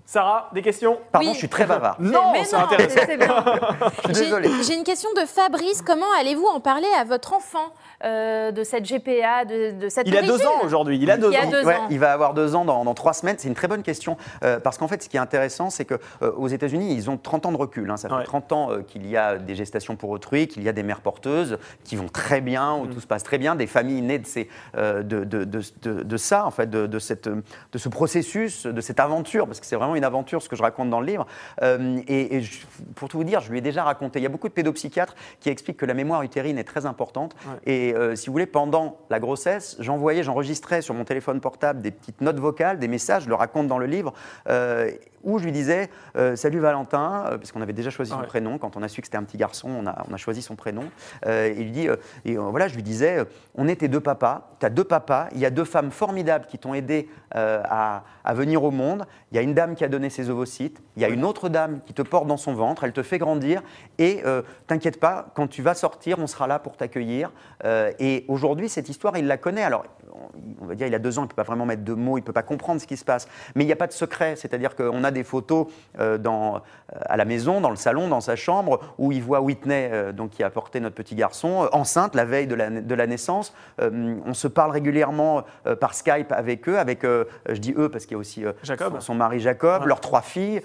Sarah, 0.07 0.51
des 0.53 0.61
questions? 0.61 0.99
Pardon, 1.13 1.29
Oui. 1.29 1.33
je 1.33 1.39
suis 1.39 1.49
très 1.49 1.65
bavard. 1.65 1.97
Non, 1.99 2.33
Mais 2.33 2.45
c'est 2.45 2.57
non, 2.59 2.65
intéressant. 2.65 3.01
J'ai 4.13 4.75
une 4.77 4.85
question 4.85 5.09
de 5.17 5.25
Fabrice. 5.25 5.81
Comment 5.81 6.05
allez-vous 6.21 6.45
en 6.47 6.61
parler 6.61 6.87
à 6.99 7.05
votre 7.05 7.33
enfant? 7.33 7.73
Euh, 8.05 8.51
de 8.53 8.65
cette 8.65 8.85
GPA, 8.85 9.45
de, 9.45 9.79
de 9.79 9.89
cette 9.89 10.07
Il 10.09 10.17
a 10.17 10.23
deux 10.23 10.45
ans 10.47 10.63
aujourd'hui. 10.65 10.99
Il 11.01 11.11
a 11.11 11.17
deux 11.17 11.31
Il 11.31 11.37
a 11.37 11.45
ans. 11.47 11.51
deux 11.51 11.65
Ouais, 11.65 11.75
ans. 11.77 11.87
il 11.91 11.99
va 11.99 12.13
avoir 12.13 12.35
deux 12.35 12.55
ans 12.55 12.65
dans, 12.65 12.85
dans 12.85 12.95
trois 12.95 13.13
semaines. 13.13 13.37
C'est 13.39 13.49
une 13.49 13.55
très 13.55 13.69
bonne 13.69 13.83
question. 13.83 14.17
euh, 14.43 14.59
parce 14.61 14.79
qu'en 14.79 14.89
fait, 14.89 15.03
ce 15.03 15.09
qui 15.09 15.17
est 15.17 15.21
intéressant, 15.21 15.71
c'est 15.71 15.85
qu'aux 15.85 16.49
États-Unis, 16.49 16.95
ils 16.95 17.11
ont 17.11 17.17
30 17.17 17.47
ans 17.47 17.53
de 17.53 17.57
recul. 17.57 17.91
hein. 17.91 17.97
Ça 17.97 18.09
fait 18.09 18.15
Ouais. 18.15 18.25
30 18.25 18.53
ans 18.53 18.71
euh, 18.71 18.83
qu'il 18.83 19.07
y 19.09 19.17
a 19.17 19.37
des 19.39 19.55
gestations 19.55 19.97
pour 19.97 20.11
autrui, 20.11 20.47
qu'il 20.49 20.63
y 20.63 20.69
a 20.69 20.73
des 20.73 20.83
mères 20.83 21.01
porteuses 21.01 21.59
qui 21.85 21.97
vont 21.97 22.09
très 22.09 22.41
bien, 22.41 22.77
Mm. 22.77 22.81
où 22.83 22.87
tout 22.87 23.01
se 23.01 23.07
passe 23.07 23.23
très 23.23 23.39
bien, 23.39 23.55
des 23.57 23.67
familles 23.67 24.03
nées 24.03 24.19
de, 24.19 24.27
ces, 24.27 24.49
euh, 24.77 25.03
de, 25.03 25.25
de- 25.25 25.45
de- 25.45 25.61
de- 25.83 26.03
de 26.03 26.17
ça, 26.17 26.47
en 26.47 26.51
fait, 26.51 26.69
de, 26.71 26.87
de 26.87 26.99
cette, 26.99 27.27
euh, 27.27 27.43
de 27.73 27.79
ce 27.79 27.89
processus, 27.89 28.67
de 28.67 28.81
cette 28.81 29.01
aventure, 29.01 29.47
parce 29.47 29.61
que 29.61 29.67
c'est 29.67 29.77
vraiment 29.77 29.95
une 29.97 30.05
aventure 30.05 30.43
ce 30.43 30.49
que 30.49 30.57
je 30.57 30.63
raconte 30.63 30.91
dans 30.91 31.01
le 31.01 31.07
livre. 31.07 31.27
Euh, 31.63 31.99
et 32.09 32.37
et 32.37 32.41
je- 32.43 32.63
pour 32.95 33.09
tout 33.09 33.19
vous 33.19 33.25
dire, 33.25 33.41
je 33.41 33.51
lui 33.51 33.59
ai 33.59 33.61
déjà 33.61 33.83
raconté. 33.85 34.19
Il 34.19 34.23
y 34.23 34.27
a 34.27 34.29
beaucoup 34.29 34.49
de 34.49 34.53
pédopsychiatres 34.55 35.15
qui 35.41 35.51
expliquent 35.51 35.77
que 35.77 35.87
la 35.87 35.95
mémoire 35.95 36.23
utérine 36.23 36.59
est 36.59 36.65
très 36.65 36.87
importante. 36.87 37.35
Ouais. 37.47 37.73
Et 37.73 37.84
euh, 37.93 38.15
si 38.15 38.29
vous 38.29 38.33
voulez, 38.33 38.47
pendant 38.47 38.99
la 39.11 39.19
grossesse, 39.21 39.77
j'envoyais, 39.81 40.23
j'enregistrais 40.23 40.81
sur 40.81 40.95
mon 40.95 41.05
téléphone 41.05 41.41
portable 41.41 41.83
des 41.83 41.91
petites 41.91 42.21
notes 42.21 42.39
vocales, 42.39 42.79
des 42.79 42.89
messages, 42.89 43.25
je 43.25 43.29
le 43.29 43.35
raconte 43.35 43.67
dans 43.67 43.79
le 43.79 43.87
livre, 43.87 44.13
euh, 44.49 44.91
où 45.25 45.39
je 45.39 45.45
lui 45.45 45.53
disais 45.53 45.89
euh, 46.17 46.37
Salut 46.37 46.61
Valentin, 46.61 47.25
parce 47.31 47.51
qu'on 47.51 47.63
avait 47.63 47.73
déjà 47.73 47.91
choisi 47.91 48.13
son 48.13 48.21
Ouais. 48.21 48.27
prénom. 48.27 48.59
Quand 48.59 48.77
on 48.77 48.83
a 48.83 48.89
su 48.89 49.01
que 49.01 49.07
c'était 49.09 49.17
un 49.19 49.25
petit 49.25 49.39
garçon, 49.39 49.69
on 49.71 49.87
a, 49.87 50.05
on 50.09 50.15
a 50.15 50.17
choisi 50.19 50.41
son 50.43 50.55
prénom. 50.55 50.85
Et 51.27 51.55
il 51.59 51.73
dit, 51.73 51.89
et 52.27 52.37
voilà, 52.37 52.69
je 52.69 52.75
lui 52.77 52.83
disais 52.83 53.25
On 53.57 53.67
est 53.67 53.77
tes 53.77 53.89
deux 53.89 54.01
papas, 54.01 54.51
tu 54.61 54.67
as 54.67 54.71
deux 54.71 54.85
papas, 54.85 55.29
il 55.33 55.39
y 55.39 55.47
a 55.47 55.51
deux 55.51 55.65
femmes 55.65 55.91
formidables 55.91 56.47
qui 56.47 56.59
t'ont 56.59 56.75
aidé 56.75 57.09
à, 57.33 58.05
à 58.23 58.35
venir 58.35 58.63
au 58.65 58.71
monde. 58.71 59.07
Il 59.33 59.37
y 59.37 59.39
a 59.39 59.43
une 59.43 59.55
dame 59.55 59.75
qui 59.75 59.85
a 59.85 59.89
donné 59.89 60.11
ses 60.11 60.29
ovocytes, 60.31 60.81
il 60.97 61.03
y 61.03 61.05
a 61.07 61.09
une 61.09 61.25
autre 61.25 61.49
dame 61.49 61.81
qui 61.87 61.95
te 61.95 62.03
porte 62.03 62.27
dans 62.27 62.37
son 62.37 62.53
ventre, 62.55 62.85
elle 62.85 62.93
te 62.93 63.03
fait 63.03 63.19
grandir, 63.19 63.63
et 63.99 64.23
t'inquiète 64.67 65.01
pas, 65.01 65.29
quand 65.35 65.47
tu 65.49 65.63
vas 65.63 65.75
sortir, 65.75 66.19
on 66.19 66.27
sera 66.27 66.47
là 66.47 66.59
pour 66.59 66.77
t'accueillir. 66.77 67.33
Euh, 67.65 67.74
et 67.99 68.25
aujourd'hui, 68.29 68.69
cette 68.69 68.89
histoire, 68.89 69.17
il 69.17 69.27
la 69.27 69.37
connaît. 69.37 69.63
Alors, 69.63 69.85
on 70.61 70.67
va 70.67 70.75
dire, 70.75 70.87
il 70.87 70.95
a 70.95 70.99
deux 70.99 71.19
ans, 71.19 71.23
il 71.23 71.27
ne 71.27 71.29
peut 71.29 71.37
pas 71.37 71.43
vraiment 71.43 71.67
mettre 71.67 71.85
de 71.85 71.95
mots, 71.95 72.19
il 72.19 72.21
ne 72.21 72.27
peut 72.27 72.33
pas 72.33 72.43
comprendre 72.43 72.81
ce 72.81 72.87
qui 72.87 72.97
se 72.97 73.05
passe. 73.05 73.29
Mais 73.55 73.65
il 73.65 73.67
n'y 73.67 73.73
a 73.73 73.77
pas 73.77 73.87
de 73.87 73.93
secret, 73.93 74.37
c'est-à-dire 74.37 74.77
qu'on 74.77 75.05
a 75.05 75.11
des 75.11 75.25
photos 75.25 75.67
euh, 75.99 76.19
dans, 76.19 76.63
à 76.93 77.17
la 77.17 77.25
maison, 77.25 77.61
dans 77.61 77.71
le 77.71 77.77
salon, 77.77 78.09
dans 78.09 78.21
sa 78.21 78.37
chambre, 78.37 78.81
où 78.99 79.13
il 79.13 79.23
voit 79.23 79.41
Whitney, 79.41 80.13
donc, 80.13 80.31
qui 80.31 80.43
a 80.43 80.51
porté 80.51 80.81
notre 80.81 80.95
petit 80.95 81.15
garçon, 81.15 81.69
enceinte 81.73 82.15
la 82.15 82.25
veille 82.25 82.47
de 82.47 82.55
la, 82.55 82.71
de 82.71 82.95
la 82.95 83.07
naissance. 83.07 83.55
on 83.81 84.35
se 84.35 84.49
parle 84.49 84.71
régulièrement 84.71 85.43
par 85.81 85.95
Skype 85.95 86.33
avec 86.33 86.69
eux, 86.69 86.79
avec, 86.79 87.03
je 87.03 87.59
dis 87.59 87.75
eux 87.77 87.89
parce 87.89 88.07
qu'il 88.07 88.13
y 88.13 88.17
a 88.17 88.19
aussi 88.19 88.45
Jacob. 88.63 89.01
son, 89.01 89.15
mari 89.15 89.41
Jacob, 89.41 89.85
leurs 89.87 90.01
trois 90.01 90.23
filles, 90.23 90.63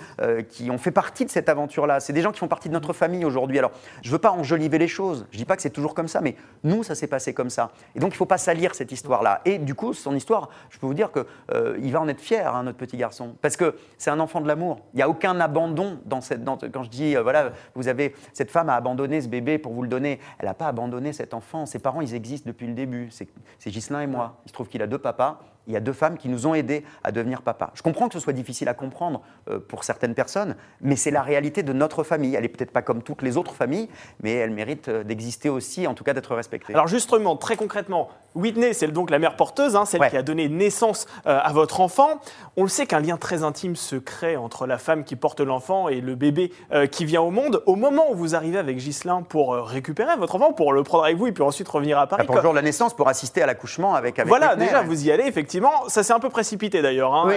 qui 0.49 0.71
ont 0.71 0.77
fait 0.77 0.91
partie 0.91 1.25
de 1.25 1.29
cette 1.29 1.49
aventure-là. 1.49 1.99
C'est 1.99 2.13
des 2.13 2.21
gens 2.21 2.31
qui 2.31 2.39
font 2.39 2.47
partie 2.47 2.69
de 2.69 2.73
notre 2.73 2.93
famille 2.93 3.25
aujourd'hui. 3.25 3.59
Alors, 3.59 3.71
je 4.01 4.09
ne 4.09 4.13
veux 4.13 4.19
pas 4.19 4.31
enjoliver 4.31 4.77
les 4.77 4.87
choses, 4.87 5.25
je 5.31 5.37
ne 5.37 5.39
dis 5.39 5.45
pas 5.45 5.55
que 5.55 5.61
c'est 5.61 5.69
toujours 5.69 5.93
comme 5.93 6.07
ça, 6.07 6.21
mais 6.21 6.35
nous, 6.63 6.83
ça 6.83 6.95
s'est 6.99 7.07
passé 7.07 7.33
comme 7.33 7.49
ça. 7.49 7.71
Et 7.95 7.99
donc, 7.99 8.11
il 8.11 8.13
ne 8.13 8.17
faut 8.17 8.25
pas 8.25 8.37
salir 8.37 8.75
cette 8.75 8.91
histoire-là. 8.91 9.41
Et 9.45 9.57
du 9.57 9.75
coup, 9.75 9.93
son 9.93 10.15
histoire, 10.15 10.49
je 10.69 10.77
peux 10.77 10.85
vous 10.85 10.93
dire 10.93 11.11
qu'il 11.11 11.25
euh, 11.53 11.79
va 11.91 12.01
en 12.01 12.07
être 12.07 12.21
fier, 12.21 12.53
hein, 12.53 12.63
notre 12.63 12.77
petit 12.77 12.97
garçon, 12.97 13.35
parce 13.41 13.57
que 13.57 13.75
c'est 13.97 14.11
un 14.11 14.19
enfant 14.19 14.41
de 14.41 14.47
l'amour. 14.47 14.79
Il 14.93 14.97
n'y 14.97 15.03
a 15.03 15.09
aucun 15.09 15.39
abandon 15.39 15.99
dans 16.05 16.21
cette. 16.21 16.43
quand 16.71 16.83
je 16.83 16.89
dis, 16.89 17.15
euh, 17.15 17.23
voilà, 17.23 17.51
vous 17.75 17.87
avez. 17.87 18.15
Cette 18.33 18.51
femme 18.51 18.69
a 18.69 18.75
abandonné 18.75 19.21
ce 19.21 19.27
bébé 19.27 19.57
pour 19.57 19.73
vous 19.73 19.81
le 19.81 19.89
donner. 19.89 20.19
Elle 20.39 20.45
n'a 20.45 20.53
pas 20.53 20.67
abandonné 20.67 21.13
cet 21.13 21.33
enfant. 21.33 21.65
Ses 21.65 21.79
parents, 21.79 22.01
ils 22.01 22.13
existent 22.13 22.47
depuis 22.47 22.67
le 22.67 22.73
début. 22.73 23.09
C'est 23.11 23.69
Ghislain 23.69 24.01
et 24.01 24.07
moi. 24.07 24.37
Il 24.45 24.49
se 24.49 24.53
trouve 24.53 24.67
qu'il 24.67 24.81
a 24.81 24.87
deux 24.87 24.97
papas 24.97 25.39
il 25.69 25.73
y 25.73 25.77
a 25.77 25.79
deux 25.79 25.93
femmes 25.93 26.17
qui 26.17 26.27
nous 26.29 26.47
ont 26.47 26.55
aidés 26.55 26.83
à 27.03 27.11
devenir 27.11 27.43
papa. 27.43 27.71
Je 27.75 27.83
comprends 27.83 28.07
que 28.07 28.15
ce 28.15 28.19
soit 28.19 28.33
difficile 28.33 28.67
à 28.67 28.73
comprendre 28.73 29.21
euh, 29.49 29.59
pour 29.59 29.83
certaines 29.83 30.15
personnes, 30.15 30.55
mais 30.81 30.95
c'est 30.95 31.11
la 31.11 31.21
réalité 31.21 31.61
de 31.61 31.71
notre 31.73 32.03
famille. 32.03 32.33
Elle 32.33 32.41
n'est 32.41 32.49
peut-être 32.49 32.71
pas 32.71 32.81
comme 32.81 33.03
toutes 33.03 33.21
les 33.21 33.37
autres 33.37 33.53
familles, 33.53 33.87
mais 34.21 34.33
elle 34.33 34.49
mérite 34.49 34.89
euh, 34.89 35.03
d'exister 35.03 35.47
aussi, 35.47 35.85
en 35.85 35.93
tout 35.93 36.03
cas 36.03 36.13
d'être 36.13 36.35
respectée. 36.35 36.73
Alors 36.73 36.87
justement, 36.87 37.37
très 37.37 37.55
concrètement, 37.55 38.09
Whitney, 38.35 38.73
c'est 38.73 38.87
donc 38.87 39.09
la 39.09 39.19
mère 39.19 39.35
porteuse, 39.35 39.75
hein, 39.75 39.85
celle 39.85 40.07
qui 40.09 40.17
a 40.17 40.23
donné 40.23 40.49
naissance 40.49 41.07
euh, 41.27 41.39
à 41.41 41.51
votre 41.53 41.81
enfant. 41.81 42.19
On 42.57 42.63
le 42.63 42.69
sait 42.69 42.85
qu'un 42.85 42.99
lien 42.99 43.17
très 43.17 43.43
intime 43.43 43.75
se 43.75 43.95
crée 43.95 44.37
entre 44.37 44.67
la 44.67 44.77
femme 44.77 45.03
qui 45.03 45.15
porte 45.15 45.39
l'enfant 45.39 45.89
et 45.89 46.01
le 46.01 46.15
bébé 46.15 46.51
qui 46.91 47.05
vient 47.05 47.21
au 47.21 47.31
monde. 47.31 47.63
Au 47.65 47.75
moment 47.75 48.11
où 48.11 48.15
vous 48.15 48.35
arrivez 48.35 48.57
avec 48.57 48.77
Ghislain 48.77 49.21
pour 49.21 49.55
récupérer 49.55 50.15
votre 50.17 50.35
enfant, 50.35 50.51
pour 50.51 50.73
le 50.73 50.83
prendre 50.83 51.05
avec 51.05 51.17
vous 51.17 51.27
et 51.27 51.31
puis 51.31 51.43
ensuite 51.43 51.67
revenir 51.67 51.97
à 51.97 52.07
Paris. 52.07 52.25
Pour 52.25 52.35
le 52.35 52.41
jour 52.41 52.51
de 52.51 52.57
la 52.57 52.61
naissance, 52.61 52.93
pour 52.93 53.07
assister 53.07 53.41
à 53.41 53.45
l'accouchement 53.45 53.95
avec, 53.95 54.19
avec 54.19 54.27
Voilà, 54.27 54.55
déjà, 54.55 54.81
vous 54.81 55.05
y 55.05 55.11
allez, 55.11 55.25
effectivement 55.25 55.71
ça 55.87 56.03
s'est 56.03 56.13
un 56.13 56.19
peu 56.19 56.29
précipité 56.29 56.81
d'ailleurs. 56.81 57.13
Hein. 57.13 57.29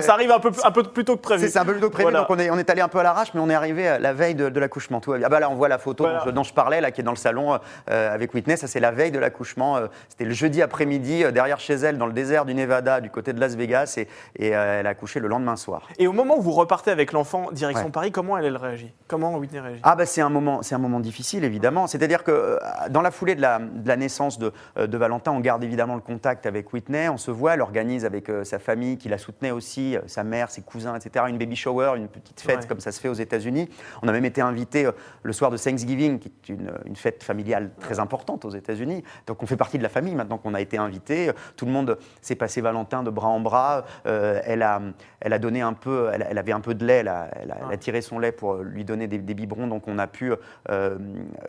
ça 0.00 0.14
arrive 0.14 0.30
un 0.30 0.38
peu, 0.38 0.50
un 0.62 0.70
peu 0.70 0.82
plus 0.84 1.04
tôt 1.04 1.16
que 1.16 1.22
prévu. 1.22 1.48
C'est 1.48 1.58
un 1.58 1.64
peu 1.64 1.72
plus 1.72 1.80
tôt 1.80 1.88
que 1.88 1.94
prévu, 1.94 2.12
donc 2.12 2.26
on 2.28 2.38
est, 2.38 2.50
on 2.50 2.58
est 2.58 2.70
allé 2.70 2.80
un 2.80 2.88
peu 2.88 2.98
à 2.98 3.02
l'arrache, 3.02 3.28
mais 3.34 3.40
on 3.40 3.50
est 3.50 3.54
arrivé 3.54 3.98
la 3.98 4.12
veille 4.12 4.34
de, 4.34 4.60
l'accouchement. 4.60 5.00
Ah 5.24 5.28
bah 5.28 5.40
là, 5.40 5.50
on 5.50 5.54
voit 5.54 5.68
la 5.68 5.78
photo 5.78 6.06
dont, 6.32 6.42
je, 6.42 6.52
parlais, 6.52 6.80
là, 6.80 6.90
qui 6.90 7.00
est 7.00 7.04
dans 7.04 7.10
le 7.12 7.16
salon 7.16 7.58
euh, 7.90 8.14
avec 8.14 8.34
Whitney. 8.34 8.56
Ça, 8.56 8.66
c'est 8.66 8.80
la 8.80 8.90
veille 8.90 9.10
de 9.10 9.18
l'accouchement. 9.18 9.76
Euh, 9.76 9.86
c'était 10.08 10.24
le 10.30 10.34
jeudi 10.34 10.62
après-midi, 10.62 11.24
euh, 11.24 11.32
derrière 11.32 11.60
chez 11.60 11.74
elle, 11.74 11.98
dans 11.98 12.06
le 12.06 12.12
désert 12.12 12.44
du 12.44 12.54
Nevada, 12.54 13.00
du 13.00 13.10
côté 13.10 13.32
de 13.32 13.40
Las 13.40 13.56
Vegas, 13.56 13.94
et, 13.98 14.08
et 14.36 14.50
elle 14.50 14.86
a 14.86 14.90
accouché 14.90 15.18
le 15.18 15.28
lendemain 15.28 15.56
soir. 15.56 15.88
Et 15.98 16.06
au 16.06 16.12
moment 16.12 16.38
où 16.38 16.40
vous 16.40 16.52
repartez 16.52 16.90
avec 16.90 17.12
l'enfant 17.12 17.50
direction 17.52 17.90
Paris, 17.90 18.12
comment 18.12 18.38
elle, 18.38 18.44
elle 18.46 18.56
réagit? 18.56 18.92
Comment 19.08 19.36
Whitney 19.36 19.60
réagit? 19.60 19.80
Ah 19.82 19.96
bah 19.96 20.06
c'est 20.06 20.20
un 20.20 20.28
moment, 20.28 20.62
c'est 20.62 20.74
un 20.74 20.78
moment 20.78 21.00
difficile 21.00 21.44
évidemment. 21.44 21.86
C'est-à-dire 21.86 22.22
que 22.22 22.58
dans 22.90 23.02
la 23.02 23.10
foulée 23.10 23.34
de 23.34 23.40
la, 23.40 23.58
de 23.58 23.88
la 23.88 23.96
naissance 23.96 24.38
de, 24.38 24.52
de, 24.76 24.96
Valentin, 24.96 25.32
on 25.32 25.40
garde 25.40 25.64
évidemment 25.64 25.94
le 25.96 26.00
contact 26.00 26.46
avec 26.46 26.72
Whitney. 26.72 27.08
On 27.08 27.16
se 27.16 27.30
voit, 27.30 27.54
elle 27.54 27.60
organise 27.60 28.04
avec 28.04 28.30
sa 28.44 28.58
famille 28.58 28.96
qui 28.98 29.08
la 29.08 29.18
soutenait 29.18 29.50
aussi, 29.50 29.96
euh, 29.96 30.00
sa 30.06 30.24
mère, 30.24 30.50
ses 30.50 30.62
cousins, 30.62 30.94
etc. 30.94 31.24
Une 31.28 31.38
baby 31.38 31.56
shower, 31.56 31.92
une 31.96 32.08
petite 32.08 32.40
fête 32.40 32.66
comme 32.66 32.80
ça 32.80 32.92
se 32.92 33.00
fait 33.00 33.08
aux 33.08 33.14
États-Unis. 33.14 33.68
On 34.02 34.08
a 34.08 34.12
même 34.12 34.24
été 34.24 34.40
invité 34.40 34.86
euh, 34.86 34.92
le 35.22 35.32
soir 35.32 35.50
de 35.50 35.56
Thanksgiving, 35.56 36.18
qui 36.18 36.28
est 36.28 36.48
une, 36.48 36.70
fête 36.94 37.22
familiale 37.22 37.70
très 37.80 37.98
importante 37.98 38.44
aux 38.44 38.50
États-Unis. 38.50 39.02
Donc 39.26 39.42
on 39.42 39.46
fait 39.46 39.56
partie 39.56 39.78
de 39.78 39.82
la 39.82 39.88
famille 39.88 40.14
maintenant 40.20 40.38
qu'on 40.38 40.54
a 40.54 40.60
été 40.60 40.78
invité. 40.78 41.30
Tout 41.56 41.66
le 41.66 41.72
monde 41.72 41.98
s'est 42.20 42.34
passé 42.34 42.60
Valentin 42.60 43.02
de 43.02 43.10
bras 43.10 43.28
en 43.28 43.40
bras. 43.40 43.84
Euh, 44.06 44.40
elle, 44.44 44.62
a, 44.62 44.80
elle 45.20 45.32
a 45.32 45.38
donné 45.38 45.60
un 45.60 45.72
peu, 45.72 46.10
elle, 46.12 46.38
avait 46.38 46.52
un 46.52 46.60
peu 46.60 46.74
de 46.74 46.84
lait, 46.86 46.98
elle 46.98 47.08
a, 47.08 47.30
elle 47.40 47.52
a, 47.52 47.76
tiré 47.76 48.00
son 48.00 48.18
lait 48.18 48.32
pour 48.32 48.56
lui 48.56 48.84
donner 48.84 49.06
des, 49.06 49.18
biberons. 49.18 49.66
Donc 49.66 49.88
on 49.88 49.98
a 49.98 50.06
pu 50.06 50.32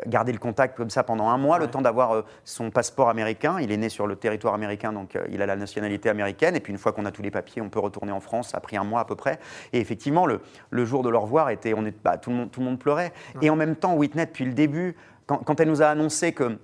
garder 0.07 0.31
le 0.31 0.39
contact 0.39 0.77
comme 0.77 0.89
ça 0.89 1.03
pendant 1.03 1.29
un 1.29 1.37
mois, 1.37 1.59
le 1.59 1.67
temps 1.67 1.81
d'avoir 1.81 2.23
son 2.43 2.71
passeport 2.71 3.09
américain. 3.09 3.57
Il 3.59 3.71
est 3.71 3.77
né 3.77 3.89
sur 3.89 4.07
le 4.07 4.15
territoire 4.15 4.53
américain, 4.53 4.93
donc 4.93 5.17
il 5.29 5.41
a 5.41 5.45
la 5.45 5.55
nationalité 5.55 6.09
américaine. 6.09 6.55
Et 6.55 6.59
puis 6.59 6.71
une 6.71 6.79
fois 6.79 6.91
qu'on 6.91 7.05
a 7.05 7.11
tous 7.11 7.21
les 7.21 7.31
papiers, 7.31 7.61
on 7.61 7.69
peut 7.69 7.79
retourner 7.79 8.11
en 8.11 8.19
France. 8.19 8.49
Ça 8.49 8.57
a 8.57 8.61
pris 8.61 8.77
un 8.77 8.83
mois 8.83 9.01
à 9.01 9.05
peu 9.05 9.15
près. 9.15 9.39
Et 9.73 9.79
effectivement, 9.79 10.25
le, 10.25 10.41
le 10.69 10.85
jour 10.85 11.03
de 11.03 11.09
leur 11.09 11.23
revoir, 11.23 11.49
était, 11.49 11.73
on 11.73 11.85
est, 11.85 11.95
bah, 12.03 12.17
tout, 12.17 12.29
le 12.29 12.35
monde, 12.35 12.51
tout 12.51 12.59
le 12.59 12.65
monde 12.65 12.79
pleurait. 12.79 13.13
Et 13.41 13.49
en 13.49 13.55
même 13.55 13.75
temps, 13.75 13.95
Whitney, 13.95 14.25
depuis 14.25 14.45
le 14.45 14.53
début, 14.53 14.95
quand, 15.25 15.37
quand 15.37 15.59
elle 15.59 15.69
nous 15.69 15.81
a 15.81 15.87
annoncé 15.87 16.33
que 16.33 16.57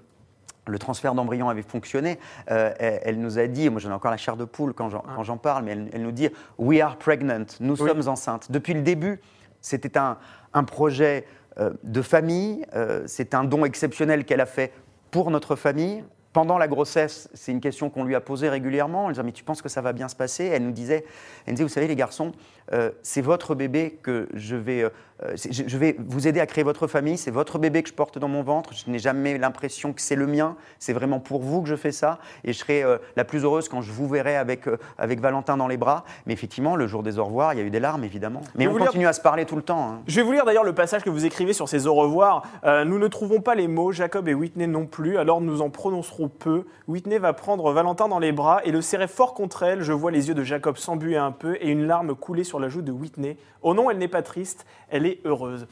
le 0.68 0.80
transfert 0.80 1.14
d'embryon 1.14 1.50
avait 1.50 1.62
fonctionné, 1.62 2.20
euh, 2.52 2.72
elle, 2.80 3.20
nous 3.20 3.40
a 3.40 3.48
dit, 3.48 3.70
moi 3.70 3.80
j'en 3.80 3.90
ai 3.90 3.94
encore 3.94 4.12
la 4.12 4.18
chair 4.18 4.38
de 4.38 4.46
poule 4.46 4.74
quand 4.74 4.90
j'en 4.90 5.38
parle, 5.38 5.64
mais 5.64 5.72
elle, 5.72 6.02
nous 6.02 6.12
dit 6.12 6.30
We 6.58 6.82
are 6.82 6.98
pregnant, 6.98 7.46
nous 7.60 7.76
sommes 7.76 8.08
enceintes. 8.08 8.52
Depuis 8.52 8.74
le 8.74 8.82
début, 8.82 9.20
c'était 9.62 9.98
un, 9.98 10.18
un, 10.54 10.64
projet 10.64 11.26
euh, 11.60 11.72
de 11.84 12.02
famille, 12.02 12.66
euh, 12.76 13.04
c'est 13.08 13.34
un 13.34 13.44
don 13.44 13.66
exceptionnel 13.66 14.26
qu'elle 14.26 14.42
a 14.42 14.46
fait 14.46 14.74
pour 15.12 15.32
notre 15.32 15.56
famille, 15.56 16.04
pendant 16.38 16.60
la 16.60 16.68
grossesse, 16.68 17.30
c'est 17.34 17.52
une 17.52 17.62
question 17.62 17.90
qu'on 17.90 18.04
lui 18.04 18.14
a 18.14 18.22
posée 18.22 18.48
régulièrement. 18.48 19.08
Elle 19.08 19.14
disait 19.14 19.24
Mais 19.24 19.32
tu 19.32 19.44
penses 19.44 19.64
que 19.64 19.70
ça 19.70 19.82
va 19.82 19.92
bien 19.92 20.08
se 20.08 20.16
passer? 20.16 20.46
Elle 20.46 20.62
nous 20.62 20.72
disait, 20.72 21.04
elle 21.48 21.56
disait 21.56 21.64
Vous 21.64 21.74
savez, 21.74 21.88
les 21.88 21.96
garçons, 21.96 22.32
euh, 22.74 22.92
c'est 23.02 23.22
votre 23.22 23.56
bébé 23.56 23.98
que 24.04 24.28
je 24.34 24.56
vais, 24.56 24.84
euh, 24.84 24.90
je, 25.36 25.78
vais 25.78 25.96
vous 26.00 26.28
aider 26.28 26.40
à 26.40 26.46
créer 26.46 26.64
votre 26.64 26.88
famille, 26.88 27.18
c'est 27.18 27.32
votre 27.32 27.60
bébé 27.60 27.82
que 27.82 27.90
je 27.90 27.94
porte 27.94 28.18
dans 28.20 28.28
mon 28.28 28.44
ventre, 28.44 28.74
je 28.74 28.90
n'ai 28.92 29.00
jamais 29.00 29.38
l'impression 29.38 29.94
que 29.94 30.02
c'est 30.02 30.16
le 30.16 30.28
mien, 30.28 30.56
c'est 30.80 30.94
vraiment 30.94 31.20
pour 31.20 31.42
vous 31.42 31.62
que 31.62 31.70
je 31.70 31.76
fais 31.76 31.92
ça, 31.92 32.20
et 32.44 32.52
je 32.52 32.58
serai 32.58 32.84
euh, 32.84 32.98
la 33.16 33.24
plus 33.24 33.44
heureuse 33.44 33.70
quand 33.70 33.82
je 33.82 33.92
vous 33.92 34.08
verrai 34.08 34.36
avec, 34.36 34.66
avec 34.98 35.22
Valentin 35.22 35.56
dans 35.56 35.68
les 35.68 35.78
bras. 35.78 36.04
Mais 36.26 36.34
effectivement, 36.34 36.76
le 36.76 36.88
jour 36.88 37.04
des 37.04 37.20
au 37.20 37.26
revoir, 37.26 37.54
il 37.54 37.60
y 37.60 37.62
a 37.62 37.66
eu 37.66 37.70
des 37.70 37.80
larmes, 37.80 38.04
évidemment. 38.04 38.42
Mais 38.56 38.68
on 38.68 38.76
continue 38.76 39.08
à 39.08 39.14
se 39.14 39.22
parler 39.22 39.46
tout 39.46 39.56
le 39.56 39.62
temps. 39.62 39.90
Hein. 39.90 40.02
Je 40.08 40.18
vais 40.18 40.24
vous 40.24 40.34
lire 40.34 40.46
d'ailleurs 40.46 40.64
le 40.64 40.74
passage 40.74 41.04
que 41.04 41.10
vous 41.10 41.26
écrivez 41.26 41.54
sur 41.54 41.70
ces 41.70 41.88
au 41.88 41.94
revoir. 41.94 42.44
nous 42.86 43.00
ne 43.00 43.08
trouvons 43.08 43.42
pas 43.42 43.56
les 43.56 43.68
mots, 43.68 43.92
Jacob 43.92 44.28
et 44.28 44.34
Whitney 44.34 44.68
non 44.68 44.86
plus, 44.86 45.18
alors 45.18 45.42
nous 45.42 45.62
en 45.62 45.70
prononcerons 45.70 46.28
peu. 46.28 46.66
Whitney 46.88 47.18
va 47.18 47.34
prendre 47.34 47.72
Valentin 47.72 48.08
dans 48.08 48.20
les 48.20 48.32
bras 48.32 48.62
et 48.64 48.72
le 48.72 48.82
serrer 48.82 49.08
fort 49.08 49.34
contre 49.34 49.64
elle. 49.64 49.82
Je 49.82 49.94
vois 49.94 50.12
les 50.12 50.28
yeux 50.28 50.34
de 50.34 50.44
Jacob 50.44 50.78
s'embuer 50.78 51.18
un 51.18 51.32
peu 51.32 51.58
et 51.60 51.70
une 51.70 51.86
larme 51.86 52.16
couler 52.16 52.44
sur 52.44 52.57
la 52.60 52.70
joue 52.70 52.82
de 52.82 52.92
Whitney. 52.92 53.38
Oh 53.62 53.74
non, 53.74 53.90
elle 53.90 53.98
n'est 53.98 54.08
pas 54.08 54.22
triste, 54.22 54.66
elle 54.90 55.06
est 55.06 55.20
heureuse. 55.26 55.68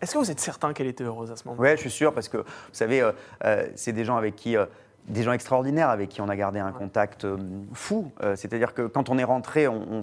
Est-ce 0.00 0.12
que 0.12 0.18
vous 0.18 0.30
êtes 0.30 0.40
certain 0.40 0.72
qu'elle 0.72 0.86
était 0.86 1.04
heureuse 1.04 1.30
à 1.30 1.36
ce 1.36 1.46
moment? 1.48 1.60
Oui, 1.60 1.70
je 1.72 1.80
suis 1.80 1.90
sûr, 1.90 2.12
parce 2.12 2.28
que 2.28 2.38
vous 2.38 2.44
savez, 2.72 3.00
euh, 3.00 3.12
euh, 3.44 3.66
c'est 3.74 3.92
des 3.92 4.04
gens 4.04 4.16
avec 4.16 4.36
qui. 4.36 4.56
Euh, 4.56 4.66
des 5.08 5.22
gens 5.22 5.30
extraordinaires 5.30 5.90
avec 5.90 6.08
qui 6.08 6.20
on 6.20 6.28
a 6.28 6.34
gardé 6.34 6.58
un 6.58 6.72
contact 6.72 7.28
fou. 7.74 8.10
C'est-à-dire 8.34 8.74
que 8.74 8.88
quand 8.88 9.08
on 9.08 9.18
est 9.18 9.24
rentré, 9.24 9.68
on, 9.68 10.00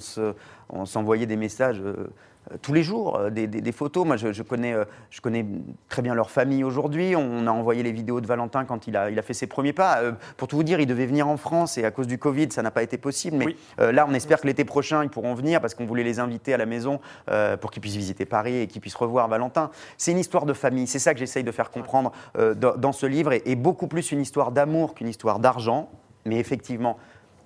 on 0.69 0.85
s'envoyait 0.85 1.25
des 1.25 1.35
messages 1.35 1.83
tous 2.61 2.73
les 2.73 2.83
jours 2.83 3.17
euh, 3.17 3.29
des, 3.29 3.71
photos. 3.71 4.05
Moi, 4.05 4.17
je, 4.17 4.41
connais, 4.41 4.73
euh, 4.73 4.85
je 5.09 5.21
connais 5.21 5.45
très 5.89 6.01
bien 6.01 6.13
leur 6.13 6.29
famille 6.29 6.63
aujourd'hui. 6.63 7.15
On 7.15 7.47
a 7.47 7.51
envoyé 7.51 7.83
les 7.83 7.91
vidéos 7.91 8.21
de 8.21 8.27
Valentin 8.27 8.65
quand 8.65 8.87
il 8.87 8.97
a, 8.97 9.09
il 9.09 9.17
a 9.17 9.21
fait 9.21 9.33
ses 9.33 9.47
premiers 9.47 9.73
pas. 9.73 10.01
pour 10.37 10.47
tout 10.47 10.55
vous 10.55 10.63
dire, 10.63 10.79
il 10.79 10.85
devait 10.85 11.05
venir 11.05 11.27
en 11.27 11.37
France 11.37 11.77
et 11.77 11.85
à 11.85 11.91
cause 11.91 12.07
du 12.07 12.17
Covid, 12.17 12.51
ça 12.51 12.61
n'a 12.61 12.71
pas 12.71 12.83
été 12.83 12.97
possible. 12.97 13.37
Mais 13.37 13.91
là, 13.91 14.05
on 14.07 14.13
espère 14.13 14.41
que 14.41 14.47
l'été 14.47 14.65
prochain, 14.65 15.03
ils 15.03 15.09
pourront 15.09 15.33
venir 15.33 15.61
parce 15.61 15.73
qu'on 15.73 15.85
voulait 15.85 16.03
les 16.03 16.19
inviter 16.19 16.53
à 16.53 16.57
la 16.57 16.65
maison 16.65 16.99
pour 17.61 17.71
qu'ils 17.71 17.81
puissent 17.81 17.95
visiter 17.95 18.25
Paris 18.25 18.57
et 18.57 18.67
qu'ils 18.67 18.81
puissent 18.81 18.95
revoir 18.95 19.27
Valentin. 19.27 19.71
C'est 19.97 20.11
une 20.11 20.19
histoire 20.19 20.45
de 20.45 20.53
famille. 20.53 20.87
C'est 20.87 20.99
ça 20.99 21.13
que 21.13 21.19
j'essaye 21.19 21.43
de 21.43 21.51
faire 21.51 21.71
comprendre 21.71 22.11
dans, 22.55 22.91
ce 22.91 23.05
livre 23.05 23.33
et, 23.33 23.55
beaucoup 23.55 23.87
plus 23.87 24.11
une 24.11 24.21
histoire 24.21 24.51
d'amour 24.51 24.93
qu'une 24.93 25.07
histoire 25.07 25.39
d'argent. 25.39 25.89
Mais 26.25 26.37
effectivement, 26.37 26.97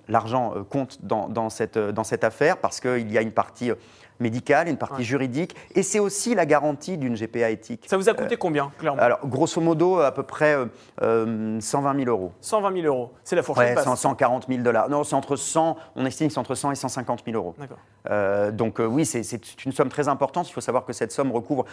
l'argent 0.08 0.54
compte 0.68 1.04
dans, 1.04 1.28
dans, 1.28 1.50
cette, 1.50 1.78
dans 1.78 2.04
cette 2.04 2.24
affaire 2.24 2.58
parce 2.58 2.80
qu'il 2.80 3.10
y 3.12 3.18
a 3.18 3.22
une 3.22 3.32
partie 3.32 3.72
médicale, 4.20 4.68
une 4.68 4.76
partie 4.76 5.04
juridique, 5.04 5.54
et 5.74 5.82
c'est 5.82 5.98
aussi 5.98 6.34
la 6.34 6.46
garantie 6.46 6.98
d'une 6.98 7.14
GPA 7.14 7.50
éthique. 7.50 7.84
Ça 7.88 7.96
vous 7.96 8.08
a 8.08 8.14
coûté 8.14 8.34
euh, 8.34 8.38
combien, 8.38 8.70
clairement? 8.78 9.00
Alors, 9.00 9.20
grosso 9.26 9.60
modo, 9.60 9.98
à 10.00 10.12
peu 10.12 10.22
près 10.22 10.54
120 11.00 11.02
euh, 11.02 11.60
000 11.60 11.80
euh, 11.80 12.04
euros. 12.06 12.32
120 12.40 12.82
000 12.82 12.86
euros, 12.86 13.12
c'est 13.24 13.36
la 13.36 13.42
fourchette 13.42 13.78
ouais, 13.78 13.96
140 13.96 14.46
000 14.48 14.62
dollars. 14.62 14.88
Non, 14.88 15.04
c'est 15.04 15.14
entre 15.14 15.36
100, 15.36 15.76
on 15.96 16.06
estime 16.06 16.28
que 16.28 16.32
c'est 16.32 16.40
entre 16.40 16.54
100 16.54 16.72
et 16.72 16.74
150 16.74 17.22
000 17.24 17.36
euros. 17.36 17.54
D'accord. 17.58 18.52
donc 18.52 18.80
oui, 18.80 19.04
c'est 19.04 19.64
une 19.64 19.72
somme 19.72 19.88
très 19.88 20.08
importante. 20.08 20.48
Il 20.48 20.52
faut 20.52 20.60
savoir 20.60 20.84
que 20.84 20.92
cette 20.92 21.12
somme 21.12 21.32
recouvre 21.32 21.64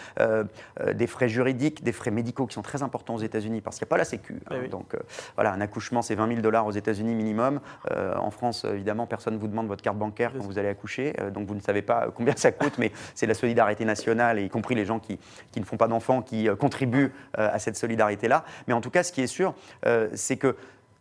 des 0.93 1.07
frais 1.07 1.29
juridiques, 1.29 1.83
des 1.83 1.91
frais 1.91 2.11
médicaux 2.11 2.45
qui 2.45 2.53
sont 2.53 2.61
très 2.61 2.83
importants 2.83 3.15
aux 3.15 3.19
États-Unis 3.19 3.61
parce 3.61 3.77
qu'il 3.77 3.85
n'y 3.85 3.89
a 3.89 3.91
pas 3.91 3.97
la 3.97 4.05
Sécu. 4.05 4.41
Hein. 4.49 4.57
Eh 4.63 4.67
donc 4.67 4.95
voilà, 5.35 5.53
un 5.53 5.61
accouchement, 5.61 6.01
c'est 6.01 6.15
20 6.15 6.27
000 6.27 6.41
dollars 6.41 6.65
aux 6.65 6.71
États-Unis 6.71 7.15
minimum. 7.15 7.59
en 7.91 8.31
France, 8.31 8.65
évidemment, 8.65 9.07
personne 9.07 9.35
ne 9.35 9.39
vous 9.39 9.47
demande 9.47 9.67
votre 9.67 9.81
carte 9.81 9.97
bancaire 9.97 10.31
quand 10.33 10.43
vous 10.43 10.59
allez 10.59 10.69
accoucher, 10.69 11.13
donc 11.33 11.47
vous 11.47 11.55
ne 11.55 11.61
savez 11.61 11.81
pas 11.81 12.07
combien 12.13 12.34
ça 12.39 12.51
coûte, 12.51 12.73
mais 12.77 12.91
c'est 13.13 13.25
la 13.25 13.33
solidarité 13.33 13.85
nationale, 13.85 14.39
y 14.39 14.49
compris 14.49 14.75
les 14.75 14.85
gens 14.85 14.99
qui, 14.99 15.19
ne 15.57 15.63
font 15.63 15.77
pas 15.77 15.87
d'enfants, 15.87 16.21
qui 16.21 16.47
euh, 16.47 16.55
contribuent 16.55 17.11
euh, 17.37 17.49
à 17.51 17.59
cette 17.59 17.77
solidarité-là. 17.77 18.45
Mais 18.67 18.73
en 18.73 18.81
tout 18.81 18.89
cas, 18.89 19.03
ce 19.03 19.11
qui 19.11 19.21
est 19.21 19.27
sûr, 19.27 19.53
euh, 19.85 20.09
c'est 20.13 20.37
que 20.37 20.55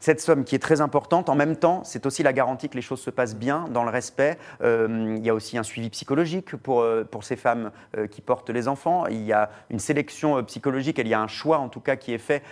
cette 0.05 0.21
somme 0.21 0.45
qui 0.45 0.55
est 0.55 0.59
très 0.59 0.83
importante. 0.83 1.31
En 1.31 1.35
même 1.35 1.57
temps, 1.57 1.83
c'est 1.83 2.05
aussi 2.05 2.23
la 2.23 2.35
garantie 2.35 2.69
que 2.69 2.75
les 2.77 2.83
choses 2.83 3.01
se 3.01 3.09
passent 3.09 3.37
bien, 3.37 3.65
dans 3.71 3.85
le 3.85 3.91
respect. 3.91 4.37
Euh, 4.63 5.15
il 5.17 5.25
y 5.25 5.31
a 5.31 5.35
aussi 5.35 5.57
un 5.57 5.63
suivi 5.63 5.89
psychologique 5.89 6.57
pour, 6.57 6.83
euh, 6.83 7.05
pour 7.11 7.25
ces 7.25 7.37
femmes 7.37 7.71
euh, 7.97 8.07
qui 8.07 8.21
portent 8.21 8.51
les 8.51 8.69
enfants. 8.69 9.07
Il 9.07 9.25
y 9.25 9.33
a 9.33 9.49
une 9.71 9.79
sélection 9.79 10.37
euh, 10.37 10.43
psychologique, 10.43 10.99
il 10.99 11.09
y 11.09 11.15
a 11.15 11.21
un 11.23 11.27
choix 11.27 11.57
en 11.57 11.71
tout 11.71 11.81
cas 11.81 11.97
qui 11.97 12.13
est 12.13 12.19
fait. 12.19 12.43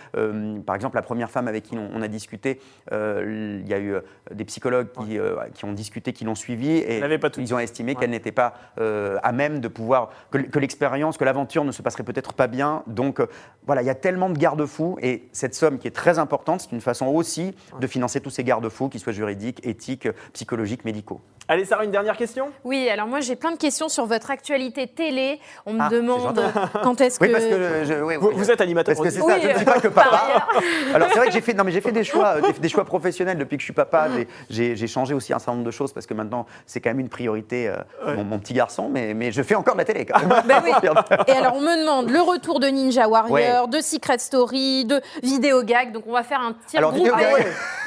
Par 0.64 0.74
exemple, 0.74 0.96
la 0.96 1.02
première 1.02 1.30
femme 1.30 1.46
avec 1.46 1.64
qui 1.64 1.76
on, 1.76 1.90
on 1.94 2.00
a 2.00 2.08
discuté, 2.08 2.58
il 2.90 3.68
y 3.68 3.74
a 3.74 3.78
eu 3.78 3.96
des 4.32 4.44
psychologues 4.46 4.88
qui, 4.92 5.18
qui 5.52 5.64
ont 5.66 5.72
discuté, 5.72 6.14
qui 6.14 6.24
l'ont 6.24 6.34
suivi 6.34 6.78
et 6.78 7.18
pas 7.18 7.28
tout 7.28 7.40
ils 7.40 7.52
ont 7.54 7.58
estimé 7.58 7.92
Ouais. 7.92 7.96
qu'elle 8.00 8.10
n'était 8.10 8.32
pas 8.32 8.54
à 8.78 9.32
même 9.32 9.60
de 9.60 9.68
pouvoir, 9.68 10.10
que, 10.30 10.38
que 10.38 10.58
l'expérience, 10.58 11.18
que 11.18 11.24
l'aventure 11.24 11.64
ne 11.64 11.72
se 11.72 11.82
passerait 11.82 12.04
peut-être 12.04 12.32
pas 12.32 12.46
bien. 12.46 12.82
Donc 12.86 13.20
voilà, 13.66 13.82
il 13.82 13.86
y 13.86 13.90
a 13.90 13.94
tellement 13.94 14.30
de 14.30 14.38
garde-fous 14.38 14.96
et 15.02 15.28
cette 15.32 15.54
somme 15.54 15.78
qui 15.78 15.86
est 15.88 15.96
très 16.04 16.18
importante, 16.18 16.62
c'est 16.62 16.72
une 16.72 16.80
façon 16.80 17.06
aussi 17.08 17.41
de 17.80 17.86
financer 17.86 18.20
tous 18.20 18.30
ces 18.30 18.44
garde-fous, 18.44 18.88
qu'ils 18.88 19.00
soient 19.00 19.12
juridiques, 19.12 19.60
éthiques, 19.66 20.08
psychologiques, 20.32 20.84
médicaux. 20.84 21.20
Allez, 21.48 21.64
Sarah, 21.64 21.84
une 21.84 21.90
dernière 21.90 22.16
question? 22.16 22.50
Oui, 22.64 22.88
alors 22.88 23.08
moi 23.08 23.18
j'ai 23.20 23.34
plein 23.34 23.50
de 23.50 23.56
questions 23.56 23.88
sur 23.88 24.06
votre 24.06 24.30
actualité 24.30 24.86
télé. 24.86 25.40
On 25.66 25.72
me 25.72 25.80
Ah, 25.82 25.88
demande 25.88 26.40
quand 26.84 27.00
est-ce 27.00 27.18
que. 27.18 27.24
Oui, 27.24 27.32
parce 27.32 27.44
que 27.44 27.84
je- 27.84 28.00
oui, 28.02 28.14
Vous, 28.16 28.28
oui, 28.28 28.34
vous 28.36 28.50
êtes 28.50 28.60
animateur 28.60 28.94
Parce 28.94 29.04
que 29.06 29.12
c'est 29.12 29.20
ça, 29.20 29.40
je 29.40 29.48
ne 29.48 29.56
suis 29.56 29.64
pas 29.64 29.80
que 29.80 29.88
papa. 29.88 30.46
Alors 30.94 31.08
c'est 31.12 31.18
vrai 31.18 31.26
que 31.26 31.32
j'ai 31.32 31.40
fait, 31.40 31.52
non 31.52 31.64
mais 31.64 31.72
j'ai 31.72 31.80
fait 31.80 31.90
des 31.92 32.04
choix, 32.04 32.36
euh, 32.36 32.40
des, 32.52 32.52
des 32.60 32.68
choix 32.68 32.84
professionnels 32.84 33.38
depuis 33.38 33.56
que 33.56 33.60
je 33.60 33.66
suis 33.66 33.72
papa. 33.72 34.08
J'ai- 34.48 34.86
changé 34.86 35.14
aussi 35.14 35.32
un 35.32 35.38
certain 35.38 35.52
nombre 35.52 35.64
de 35.64 35.70
choses 35.70 35.92
parce 35.92 36.06
que 36.06 36.14
maintenant 36.14 36.46
c'est 36.66 36.80
quand 36.80 36.90
même 36.90 37.00
une 37.00 37.08
priorité, 37.08 37.68
euh, 37.68 37.76
Ouais. 38.06 38.14
mon, 38.14 38.24
mon 38.24 38.38
petit 38.38 38.52
garçon. 38.54 38.88
Mais, 38.90 39.12
mais 39.14 39.32
je 39.32 39.42
fais 39.42 39.54
encore 39.56 39.74
de 39.74 39.78
la 39.78 39.84
télé 39.84 40.04
quand 40.06 40.20
même. 40.20 40.42
Ben 40.46 40.62
oui. 40.64 40.70
Et 41.26 41.32
alors 41.32 41.56
on 41.56 41.60
me 41.60 41.80
demande 41.80 42.10
le 42.10 42.20
retour 42.20 42.60
de 42.60 42.66
Ninja 42.68 43.08
Warrior, 43.08 43.30
Ouais. 43.32 43.68
de 43.68 43.80
Secret 43.80 44.18
Story, 44.18 44.84
de 44.84 45.00
Vidéo 45.22 45.62
Gag. 45.64 45.92
Donc 45.92 46.04
on 46.06 46.12
va 46.12 46.22
faire 46.22 46.40
un 46.40 46.54
Alors, 46.76 46.92
groupé. 46.92 47.10
Vidéo 47.10 47.16
Gag. 47.30 47.31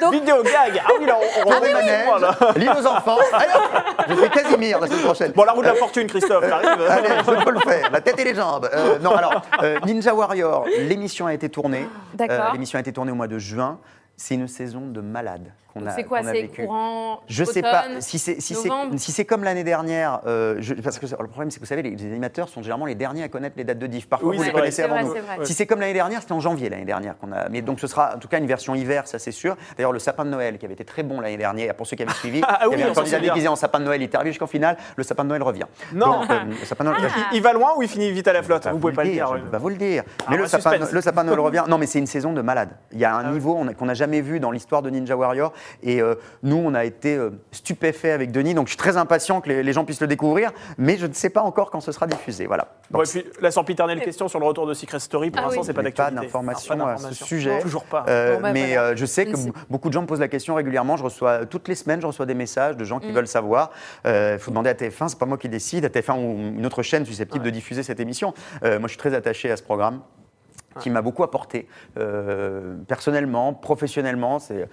Donc- 0.00 0.12
Vidéo 0.12 0.42
gag 0.42 0.82
Ah 0.84 0.90
oui, 1.00 1.06
là, 1.06 1.16
on, 1.18 1.48
on 1.48 1.52
Ah 1.52 1.56
remet 1.56 1.72
oui. 1.74 2.60
Lis 2.60 2.68
aux 2.68 2.86
enfants. 2.86 3.16
Allez, 3.32 3.46
je 4.10 4.14
fais 4.14 4.28
Casimir 4.28 4.78
la 4.78 4.86
semaine 4.88 5.00
prochaine. 5.00 5.32
Bon, 5.34 5.44
la 5.44 5.52
roue 5.52 5.62
de 5.62 5.66
la 5.68 5.74
fortune, 5.74 6.06
Christophe, 6.06 6.46
t'arrives 6.46 6.82
Allez, 6.90 7.08
je 7.26 7.44
peux 7.44 7.50
le 7.50 7.60
faire. 7.60 7.90
La 7.90 8.00
tête 8.02 8.18
et 8.20 8.24
les 8.24 8.34
jambes. 8.34 8.68
Euh, 8.74 8.98
non, 8.98 9.14
alors, 9.16 9.40
euh, 9.62 9.78
Ninja 9.86 10.12
Warrior, 10.14 10.66
l'émission 10.80 11.26
a 11.26 11.32
été 11.34 11.48
tournée. 11.48 11.82
Euh, 11.84 12.16
D'accord. 12.16 12.52
l'émission 12.52 12.76
a 12.76 12.80
été 12.80 12.92
tournée 12.92 13.12
au 13.12 13.14
mois 13.14 13.26
de 13.28 13.38
juin. 13.38 13.78
C'est 14.16 14.34
une 14.34 14.48
saison 14.48 14.80
de 14.86 15.00
malade 15.00 15.52
qu'on 15.74 15.84
a 15.86 15.90
c'est 15.90 16.04
quoi 16.04 16.18
a 16.20 16.22
C'est 16.22 16.48
courant 16.48 17.20
Je 17.28 17.44
sais 17.44 17.58
automne, 17.58 17.70
pas 17.70 17.84
si 18.00 18.18
c'est 18.18 18.40
si 18.40 18.54
c'est 18.54 18.68
novembre 18.70 18.94
si 18.96 19.12
c'est 19.12 19.26
comme 19.26 19.44
l'année 19.44 19.62
dernière 19.62 20.20
euh, 20.26 20.56
je- 20.58 20.72
parce 20.72 20.98
que 20.98 21.04
le 21.04 21.28
problème 21.28 21.50
c'est 21.50 21.56
que 21.58 21.64
vous 21.64 21.68
savez 21.68 21.82
les, 21.82 21.90
les 21.90 22.06
animateurs 22.06 22.48
sont 22.48 22.62
généralement 22.62 22.86
les 22.86 22.94
derniers 22.94 23.24
à 23.24 23.28
connaître 23.28 23.56
les 23.58 23.64
dates 23.64 23.78
de 23.78 23.86
diff. 23.86 24.08
Parfois 24.08 24.30
Oui, 24.30 24.36
vous 24.38 24.42
c'est 24.42 24.46
les 24.48 24.52
vrai, 24.52 24.60
connaissez 24.62 24.76
c'est 24.76 24.82
avant 24.84 24.94
vrai, 24.94 25.04
nous. 25.04 25.12
c'est 25.12 25.20
vrai. 25.20 25.44
Si 25.44 25.52
c'est 25.52 25.66
comme 25.66 25.80
l'année 25.80 25.92
dernière, 25.92 26.22
c'était 26.22 26.32
en 26.32 26.40
janvier 26.40 26.70
l'année 26.70 26.86
dernière 26.86 27.18
qu'on 27.18 27.30
a. 27.30 27.50
Mais 27.50 27.60
donc 27.60 27.78
ce 27.78 27.88
sera 27.88 28.16
en 28.16 28.18
tout 28.18 28.26
cas 28.28 28.38
une 28.38 28.46
version 28.46 28.74
hiver, 28.74 29.06
ça 29.06 29.18
c'est 29.18 29.32
sûr. 29.32 29.54
D'ailleurs 29.76 29.92
le 29.92 29.98
sapin 29.98 30.24
de 30.24 30.30
Noël 30.30 30.56
qui 30.56 30.64
avait 30.64 30.72
été 30.72 30.84
très 30.86 31.02
bon 31.02 31.20
l'année 31.20 31.36
dernière 31.36 31.74
pour 31.74 31.86
ceux 31.86 31.96
qui 31.96 32.04
avaient 32.04 32.12
suivi, 32.14 32.40
Ah, 32.48 32.60
il 32.62 32.68
oui, 32.68 32.78
y 32.78 32.82
avait 32.82 32.90
un 32.90 32.94
candidat 32.94 33.18
déguisé 33.20 33.48
en 33.48 33.56
sapin 33.56 33.78
de 33.80 33.84
Noël, 33.84 34.00
il 34.00 34.04
est 34.04 34.14
arrivé 34.14 34.30
jusqu'en 34.30 34.46
finale, 34.46 34.78
le 34.96 35.02
sapin 35.04 35.24
de 35.24 35.28
Noël 35.28 35.42
revient. 35.42 35.66
Non. 35.92 36.20
Donc, 36.20 36.30
euh, 36.30 36.44
le 36.58 36.64
sapin 36.64 36.84
de 36.84 36.88
Noël. 36.90 37.02
il, 37.32 37.36
il 37.36 37.42
va 37.42 37.52
loin 37.52 37.72
ou 37.76 37.82
il 37.82 37.88
finit 37.88 38.10
vite 38.12 38.28
à 38.28 38.32
la 38.32 38.42
flotte? 38.42 38.66
Vous 38.68 38.78
pouvez 38.78 38.94
pas 38.94 39.04
le 39.04 39.10
dire. 39.10 39.30
je 39.36 39.42
pas 39.42 39.58
vous 39.58 39.68
le 39.68 39.76
dire. 39.76 40.04
Ah, 40.20 40.28
Mais 40.30 40.38
le 40.38 40.46
sapin, 40.46 40.72
de 40.78 41.26
Noël 41.28 41.40
revient. 41.40 41.64
Non, 41.68 41.76
mais 41.76 41.86
c'est 41.86 41.98
une 41.98 42.06
saison 42.06 42.32
de 42.32 42.40
malade. 42.40 42.70
Il 42.92 42.98
y 42.98 43.04
a 43.04 43.14
un 43.14 43.24
Ah 43.26 43.30
niveau 43.30 43.62
qu'on 43.78 43.84
n'a 43.84 43.92
jamais 43.94 44.05
vu 44.06 44.40
dans 44.40 44.50
l'histoire 44.50 44.82
de 44.82 44.90
Ninja 44.90 45.16
Warrior. 45.16 45.52
Et 45.82 46.00
euh, 46.00 46.14
nous, 46.42 46.56
on 46.56 46.74
a 46.74 46.84
été 46.84 47.16
euh, 47.16 47.30
stupéfaits 47.52 48.06
avec 48.12 48.30
Denis. 48.32 48.54
Donc, 48.54 48.66
je 48.66 48.70
suis 48.70 48.76
très 48.78 48.96
impatient 48.96 49.40
que 49.40 49.48
les, 49.48 49.62
les 49.62 49.72
gens 49.72 49.84
puissent 49.84 50.00
le 50.00 50.06
découvrir. 50.06 50.52
Mais 50.78 50.96
je 50.96 51.06
ne 51.06 51.12
sais 51.12 51.30
pas 51.30 51.42
encore 51.42 51.70
quand 51.70 51.80
ce 51.80 51.92
sera 51.92 52.06
diffusé. 52.06 52.46
Voilà. 52.46 52.68
Donc, 52.90 53.04
et 53.06 53.22
puis 53.22 53.24
la 53.40 53.50
sempiternelle 53.50 54.00
question 54.00 54.28
sur 54.28 54.38
le 54.40 54.46
retour 54.46 54.66
de 54.66 54.74
Secret 54.74 55.00
Story, 55.00 55.30
pour 55.30 55.40
Ah 55.40 55.44
l'instant, 55.46 55.60
oui. 55.60 55.66
c'est 55.66 55.72
pas 55.74 55.82
d'actualité. 55.82 56.20
d'informations 56.22 56.74
Ah, 56.80 56.84
pas 56.84 56.92
à 56.92 56.96
ce 56.96 57.02
d'informations. 57.02 57.26
sujet. 57.26 57.58
Toujours 57.60 57.84
pas. 57.84 58.04
Euh, 58.08 58.36
Bon, 58.36 58.42
bah, 58.42 58.52
mais 58.52 58.66
voilà. 58.68 58.82
euh, 58.88 58.96
je 58.96 59.06
sais 59.06 59.26
que 59.26 59.36
beaucoup 59.70 59.88
de 59.88 59.92
gens 59.94 60.02
me 60.02 60.06
posent 60.06 60.20
la 60.20 60.28
question 60.28 60.54
régulièrement. 60.54 60.96
Je 60.96 61.04
reçois 61.04 61.46
toutes 61.46 61.68
les 61.68 61.74
semaines, 61.74 62.00
je 62.00 62.06
reçois 62.06 62.26
des 62.26 62.34
messages 62.34 62.76
de 62.76 62.84
gens 62.84 62.98
Mm. 62.98 63.00
qui 63.00 63.12
veulent 63.12 63.26
savoir. 63.26 63.70
Il 64.04 64.38
faut 64.38 64.50
demander 64.50 64.70
à 64.70 64.74
TF1. 64.74 65.08
C'est 65.08 65.18
pas 65.18 65.26
moi 65.26 65.38
qui 65.38 65.48
décide. 65.48 65.84
À 65.84 65.88
TF1 65.88 66.14
ou 66.18 66.58
une 66.58 66.64
autre 66.66 66.82
chaîne 66.82 67.04
susceptible 67.04 67.44
de 67.44 67.50
diffuser 67.50 67.82
cette 67.82 68.00
émission. 68.00 68.34
Euh, 68.64 68.78
moi, 68.78 68.88
je 68.88 68.92
suis 68.92 68.98
très 68.98 69.14
attaché 69.14 69.50
à 69.50 69.56
ce 69.56 69.62
programme 69.62 70.00
qui 70.80 70.90
m'a 70.90 71.02
beaucoup 71.02 71.22
apporté 71.22 71.68
euh, 71.98 72.76
personnellement, 72.88 73.52
professionnellement. 73.54 74.38
C'est, 74.38 74.66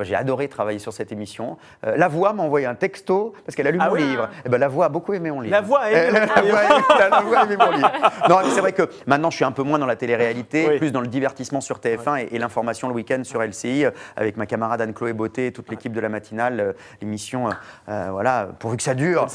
j'ai 0.00 0.14
adoré 0.14 0.48
travailler 0.48 0.78
sur 0.78 0.92
cette 0.92 1.12
émission. 1.12 1.56
Euh, 1.86 1.96
la 1.96 2.08
voix 2.08 2.32
m'a 2.32 2.42
envoyé 2.42 2.66
un 2.66 2.74
texto 2.74 3.32
parce 3.44 3.54
qu'elle 3.56 3.66
a 3.66 3.70
lu 3.70 3.78
Ah 3.80 3.88
mon 3.88 3.94
oui. 3.94 4.02
livre. 4.04 4.28
Et 4.44 4.48
ben, 4.48 4.58
la 4.58 4.68
voix 4.68 4.86
a 4.86 4.88
beaucoup 4.88 5.12
aimé 5.14 5.30
mon 5.30 5.40
livre. 5.40 5.52
La 5.54 5.60
voix 5.60 5.80
a 5.80 5.90
aimé 5.90 6.18
votre 6.20 6.34
la, 6.36 6.42
livre. 6.42 6.50
voix 6.54 6.60
a 6.60 6.64
aimé- 6.64 7.10
la 7.10 7.20
voix 7.20 7.38
a 7.38 7.44
aimé 7.44 7.56
mon 7.56 7.70
livre. 7.72 7.92
Non, 8.28 8.36
mais 8.44 8.50
c'est 8.50 8.60
vrai 8.60 8.72
que 8.72 8.88
maintenant, 9.06 9.30
je 9.30 9.36
suis 9.36 9.44
un 9.44 9.52
peu 9.52 9.62
moins 9.62 9.78
dans 9.78 9.86
la 9.86 9.96
télé-réalité, 9.96 10.66
Oui. 10.70 10.78
plus 10.78 10.92
dans 10.92 11.00
le 11.00 11.06
divertissement 11.08 11.60
sur 11.60 11.78
TF1 11.78 12.18
et, 12.30 12.34
et 12.34 12.38
l'information 12.38 12.88
le 12.88 12.94
week-end 12.94 13.22
sur 13.24 13.42
LCI 13.42 13.84
euh, 13.86 13.90
avec 14.16 14.36
ma 14.36 14.46
camarade 14.46 14.80
Anne-Chloé 14.80 15.12
Beauté 15.12 15.46
et 15.48 15.52
toute 15.52 15.70
l'équipe 15.70 15.92
de 15.92 16.00
la 16.00 16.08
matinale. 16.08 16.60
Euh, 16.60 16.72
L'émission, 17.00 17.48
euh, 17.88 18.08
voilà, 18.10 18.48
pourvu 18.58 18.76
que 18.76 18.82
ça 18.82 18.94
dure, 18.94 19.26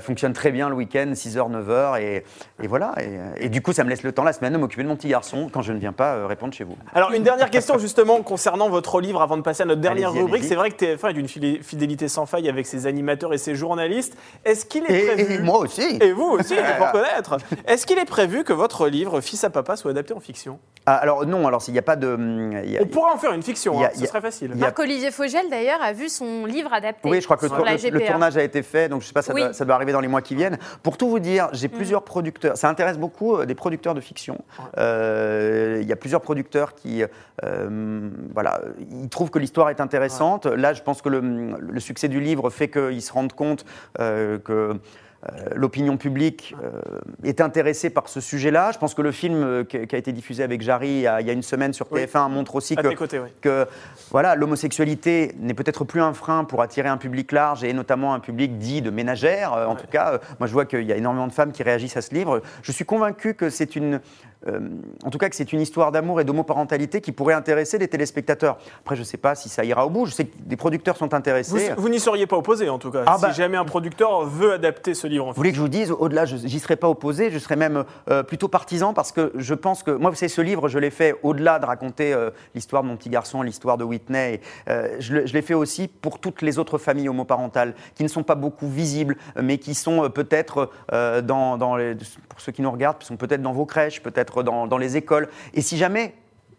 fonctionne 0.00 0.32
très 0.32 0.50
bien 0.50 0.68
le 0.68 0.74
week-end, 0.74 1.10
6h, 1.14 1.50
9h. 1.50 2.00
Et, 2.00 2.24
et 2.62 2.66
voilà. 2.66 2.92
Et, 3.00 3.46
et 3.46 3.48
du 3.48 3.60
coup, 3.62 3.72
ça 3.72 3.84
me 3.84 3.90
laisse 3.90 4.02
le 4.02 4.12
temps 4.12 4.24
la 4.24 4.32
semaine 4.32 4.52
de 4.52 4.58
m'occuper 4.58 4.82
de 4.82 4.88
mon 4.88 4.96
petit 4.96 5.08
garçon 5.08 5.31
quand 5.52 5.62
je 5.62 5.72
ne 5.72 5.78
viens 5.78 5.92
pas 5.92 6.14
euh, 6.14 6.26
répondre 6.26 6.52
chez 6.54 6.64
vous. 6.64 6.76
Alors, 6.94 7.12
une 7.12 7.22
dernière 7.22 7.50
question 7.50 7.78
justement 7.78 8.22
concernant 8.22 8.68
votre 8.68 9.00
livre 9.00 9.22
avant 9.22 9.36
de 9.36 9.42
passer 9.42 9.62
à 9.62 9.66
notre 9.66 9.80
dernière 9.80 10.12
rubrique. 10.12 10.44
C'est 10.44 10.54
vrai 10.54 10.70
que 10.70 10.84
TF1 10.84 11.10
est 11.10 11.12
d'une 11.14 11.28
fidélité 11.62 12.08
sans 12.08 12.26
faille 12.26 12.48
avec 12.48 12.66
ses 12.66 12.86
animateurs 12.86 13.32
et 13.34 13.38
ses 13.38 13.54
journalistes. 13.54 14.16
Est-ce 14.44 14.66
qu'il 14.66 14.84
est 14.84 15.02
Et, 15.04 15.06
prévu. 15.06 15.34
et 15.34 15.38
moi 15.40 15.58
aussi. 15.58 15.98
Et 16.00 16.12
vous 16.12 16.24
aussi, 16.38 16.54
il 16.58 16.64
faut 16.78 16.84
reconnaître. 16.84 17.36
Est-ce 17.66 17.86
qu'il 17.86 17.98
est 17.98 18.04
prévu 18.04 18.44
que 18.44 18.52
votre 18.52 18.88
livre 18.88 19.20
Fils 19.20 19.44
à 19.44 19.50
papa 19.50 19.76
soit 19.76 19.90
adapté 19.90 20.14
en 20.14 20.20
fiction? 20.20 20.58
Ah, 20.84 20.96
alors 20.96 21.24
non, 21.26 21.46
alors 21.46 21.62
s'il 21.62 21.72
n'y 21.74 21.78
a 21.78 21.82
pas 21.82 21.94
de... 21.96 22.08
hum, 22.14 22.52
il 22.64 22.70
y 22.72 22.76
a- 22.78 22.82
On 22.82 22.86
pourrait 22.86 23.12
en 23.12 23.16
faire 23.16 23.32
une 23.32 23.42
fiction, 23.42 23.80
a- 23.80 23.86
hein, 23.86 23.90
ce 23.96 24.04
serait 24.06 24.20
facile. 24.20 24.52
Marc-Olivier 24.56 25.12
Fogel, 25.12 25.48
d'ailleurs, 25.48 25.80
a 25.80 25.92
vu 25.92 26.08
son 26.08 26.44
livre 26.44 26.72
adapté. 26.72 27.08
Oui, 27.08 27.20
je 27.20 27.24
crois 27.24 27.36
que 27.36 27.44
le, 27.46 27.50
tour- 27.50 28.06
tournage 28.06 28.36
a 28.36 28.42
été 28.42 28.62
fait, 28.62 28.88
donc 28.88 29.02
je 29.02 29.06
sais 29.06 29.12
pas, 29.12 29.22
ça, 29.22 29.32
Oui. 29.32 29.42
Mm. 29.42 29.44
doit, 29.44 29.52
ça 29.52 29.64
doit 29.64 29.76
arriver 29.76 29.92
dans 29.92 30.00
les 30.00 30.08
mois 30.08 30.22
qui 30.22 30.34
viennent. 30.34 30.58
Pour 30.82 30.96
tout 30.96 31.08
vous 31.08 31.20
dire, 31.20 31.48
j'ai 31.52 31.68
plusieurs 31.68 32.02
producteurs. 32.02 32.56
Ça 32.56 32.68
intéresse 32.68 32.98
beaucoup 32.98 33.36
euh, 33.36 33.46
des 33.46 33.54
producteurs 33.54 33.94
de 33.94 34.00
fiction. 34.00 34.38
Euh, 34.78 35.21
Il 35.80 35.86
y 35.88 35.92
a 35.92 35.96
plusieurs 35.96 36.20
producteurs 36.20 36.74
qui, 36.74 37.02
euh, 37.44 38.10
voilà, 38.34 38.60
ils 38.90 39.08
trouvent 39.08 39.30
que 39.30 39.38
l'histoire 39.38 39.70
est 39.70 39.80
intéressante. 39.80 40.46
Là, 40.46 40.72
je 40.72 40.82
pense 40.82 41.02
que 41.02 41.08
le, 41.08 41.20
le 41.58 41.80
succès 41.80 42.08
du 42.08 42.20
livre 42.20 42.50
fait 42.50 42.68
qu'ils 42.68 43.02
se 43.02 43.12
rendent 43.12 43.32
compte 43.32 43.64
euh, 43.98 44.38
que 44.38 44.76
euh, 45.24 45.50
l'opinion 45.54 45.96
publique 45.96 46.56
euh, 46.64 46.80
est 47.22 47.40
intéressée 47.40 47.90
par 47.90 48.08
ce 48.08 48.20
sujet-là. 48.20 48.72
Je 48.72 48.78
pense 48.78 48.92
que 48.92 49.02
le 49.02 49.12
film 49.12 49.44
euh, 49.44 49.62
qui 49.62 49.76
a 49.76 49.98
été 49.98 50.12
diffusé 50.12 50.42
avec 50.42 50.62
Jarry 50.62 50.88
il 50.88 51.02
y 51.02 51.06
a, 51.06 51.20
une 51.32 51.44
semaine 51.44 51.72
sur 51.72 51.86
Oui. 51.92 52.00
TF1 52.00 52.28
montre 52.28 52.56
aussi 52.56 52.74
que 52.74 52.88
tes 52.88 52.96
côtés, 52.96 53.20
oui. 53.20 53.28
que 53.40 53.68
voilà, 54.10 54.34
l'homosexualité 54.34 55.32
n'est 55.38 55.54
peut-être 55.54 55.84
plus 55.84 56.00
un 56.00 56.12
frein 56.12 56.42
pour 56.42 56.60
attirer 56.60 56.88
un 56.88 56.96
public 56.96 57.30
large 57.30 57.62
et 57.62 57.72
notamment 57.72 58.14
un 58.14 58.18
public 58.18 58.58
dit 58.58 58.82
de 58.82 58.90
ménagères. 58.90 59.52
Euh, 59.52 59.66
En 59.66 59.76
tout 59.76 59.86
cas, 59.86 60.14
euh, 60.14 60.18
moi 60.40 60.48
je 60.48 60.52
vois 60.52 60.64
qu'il 60.64 60.82
y 60.82 60.92
a 60.92 60.96
énormément 60.96 61.28
de 61.28 61.32
femmes 61.32 61.52
qui 61.52 61.62
réagissent 61.62 61.96
à 61.96 62.02
ce 62.02 62.12
livre. 62.12 62.42
Je 62.64 62.72
suis 62.72 62.84
convaincu 62.84 63.34
que 63.34 63.48
c'est 63.48 63.76
une, 63.76 64.00
euh, 64.48 64.60
en 65.04 65.10
tout 65.10 65.18
cas 65.18 65.28
que 65.28 65.36
c'est 65.36 65.52
une 65.52 65.60
histoire 65.60 65.92
d'amour 65.92 66.20
et 66.20 66.24
d'homoparentalité 66.24 67.00
qui 67.00 67.12
pourrait 67.12 67.34
intéresser 67.34 67.78
les 67.78 67.88
téléspectateurs. 67.88 68.58
Après, 68.80 68.96
je 68.96 69.00
ne 69.00 69.06
sais 69.06 69.16
pas 69.16 69.34
si 69.34 69.48
ça 69.48 69.64
ira 69.64 69.86
au 69.86 69.90
bout. 69.90 70.06
Je 70.06 70.12
sais 70.12 70.24
que 70.24 70.36
des 70.40 70.56
producteurs 70.56 70.96
sont 70.96 71.14
intéressés. 71.14 71.72
vous 71.76 71.88
n'y 71.88 72.00
seriez 72.00 72.26
pas 72.26 72.36
opposé 72.36 72.68
en 72.68 72.78
tout 72.78 72.90
cas. 72.90 73.04
Ah 73.06 73.16
si 73.16 73.22
bah- 73.22 73.32
jamais 73.32 73.56
un 73.56 73.64
producteur 73.64 74.24
veut 74.26 74.52
adapter 74.52 74.94
ce 74.94 75.06
livre 75.06 75.26
en 75.26 75.30
Vous 75.30 75.36
voulez 75.36 75.50
que 75.50 75.56
je 75.56 75.62
vous 75.62 75.68
dise, 75.68 75.90
au-delà, 75.90 76.24
je 76.24 76.36
j'y 76.36 76.58
serais 76.58 76.76
pas 76.76 76.88
opposé, 76.88 77.30
je 77.30 77.38
serais 77.38 77.56
même 77.56 77.84
euh, 78.10 78.22
plutôt 78.22 78.48
partisan 78.48 78.94
parce 78.94 79.12
que 79.12 79.32
je 79.36 79.54
pense 79.54 79.82
que, 79.82 79.90
moi, 79.90 80.10
vous 80.10 80.16
savez, 80.16 80.28
ce 80.28 80.40
livre, 80.40 80.68
je 80.68 80.78
l'ai 80.78 80.90
fait 80.90 81.14
au-delà 81.22 81.58
de 81.58 81.66
raconter 81.66 82.12
euh, 82.12 82.30
l'histoire 82.54 82.82
de 82.82 82.88
mon 82.88 82.96
petit 82.96 83.10
garçon, 83.10 83.42
l'histoire 83.42 83.78
de 83.78 83.84
Whitney, 83.84 84.40
je 84.66 85.14
l'ai 85.14 85.42
fait 85.42 85.54
aussi 85.54 85.88
pour 85.88 86.18
toutes 86.18 86.42
les 86.42 86.58
autres 86.58 86.78
familles 86.78 87.08
homoparentales 87.08 87.74
qui 87.94 88.02
ne 88.02 88.08
sont 88.08 88.22
pas 88.22 88.34
beaucoup 88.34 88.68
visibles, 88.68 89.16
mais 89.40 89.58
qui 89.58 89.74
sont 89.74 90.10
peut-être 90.10 90.70
dans, 90.90 91.56
dans 91.56 91.76
les, 91.76 91.94
pour 92.28 92.40
ceux 92.40 92.52
qui 92.52 92.62
nous 92.62 92.70
regardent, 92.70 93.02
sont 93.02 93.16
peut-être 93.16 93.42
dans 93.42 93.52
vos 93.52 93.66
crèches, 93.66 94.02
peut-être 94.02 94.31
dans, 94.40 94.78
les 94.78 94.96
écoles. 94.96 95.28
Et 95.52 95.60
si 95.60 95.76
jamais 95.76 96.14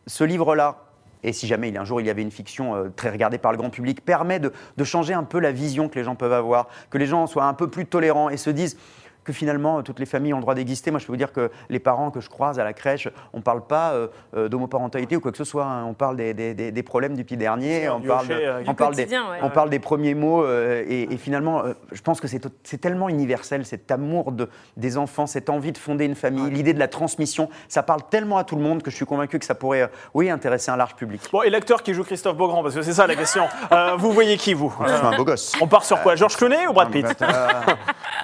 ce 0.05 0.23
livre-là, 0.23 0.77
et 1.23 1.33
si 1.33 1.47
jamais 1.47 1.69
il, 1.69 1.77
un 1.77 1.85
jour 1.85 2.01
il 2.01 2.07
y 2.07 2.09
avait 2.09 2.21
une 2.21 2.31
fiction 2.31 2.75
euh, 2.75 2.89
très 2.95 3.09
regardée 3.09 3.37
par 3.37 3.51
le 3.51 3.57
grand 3.57 3.69
public, 3.69 4.05
permet 4.05 4.39
de 4.39 4.51
changer 4.83 5.13
un 5.13 5.23
peu 5.23 5.39
la 5.39 5.51
vision 5.51 5.89
que 5.89 5.95
les 5.95 6.03
gens 6.03 6.15
peuvent 6.15 6.33
avoir, 6.33 6.67
que 6.89 6.97
les 6.97 7.07
gens 7.07 7.25
soient 7.25 7.45
un 7.45 7.53
peu 7.53 7.69
plus 7.69 7.85
tolérants 7.85 8.29
et 8.29 8.37
se 8.37 8.49
disent 8.49 8.77
que 9.23 9.33
finalement 9.33 9.81
toutes 9.83 9.99
les 9.99 10.05
familles 10.05 10.33
ont 10.33 10.37
le 10.37 10.41
droit 10.41 10.55
d'exister. 10.55 10.91
Moi 10.91 10.99
je 10.99 11.05
peux 11.05 11.11
vous 11.13 11.17
dire 11.17 11.31
que 11.31 11.51
les 11.69 11.79
parents 11.79 12.11
que 12.11 12.19
je 12.19 12.29
croise 12.29 12.59
à 12.59 12.63
la 12.63 12.73
crèche, 12.73 13.07
on 13.33 13.37
ne 13.37 13.41
parle 13.43 13.65
pas 13.65 13.91
euh, 13.93 14.07
euh, 14.35 14.49
d'homoparentalité 14.49 15.15
ou 15.15 15.19
quoi 15.21 15.31
que 15.31 15.37
ce 15.37 15.43
soit, 15.43 15.65
hein. 15.65 15.85
on 15.85 15.93
parle 15.93 16.15
des, 16.15 16.33
des- 16.33 16.53
des- 16.53 16.71
des 16.71 16.83
problèmes 16.83 17.15
du 17.15 17.23
petit 17.23 17.37
dernier, 17.37 17.89
on 17.89 18.01
parle, 18.01 18.25
hocher, 18.25 18.45
euh, 18.45 18.63
on 18.67 18.73
parle 18.73 18.95
des, 18.95 19.03
quotidien, 19.03 19.29
ouais. 19.31 19.37
on 19.41 19.49
parle 19.49 19.69
des 19.69 19.79
premiers 19.79 20.15
mots 20.15 20.43
euh, 20.43 20.83
et, 20.87 21.13
et 21.13 21.17
finalement 21.17 21.63
euh, 21.63 21.73
je 21.91 22.01
pense 22.01 22.19
que 22.21 22.27
c'est 22.27 22.77
tellement 22.81 23.09
universel 23.09 23.65
cet 23.65 23.91
amour 23.91 24.31
de, 24.31 24.49
des 24.77 24.97
enfants, 24.97 25.27
cette 25.27 25.49
envie 25.49 25.71
de 25.71 25.77
fonder 25.77 26.05
une 26.05 26.15
famille, 26.15 26.49
l'idée 26.49 26.73
de 26.73 26.79
la 26.79 26.87
transmission, 26.87 27.49
ça 27.67 27.83
parle 27.83 28.01
tellement 28.09 28.37
à 28.37 28.43
tout 28.43 28.55
le 28.55 28.61
monde 28.61 28.81
que 28.83 28.91
je 28.91 28.95
suis 28.95 29.05
convaincu 29.05 29.39
que 29.39 29.45
ça 29.45 29.55
pourrait 29.55 29.83
euh, 29.83 29.87
oui, 30.13 30.29
intéresser 30.29 30.71
un 30.71 30.75
large 30.77 30.95
public. 30.95 31.21
Bon, 31.31 31.41
et 31.43 31.49
l'acteur 31.49 31.83
qui 31.83 31.93
joue 31.93 32.03
Christophe 32.03 32.35
Beaugrand, 32.37 32.63
parce 32.63 32.75
que 32.75 32.81
c'est 32.81 32.93
ça 32.93 33.07
la 33.07 33.15
question. 33.15 33.43
Euh, 33.71 33.95
vous 33.97 34.11
voyez 34.11 34.37
qui, 34.37 34.53
vous? 34.53 34.73
Je 34.87 34.93
suis 34.93 35.05
un 35.05 35.15
beau 35.15 35.23
gosse. 35.25 35.53
On 35.61 35.67
part 35.67 35.85
sur 35.85 36.01
quoi? 36.01 36.15
Georges 36.15 36.35
Clooney 36.35 36.67
ou 36.67 36.73
Brad 36.73 36.89
Pitt? 36.91 37.05
Euh, 37.21 37.47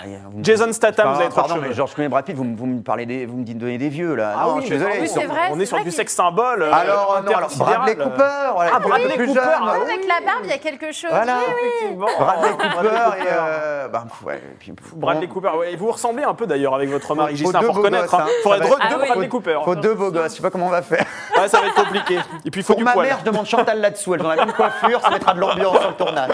Jason 0.41 0.71
Statham? 0.73 0.88
Statham, 0.93 1.13
vous 1.13 1.19
avez 1.21 1.29
trop 1.29 1.41
de 1.41 1.47
Pardon, 1.47 1.55
cheveux. 1.55 1.67
mais 1.69 1.73
George 1.75 1.93
Clooney 1.93 2.09
Brad 2.09 2.25
Pitt, 2.25 2.35
vous, 2.35 2.43
me- 2.43 2.55
vous 2.57 2.65
me 2.65 2.81
parlez 2.81 3.05
des, 3.05 3.25
vous 3.25 3.37
me 3.37 3.43
donnez 3.45 3.77
des 3.77 3.89
vieux 3.89 4.15
là. 4.15 4.33
Ah 4.37 4.43
non, 4.45 4.55
oui, 4.55 4.61
je 4.61 4.65
suis 4.67 4.77
désolé. 4.77 4.93
oui, 5.01 5.07
c'est 5.07 5.25
vrai, 5.25 5.41
On 5.51 5.55
est 5.55 5.59
c'est 5.61 5.65
sur 5.67 5.77
vrai 5.77 5.83
du 5.83 5.89
qu'il- 5.89 5.97
sexe 5.97 6.13
symbole. 6.13 6.61
euh, 6.63 6.71
Alors, 6.73 7.15
euh, 7.17 7.21
non, 7.21 7.27
alors 7.27 7.37
intersidéral. 7.39 7.75
Bradley 7.77 7.95
Cooper, 7.95 8.51
voilà, 8.53 8.71
Ah, 8.73 8.79
le 8.79 8.87
Bradley 8.87 9.15
plus 9.15 9.27
Cooper, 9.27 9.39
jeune. 9.39 9.49
ah 9.61 9.73
oui. 9.75 9.93
Avec 9.93 10.07
la 10.07 10.25
barbe, 10.25 10.41
il 10.43 10.49
y 10.49 10.53
a 10.53 10.57
quelque 10.57 10.91
chose. 10.91 11.09
Voilà. 11.11 11.33
Oui, 11.37 11.43
oui. 11.61 11.67
Effectivement. 11.77 12.07
Bradley 12.19 12.49
Bradley 12.53 12.69
Cooper 12.69 12.87
et 12.97 13.19
Cooper. 13.19 13.33
euh, 13.39 13.87
bah, 13.87 14.03
ouais, 14.25 14.35
et 14.37 14.55
puis, 14.59 14.73
Bradley 14.95 15.27
bon, 15.27 15.33
Cooper, 15.33 15.49
ouais, 15.57 15.75
vous 15.75 15.91
ressemblez 15.91 16.23
un 16.23 16.33
peu 16.33 16.47
d'ailleurs 16.47 16.75
avec 16.75 16.89
votre 16.89 17.15
mari 17.15 17.31
Faut 17.33 17.37
Gislain, 17.37 17.59
deux 17.61 17.65
faut 17.67 17.73
beaux 17.73 17.79
reconnaître. 17.79 18.03
gosses, 18.11 18.19
hein. 18.19 18.25
hein. 18.27 18.31
Faudrait 18.43 18.57
Ça 18.59 18.63
deux 18.65 18.69
va 18.69 18.75
être- 18.75 18.89
deux 18.89 18.95
Ah 18.95 18.99
oui. 19.01 19.07
Bradley 19.07 19.27
Cooper. 19.29 19.59
Faut 19.65 19.75
deux 19.75 19.93
beaux 19.93 20.11
gosses, 20.11 20.31
je 20.31 20.35
sais 20.37 20.41
pas 20.41 20.49
comment 20.49 20.67
on 20.67 20.69
va 20.69 20.81
faire. 20.81 21.05
Ouais, 21.41 21.47
ça 21.47 21.59
va 21.61 21.67
être 21.67 21.75
compliqué. 21.75 22.19
Et 22.45 22.51
puis 22.51 22.61
il 22.61 22.63
faut 22.63 22.73
Pour 22.73 22.79
du 22.79 22.83
ma 22.83 22.93
poil. 22.93 23.07
mère, 23.07 23.17
je 23.19 23.25
demande 23.29 23.45
Chantal 23.45 23.79
là-dessous. 23.81 24.15
Elle 24.15 24.21
en 24.25 24.29
a 24.29 24.35
même 24.35 24.53
coiffure, 24.53 25.01
ça 25.01 25.09
mettra 25.09 25.33
de 25.33 25.39
l'ambiance 25.39 25.79
sur 25.79 25.89
le 25.89 25.95
tournage. 25.95 26.31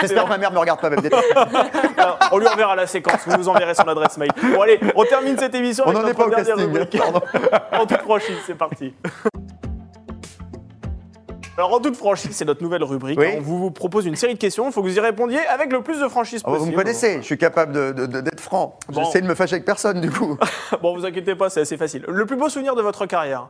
J'espère 0.00 0.24
que 0.24 0.28
ma 0.28 0.38
mère 0.38 0.52
me 0.52 0.58
regarde 0.58 0.80
pas, 0.80 0.90
même. 0.90 1.00
Alors, 1.96 2.18
on 2.32 2.38
lui 2.38 2.48
enverra 2.48 2.74
la 2.76 2.86
séquence, 2.86 3.20
vous 3.26 3.36
nous 3.36 3.48
enverrez 3.48 3.74
son 3.74 3.88
adresse 3.88 4.16
mail. 4.18 4.30
Bon 4.54 4.60
allez, 4.62 4.80
on 4.94 5.04
termine 5.04 5.36
cette 5.38 5.54
émission 5.54 5.84
On 5.86 5.92
n'en 5.92 6.06
est 6.06 6.14
pas 6.14 6.26
au 6.26 6.30
casting. 6.30 6.78
En 7.72 7.86
toute 7.86 8.00
franchise, 8.02 8.36
c'est 8.46 8.54
parti. 8.56 8.94
Alors 11.58 11.72
en 11.72 11.80
toute 11.80 11.96
franchise, 11.96 12.32
c'est 12.36 12.44
notre 12.44 12.62
nouvelle 12.62 12.84
rubrique. 12.84 13.18
Oui. 13.18 13.28
On 13.38 13.40
vous 13.40 13.70
propose 13.70 14.04
une 14.04 14.14
série 14.16 14.34
de 14.34 14.38
questions, 14.38 14.66
il 14.66 14.72
faut 14.72 14.82
que 14.82 14.88
vous 14.88 14.96
y 14.96 15.00
répondiez 15.00 15.38
avec 15.46 15.72
le 15.72 15.80
plus 15.80 15.98
de 15.98 16.06
franchise 16.06 16.42
Oh, 16.44 16.50
vous 16.50 16.56
possible. 16.56 16.72
me 16.72 16.76
connaissez, 16.76 17.16
je 17.16 17.22
suis 17.24 17.38
capable 17.38 17.72
de- 17.72 17.92
de- 17.92 18.04
de- 18.04 18.20
d'être 18.20 18.40
franc. 18.40 18.78
Bon. 18.90 19.02
J'essaie 19.04 19.22
de 19.22 19.26
me 19.26 19.34
fâcher 19.34 19.54
avec 19.54 19.64
personne 19.64 20.02
du 20.02 20.10
coup. 20.10 20.36
Bon, 20.82 20.94
vous 20.94 21.06
inquiétez 21.06 21.34
pas, 21.34 21.48
c'est 21.48 21.62
assez 21.62 21.78
facile. 21.78 22.04
Le 22.08 22.26
plus 22.26 22.36
beau 22.36 22.50
souvenir 22.50 22.74
de 22.74 22.82
votre 22.82 23.06
carrière? 23.06 23.48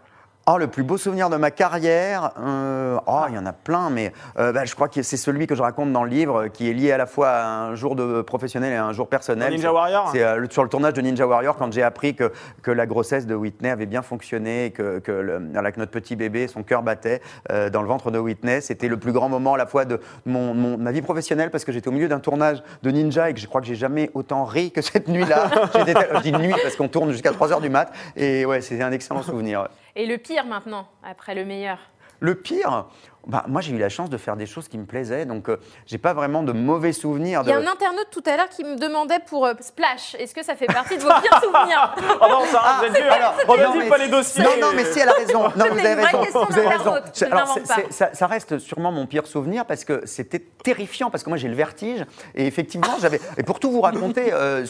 Oh, 0.49 0.59
le 0.59 0.68
plus 0.68 0.84
beau 0.84 0.97
souvenir 0.97 1.28
de 1.28 1.36
ma 1.36 1.51
carrière, 1.51 2.30
euh, 2.40 2.99
oh, 3.09 3.22
il 3.28 3.34
y 3.34 3.38
en 3.38 3.47
a 3.47 3.53
plein, 3.53 3.90
mais 3.90 4.12
euh, 4.38 4.53
bah, 4.53 4.64
je 4.64 4.76
crois 4.76 4.86
que 4.88 5.03
c'est 5.03 5.16
celui 5.16 5.49
que 5.49 5.57
je 5.57 5.62
raconte 5.62 5.92
dans 5.92 6.05
le 6.05 6.09
livre, 6.09 6.42
euh, 6.44 6.49
qui 6.49 6.70
est 6.70 6.72
lié 6.72 6.92
à 6.92 6.97
la 6.99 7.07
fois 7.07 7.30
à 7.30 7.47
un 7.49 7.74
jour 7.74 7.97
de 7.97 8.22
professionnel 8.22 8.72
et 8.72 8.76
à 8.76 8.84
un 8.86 8.92
jour 8.92 9.09
personnel. 9.09 9.53
Ninja 9.53 9.72
Warrior 9.72 10.09
C'est 10.12 10.22
euh, 10.22 10.47
sur 10.49 10.62
le 10.62 10.68
tournage 10.68 10.92
de 10.92 11.01
Ninja 11.01 11.26
Warrior 11.26 11.57
quand 11.57 11.72
j'ai 11.72 11.82
appris 11.82 12.14
que, 12.14 12.30
que 12.62 12.70
la 12.70 12.86
grossesse 12.86 13.26
de 13.26 13.34
Whitney 13.34 13.70
avait 13.70 13.86
bien 13.86 14.03
fonctionné, 14.03 14.70
que, 14.70 15.01
que, 15.01 15.11
le- 15.11 15.42
voilà, 15.53 15.72
que 15.72 15.80
notre 15.80 15.90
petit 15.90 16.14
bébé, 16.14 16.47
son 16.47 16.62
cœur 16.62 16.84
battait 16.84 17.22
euh, 17.51 17.68
dans 17.68 17.82
le 17.82 17.88
ventre 17.88 18.12
de 18.12 18.20
Whitney. 18.20 18.61
C'était 18.61 18.86
le 18.86 18.99
plus 18.99 19.11
grand 19.11 19.28
moment 19.28 19.55
à 19.55 19.59
la 19.59 19.66
fois 19.66 19.84
de 19.84 19.99
mon, 20.26 20.55
mon- 20.55 20.78
ma 20.78 20.92
vie 20.92 21.03
professionnelle 21.03 21.51
parce 21.51 21.64
que 21.64 21.72
j'étais 21.72 21.88
au 21.88 21.92
milieu 21.92 22.07
d'un 22.07 22.20
tournage 22.20 22.62
de 22.84 22.90
Ninja 22.92 23.30
et 23.30 23.34
que 23.34 23.40
je 23.40 23.49
crois 23.49 23.61
que 23.61 23.66
j'ai 23.66 23.74
jamais 23.74 24.12
autant 24.14 24.44
ri 24.44 24.70
que 24.70 24.80
cette 24.80 25.09
nuit-là. 25.09 25.51
Je 25.74 26.20
dis 26.22 26.30
nuit 26.32 26.55
parce 26.62 26.76
qu'on 26.76 26.86
tourne 26.86 27.11
jusqu'à 27.11 27.32
3h 27.32 27.61
du 27.61 27.68
mat. 27.68 27.90
Et 28.14 28.47
ouais, 28.47 28.61
c'était 28.61 28.84
un 28.84 28.92
excellent 28.92 29.22
souvenir. 29.22 29.66
Et 29.99 30.05
le 30.05 30.18
pire 30.18 30.44
maintenant, 30.44 30.88
après 31.03 31.34
le 31.34 31.47
meilleur? 31.47 31.78
Le 32.20 32.34
pire, 32.34 32.86
bah, 33.27 33.45
moi 33.49 33.61
j'ai 33.61 33.72
eu 33.74 33.79
la 33.79 33.89
chance 33.89 34.09
de 34.11 34.16
faire 34.16 34.37
des 34.37 34.47
choses 34.47 34.68
qui 34.68 34.79
me 34.79 34.85
plaisaient, 34.87 35.27
donc 35.27 35.49
euh, 35.49 35.57
j'ai 35.87 35.99
pas 35.99 36.14
vraiment 36.14 36.43
de 36.43 36.53
mauvais 36.53 36.93
souvenirs. 36.93 37.43
Il 37.45 37.51
y 37.51 37.53
a 37.53 37.57
un 37.57 37.66
internaute 37.66 38.09
tout 38.11 38.22
à 38.27 38.37
l'heure 38.37 38.49
qui 38.49 38.64
me 38.64 38.77
demandait 38.77 39.18
pour 39.27 39.47
euh, 39.47 39.53
Splash. 39.61 40.14
Est-ce 40.18 40.35
que 40.35 40.45
ça 40.45 40.55
fait 40.57 40.66
partie 40.66 40.97
de 40.97 41.03
vos 41.03 41.09
pires 41.22 41.41
souvenirs? 41.43 41.95
Oh 42.20 42.27
non, 42.31 42.45
ça, 42.47 42.61
Ah, 42.64 42.81
vous 42.81 42.95
êtes 42.95 43.03
alors, 43.03 43.35
On 43.49 43.57
non, 43.57 43.74
mais- 43.79 43.89
pas 43.89 43.99
les 43.99 44.09
dossiers. 44.09 44.45
Non, 44.45 44.51
non, 44.61 44.68
mais 44.74 44.85
si, 44.85 44.99
elle 45.01 45.09
a 45.09 45.12
raison. 45.12 45.43
Non, 45.57 45.64
vous 45.70 45.79
avez 45.79 45.95
raison. 45.95 46.22
Vous 46.49 46.59
avez 46.59 46.68
raison. 46.68 46.95
alors, 47.31 47.59
ça, 47.91 48.11
ça 48.12 48.27
reste 48.27 48.59
sûrement 48.59 48.93
mon 48.93 49.07
pire 49.07 49.27
souvenir 49.27 49.64
parce 49.66 49.85
que 49.85 50.03
c'était 50.07 50.39
terrifiant, 50.62 51.11
parce 51.11 51.22
que 51.24 51.29
moi 51.29 51.37
j'ai 51.39 51.49
le 51.49 51.55
vertige. 51.55 52.05
Et 52.35 52.47
effectivement, 52.47 52.95
j'avais. 53.01 53.20
Et 53.37 53.43
pour 53.43 53.59
tout 53.61 53.70
vous 53.70 53.81
raconter, 53.81 54.33
euh, 54.33 54.64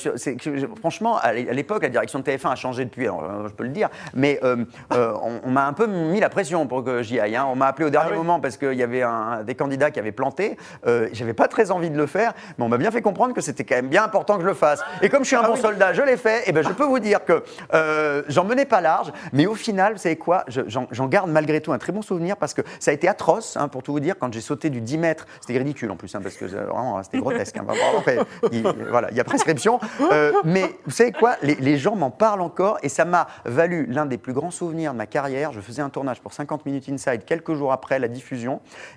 franchement, 0.81 1.19
à 1.19 1.33
l'é- 1.33 1.49
à 1.49 1.53
l'époque, 1.53 1.83
la 1.83 1.89
direction 1.89 2.19
de 2.19 2.25
TF1 2.25 2.51
a 2.53 2.57
changé 2.57 2.85
depuis, 2.85 3.05
alors, 3.05 3.23
euh, 3.25 3.49
je 3.49 3.53
peux 3.55 3.65
le 3.65 3.71
dire, 3.71 3.89
mais 4.15 4.39
euh, 4.43 4.65
euh, 4.93 5.13
on, 5.23 5.41
on 5.45 5.51
m'a 5.51 5.67
un 5.67 5.73
peu 5.73 5.87
mis 5.87 6.21
la 6.21 6.29
pression 6.29 6.67
pour 6.67 6.85
que 6.85 7.03
j'y 7.03 7.19
aille. 7.21 7.37
hein. 7.37 7.47
On 7.51 7.57
m'a 7.57 7.67
appelé 7.67 7.87
au 7.87 7.91
dernier 7.91 8.09
Ah 8.11 8.13
oui. 8.13 8.19
moment 8.19 8.41
parce 8.47 8.57
qu'il 8.57 8.75
y 8.75 8.83
avait 8.83 9.03
un, 9.03 9.43
des 9.45 9.55
candidats 9.57 9.91
qui 9.91 9.99
avaient 9.99 10.13
planté. 10.13 10.57
Euh, 10.87 11.09
J'avais 11.13 11.35
pas 11.35 11.49
très 11.49 11.71
envie 11.73 11.91
de 11.91 11.97
le 11.97 12.07
faire, 12.07 12.33
mais 12.59 12.65
on 12.65 12.69
m'a 12.69 12.79
bien 12.79 12.91
fait 12.93 13.03
comprendre 13.03 13.35
que 13.35 13.41
c'était 13.41 13.65
quand 13.65 13.75
même 13.75 13.89
bien 13.89 14.05
important 14.05 14.37
que 14.37 14.43
je 14.43 14.47
le 14.47 14.55
fasse. 14.55 14.81
Et 15.03 15.09
comme 15.09 15.23
je 15.23 15.29
suis 15.29 15.37
un 15.37 15.43
bon 15.43 15.57
soldat, 15.57 15.93
je 15.93 16.03
l'ai 16.03 16.17
fait. 16.17 16.49
Et 16.49 16.53
ben, 16.53 16.63
je 16.63 16.73
peux 16.73 16.85
vous 16.85 17.01
dire 17.01 17.25
que 17.25 17.43
euh, 17.75 18.23
j'en 18.29 18.45
menais 18.45 18.65
pas 18.67 18.81
large, 18.81 19.13
mais 19.33 19.47
au 19.47 19.55
final, 19.55 19.95
vous 19.95 19.99
savez 19.99 20.17
quoi 20.17 20.45
Je- 20.49 20.61
J'en 20.69 21.07
garde 21.09 21.31
malgré 21.31 21.61
tout 21.61 21.73
un 21.73 21.79
très 21.79 21.93
bon 21.93 22.03
souvenir 22.03 22.37
parce 22.37 22.55
que 22.55 22.63
ça 22.79 22.91
a 22.91 22.95
été 22.95 23.09
atroce, 23.09 23.57
hein, 23.57 23.69
pour 23.69 23.83
tout 23.83 23.93
vous 23.93 24.01
dire, 24.01 24.15
quand 24.19 24.33
j'ai 24.33 24.41
sauté 24.41 24.71
du 24.71 24.81
10 24.81 24.99
mètres. 24.99 25.27
C'était 25.41 25.59
ridicule 25.59 25.91
en 25.91 25.97
plus, 25.97 26.15
hein, 26.15 26.21
parce 26.23 26.37
que 26.37 26.45
euh, 26.45 26.67
vraiment, 26.67 27.03
c'était 27.03 27.19
grotesque. 27.19 27.57
hein. 27.57 27.65
Vraiment, 27.67 27.99
après, 27.99 28.19
il, 28.53 28.63
voilà, 28.91 29.09
il 29.11 29.17
y 29.17 29.21
a 29.21 29.25
prescription. 29.25 29.81
Euh, 30.13 30.33
mais 30.45 30.65
vous 30.85 30.91
savez 30.93 31.13
quoi 31.13 31.35
les, 31.43 31.55
les 31.57 31.77
gens 31.79 31.97
m'en 31.97 32.11
parlent 32.11 32.41
encore 32.43 32.79
et 32.83 32.89
ça 32.89 33.05
m'a 33.05 33.27
valu 33.45 33.87
l'un 33.89 34.07
des 34.07 34.19
plus 34.19 34.33
grands 34.33 34.51
souvenirs 34.51 34.93
de 34.93 34.99
ma 34.99 35.07
carrière. 35.07 35.53
Je 35.53 35.61
faisais 35.61 35.83
un 35.83 35.89
tournage 35.91 36.21
pour 36.21 36.33
50 36.33 36.65
minutes 36.67 36.89
inside 36.89 37.25
quelques 37.25 37.55
jours 37.55 37.73
après 37.73 37.99
la 37.99 38.09
diffusion 38.09 38.36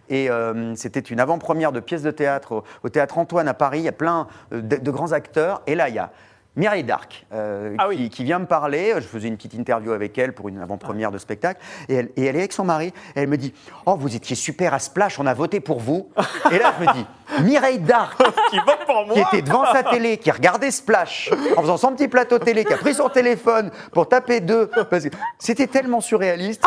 et 0.10 0.30
euh, 0.30 0.76
c'était 0.76 1.00
une 1.00 1.20
avant-première 1.20 1.72
de 1.72 1.80
pièce 1.80 2.04
de 2.04 2.12
théâtre 2.12 2.52
au, 2.52 2.64
au 2.84 2.90
théâtre 2.90 3.18
Antoine 3.18 3.48
à 3.48 3.54
Paris. 3.54 3.80
Il 3.80 3.86
y 3.86 3.90
a 3.90 3.94
plein 3.94 4.28
euh, 4.54 4.62
de, 4.62 4.78
de 4.78 4.92
grands 4.92 5.12
acteurs 5.12 5.62
et 5.68 5.76
là 5.76 5.90
il 5.90 5.96
y 5.96 6.00
a 6.00 6.12
Mireille 6.60 6.84
Darc, 6.84 7.26
euh, 7.34 7.74
Ah 7.78 7.86
qui, 7.90 7.96
oui. 7.96 8.10
qui 8.10 8.24
vient 8.26 8.38
me 8.40 8.46
parler. 8.46 8.94
Je 8.96 9.00
faisais 9.08 9.30
une 9.30 9.38
petite 9.38 9.54
interview 9.54 9.94
avec 9.94 10.18
elle 10.18 10.34
pour 10.34 10.50
une 10.50 10.60
avant-première 10.60 11.10
de 11.10 11.18
spectacle. 11.18 11.62
Et 11.88 11.96
elle, 11.96 12.10
et 12.18 12.26
elle 12.26 12.36
est 12.36 12.40
avec 12.40 12.52
son 12.52 12.66
mari. 12.66 12.88
Et 13.16 13.22
elle 13.22 13.30
me 13.30 13.38
dit 13.38 13.54
Oh, 13.86 13.96
vous 13.98 14.14
étiez 14.14 14.36
super 14.36 14.74
à 14.74 14.80
Splash, 14.80 15.20
on 15.20 15.26
a 15.26 15.34
voté 15.34 15.62
pour 15.62 15.80
vous. 15.80 16.10
Et 16.52 16.60
là, 16.60 16.74
je 16.78 16.86
me 16.86 16.94
dis 16.94 17.06
Mireille 17.50 17.80
Darc, 17.80 18.18
Qui 18.50 18.58
vote 18.58 18.80
pour 18.86 19.06
moi 19.08 19.16
qui 19.16 19.22
était 19.38 19.42
devant 19.42 19.64
sa 19.72 19.84
télé, 19.84 20.18
qui 20.18 20.32
regardait 20.32 20.72
Splash 20.72 21.32
en 21.56 21.62
faisant 21.62 21.78
son 21.78 21.94
petit 21.94 22.10
plateau 22.10 22.40
télé, 22.40 22.66
qui 22.66 22.74
a 22.74 22.78
pris 22.78 22.94
son 22.94 23.08
téléphone 23.08 23.72
pour 23.94 24.10
taper 24.10 24.42
deux, 24.42 24.68
parce 24.90 25.06
que 25.06 25.10
c'était 25.38 25.68
tellement 25.68 26.02
surréaliste. 26.02 26.66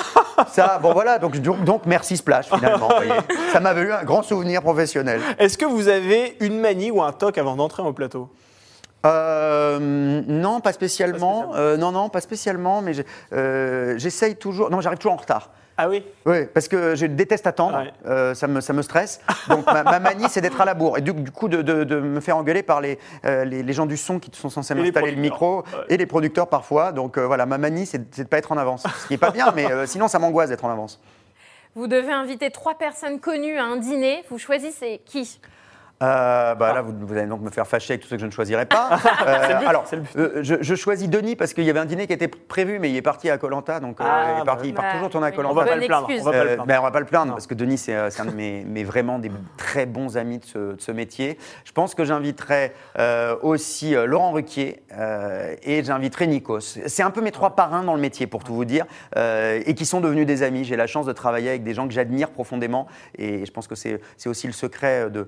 Ça, 0.48 0.78
bon 0.80 0.94
voilà, 0.94 1.18
donc, 1.18 1.36
donc, 1.38 1.82
merci 1.84 2.16
Splash 2.16 2.46
finalement. 2.46 2.88
voyez. 2.88 3.12
Ça 3.52 3.60
m'a 3.60 3.74
valu 3.74 3.92
un 3.92 4.04
grand 4.04 4.22
souvenir 4.22 4.62
professionnel. 4.62 5.20
Est-ce 5.38 5.58
que 5.58 5.66
vous 5.66 5.88
avez 5.88 6.36
une 6.40 6.58
manie 6.60 6.90
ou 6.90 7.02
un 7.02 7.12
toc 7.12 7.36
avant 7.36 7.56
d'entrer 7.56 7.82
au 7.82 7.92
plateau? 7.92 8.30
Euh, 9.04 9.78
non, 9.80 10.60
pas 10.60 10.72
spécialement. 10.72 11.42
Pas 11.42 11.46
spécialement. 11.48 11.54
Euh, 11.56 11.76
non, 11.76 11.92
non, 11.92 12.08
pas 12.08 12.20
spécialement, 12.20 12.82
mais 12.82 12.92
euh, 13.32 13.94
j'essaye 13.98 14.36
toujours. 14.36 14.70
Non, 14.70 14.80
j'arrive 14.80 14.98
toujours 14.98 15.12
en 15.14 15.16
retard. 15.16 15.50
Ah 15.78 15.88
oui? 15.88 16.04
Oui, 16.26 16.44
parce 16.52 16.68
que 16.68 16.94
je 16.94 17.06
déteste 17.06 17.46
attendre, 17.46 17.78
Ouais. 17.78 17.92
euh, 18.06 18.34
ça, 18.34 18.46
me, 18.46 18.60
ça 18.60 18.74
me 18.74 18.82
stresse. 18.82 19.20
Donc 19.48 19.64
ma, 19.66 19.82
ma 19.82 20.00
manie, 20.00 20.26
c'est 20.28 20.42
d'être 20.42 20.60
à 20.60 20.66
la 20.66 20.74
bourre. 20.74 20.98
Et 20.98 21.00
du, 21.00 21.14
du 21.14 21.30
coup, 21.30 21.48
de, 21.48 21.62
de- 21.62 21.82
de 21.84 21.98
me 21.98 22.20
faire 22.20 22.36
engueuler 22.36 22.62
par 22.62 22.80
les, 22.82 22.98
euh, 23.24 23.44
les, 23.46 23.62
les 23.62 23.72
gens 23.72 23.86
du 23.86 23.96
son 23.96 24.18
qui 24.18 24.30
sont 24.38 24.50
censés 24.50 24.74
m'installer 24.74 25.12
le 25.12 25.20
micro. 25.20 25.60
Ouais. 25.60 25.64
et 25.88 25.96
les 25.96 26.06
producteurs 26.06 26.48
parfois. 26.48 26.92
Donc 26.92 27.16
euh, 27.16 27.26
voilà, 27.26 27.46
ma 27.46 27.56
manie, 27.58 27.86
c'est 27.86 27.98
de 28.16 28.22
de 28.22 28.28
pas 28.28 28.36
être 28.38 28.52
en 28.52 28.58
avance. 28.58 28.84
Ce 29.02 29.06
qui 29.08 29.14
est 29.14 29.18
pas 29.18 29.30
bien, 29.30 29.50
mais 29.56 29.70
euh, 29.72 29.86
sinon, 29.86 30.08
ça 30.08 30.18
m'angoisse 30.18 30.50
d'être 30.50 30.64
en 30.66 30.70
avance. 30.70 31.00
Vous 31.74 31.86
devez 31.86 32.12
inviter 32.12 32.50
trois 32.50 32.74
personnes 32.74 33.18
connues 33.18 33.56
à 33.56 33.64
un 33.64 33.76
dîner. 33.76 34.22
Vous 34.28 34.38
choisissez 34.38 35.00
qui? 35.06 35.40
Euh, 36.02 36.54
bah, 36.54 36.72
là, 36.74 36.82
vous, 36.82 36.92
vous 37.00 37.16
allez 37.16 37.26
donc 37.26 37.40
me 37.42 37.50
faire 37.50 37.66
fâcher 37.66 37.92
avec 37.92 38.02
tous 38.02 38.08
ceux 38.08 38.16
que 38.16 38.22
je 38.22 38.26
ne 38.26 38.30
choisirai 38.30 38.66
pas. 38.66 38.98
Euh, 39.22 39.58
but, 39.58 39.66
alors, 39.66 39.84
euh, 40.16 40.42
je, 40.42 40.56
je 40.60 40.74
choisis 40.74 41.08
Denis 41.08 41.36
parce 41.36 41.52
qu'il 41.54 41.64
y 41.64 41.70
avait 41.70 41.78
un 41.78 41.84
dîner 41.84 42.06
qui 42.06 42.12
était 42.12 42.28
prévu, 42.28 42.78
mais 42.78 42.90
il 42.90 42.96
est 42.96 43.02
parti 43.02 43.30
à 43.30 43.38
Colanta, 43.38 43.78
donc 43.78 44.00
euh, 44.00 44.04
Ah, 44.06 44.34
il, 44.36 44.42
est 44.42 44.44
parti, 44.44 44.68
il 44.68 44.74
part 44.74 44.84
bah, 44.84 44.92
toujours 44.94 45.10
tourner 45.10 45.28
à 45.28 45.30
oui. 45.30 45.36
On 45.38 45.52
va 45.52 45.64
Colanta. 45.64 45.70
pas 45.70 45.76
le 45.76 45.86
plaindre. 45.86 46.08
On 46.08 46.24
va 46.24 46.32
pas 46.32 46.44
le 46.44 46.54
plaindre. 46.54 46.66
ben, 46.66 46.78
on 46.78 46.82
va 46.82 46.90
pas 46.90 47.00
le 47.00 47.06
plaindre 47.06 47.32
parce 47.32 47.46
que 47.46 47.54
Denis, 47.54 47.78
c'est 47.78 47.94
un 47.94 48.24
de 48.24 48.32
mes, 48.32 48.64
mes 48.64 48.84
vraiment 48.84 49.18
des 49.18 49.30
très 49.56 49.86
bons 49.86 50.16
amis 50.16 50.38
de 50.38 50.44
ce, 50.44 50.58
de 50.74 50.80
ce 50.80 50.92
métier. 50.92 51.38
Je 51.64 51.72
pense 51.72 51.94
que 51.94 52.04
j'inviterai 52.04 52.72
aussi 53.42 53.94
Laurent 53.94 54.32
Ruquier 54.32 54.82
et 55.62 55.84
j'inviterai 55.84 56.26
Nikos. 56.26 56.60
C'est 56.60 57.02
un 57.02 57.10
peu 57.10 57.20
mes 57.20 57.32
trois 57.32 57.54
parrains 57.54 57.84
dans 57.84 57.94
le 57.94 58.00
métier, 58.00 58.26
pour 58.26 58.42
tout 58.42 58.54
vous 58.54 58.64
dire, 58.64 58.86
et 59.16 59.74
qui 59.76 59.86
sont 59.86 60.00
devenus 60.00 60.26
des 60.26 60.42
amis. 60.42 60.64
J'ai 60.64 60.76
la 60.76 60.86
chance 60.86 61.06
de 61.06 61.12
travailler 61.12 61.50
avec 61.50 61.62
des 61.62 61.74
gens 61.74 61.86
que 61.86 61.94
j'admire 61.94 62.30
profondément 62.30 62.88
et 63.16 63.44
je 63.46 63.52
pense 63.52 63.68
que 63.68 63.74
c'est 63.74 64.00
aussi 64.26 64.46
le 64.46 64.52
secret 64.52 65.10
de, 65.10 65.26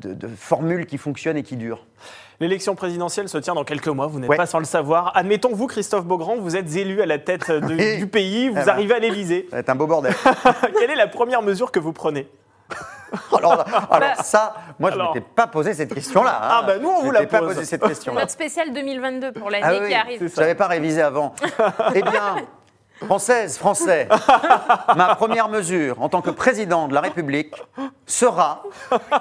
de, 0.00 0.14
de 0.14 0.28
formules 0.28 0.86
qui 0.86 0.98
fonctionnent 0.98 1.36
et 1.36 1.42
qui 1.42 1.56
durent. 1.56 1.86
L'élection 2.40 2.74
présidentielle 2.74 3.28
se 3.28 3.38
tient 3.38 3.54
dans 3.54 3.64
quelques 3.64 3.86
mois, 3.88 4.06
vous 4.08 4.18
n'êtes 4.20 4.28
Ouais. 4.28 4.36
pas 4.36 4.46
sans 4.46 4.58
le 4.58 4.64
savoir. 4.64 5.12
Admettons, 5.16 5.54
vous, 5.54 5.66
Christophe 5.68 6.04
Beaugrand, 6.04 6.36
vous 6.36 6.56
êtes 6.56 6.74
élu 6.76 7.00
à 7.00 7.06
la 7.06 7.18
tête 7.18 7.50
de- 7.50 7.74
Oui. 7.78 7.96
du 7.98 8.06
pays, 8.08 8.48
vous 8.48 8.58
Eh 8.60 8.64
ben. 8.64 8.68
arrivez 8.70 8.94
à 8.94 8.98
l'Élysée. 8.98 9.46
Ça 9.50 9.56
va 9.56 9.60
être 9.60 9.68
un 9.70 9.74
beau 9.76 9.86
bordel. 9.86 10.12
Quelle 10.78 10.90
est 10.90 10.96
la 10.96 11.06
première 11.06 11.42
mesure 11.42 11.70
que 11.70 11.78
vous 11.78 11.92
prenez 11.92 12.28
alors, 13.38 13.64
alors 13.90 14.16
ça, 14.24 14.54
moi, 14.80 14.90
je 14.90 14.98
ne 14.98 15.02
m'étais 15.04 15.20
pas 15.20 15.46
posé 15.46 15.74
cette 15.74 15.94
question-là. 15.94 16.40
hein. 16.42 16.48
Ah, 16.50 16.64
bah, 16.66 16.78
nous, 16.78 16.88
on 16.88 17.00
Je 17.00 17.04
vous 17.04 17.10
la 17.12 17.20
m'étais 17.20 17.30
pas 17.30 17.38
pose. 17.40 17.48
posé 17.54 17.64
cette 17.64 17.82
C'est 17.82 17.88
question-là. 17.88 18.20
notre 18.20 18.32
spécial 18.32 18.72
2022 18.72 19.32
pour 19.32 19.50
l'année 19.50 19.64
Ah 19.64 19.78
oui, 19.80 19.88
qui 19.88 19.94
arrive. 19.94 20.18
C'est 20.20 20.34
Je 20.34 20.40
n'avais 20.40 20.54
pas 20.56 20.66
révisé 20.66 21.02
avant. 21.02 21.32
eh 21.94 22.02
bien, 22.02 22.36
française, 23.04 23.58
français, 23.58 24.08
ma 24.96 25.14
première 25.14 25.48
mesure 25.48 26.00
en 26.00 26.08
tant 26.08 26.20
que 26.20 26.30
président 26.30 26.88
de 26.88 26.94
la 26.94 27.00
République 27.00 27.54
sera. 28.06 28.62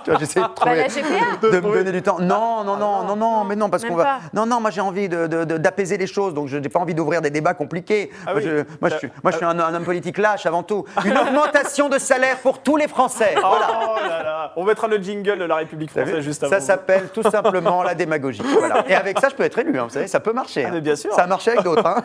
Tu 0.04 0.10
vois, 0.12 0.20
j'essaie 0.20 0.40
de 0.42 0.46
Bah, 0.46 0.52
trouver. 0.56 0.76
la 0.78 0.88
GPA. 0.88 1.38
de 1.42 1.48
me 1.60 1.74
donner 1.74 1.92
du 1.92 2.02
temps. 2.02 2.18
Non, 2.20 2.64
non, 2.64 2.78
non, 2.78 3.04
non, 3.04 3.16
non, 3.16 3.44
mais 3.46 3.56
non, 3.56 3.70
parce 3.70 3.84
Même 3.84 3.92
qu'on 3.92 3.98
va. 3.98 4.04
pas. 4.04 4.20
Non, 4.34 4.46
non, 4.46 4.60
moi 4.60 4.70
j'ai 4.72 4.82
envie 4.82 5.10
de- 5.10 5.28
de- 5.28 5.44
de- 5.46 5.58
d'apaiser 5.58 5.98
les 5.98 6.08
choses, 6.08 6.34
donc 6.34 6.48
je 6.48 6.58
n'ai 6.58 6.70
pas 6.70 6.80
envie 6.80 6.94
d'ouvrir 6.94 7.22
des 7.22 7.30
débats 7.30 7.54
compliqués. 7.54 8.12
Ah 8.26 8.32
moi, 8.34 8.42
oui. 8.42 8.44
je, 8.44 8.64
moi, 8.82 8.90
je 8.90 8.98
suis, 8.98 9.10
moi, 9.24 9.32
je 9.32 9.38
suis 9.38 9.46
un, 9.46 9.58
un 9.60 9.74
homme 9.74 9.84
politique 9.86 10.18
lâche 10.18 10.46
avant 10.46 10.64
tout. 10.64 10.86
Une 11.06 11.18
augmentation 11.18 11.90
de 11.90 11.98
salaire 11.98 12.38
pour 12.40 12.60
tous 12.60 12.78
les 12.78 12.88
Français. 12.88 13.34
Voilà. 13.36 13.68
Oh 13.72 13.96
là 14.02 14.24
là 14.24 14.54
On 14.56 14.64
mettra 14.66 14.88
le 14.88 14.98
jingle 14.98 15.38
de 15.40 15.46
la 15.46 15.56
République 15.56 15.92
française 15.92 16.20
juste 16.20 16.44
avant. 16.44 16.54
ça 16.54 16.60
s'appelle 16.60 17.10
tout 17.14 17.24
simplement 17.24 17.84
la 17.84 17.96
démagogie. 17.96 18.42
Voilà. 18.44 18.84
Et 18.88 18.96
avec 18.96 19.20
ça, 19.20 19.30
je 19.30 19.36
peux 19.36 19.44
être 19.44 19.58
élu, 19.60 19.78
hein, 19.80 19.84
vous 19.86 19.90
savez, 19.94 20.08
ça 20.08 20.20
peut 20.20 20.34
marcher. 20.34 20.66
Ah, 20.66 20.72
mais 20.72 20.78
hein. 20.78 20.82
bien 20.82 20.96
sûr. 20.96 21.14
Ça 21.14 21.24
a 21.24 21.28
marché 21.28 21.52
avec 21.52 21.64
d'autres. 21.64 21.86
hein. 21.86 22.04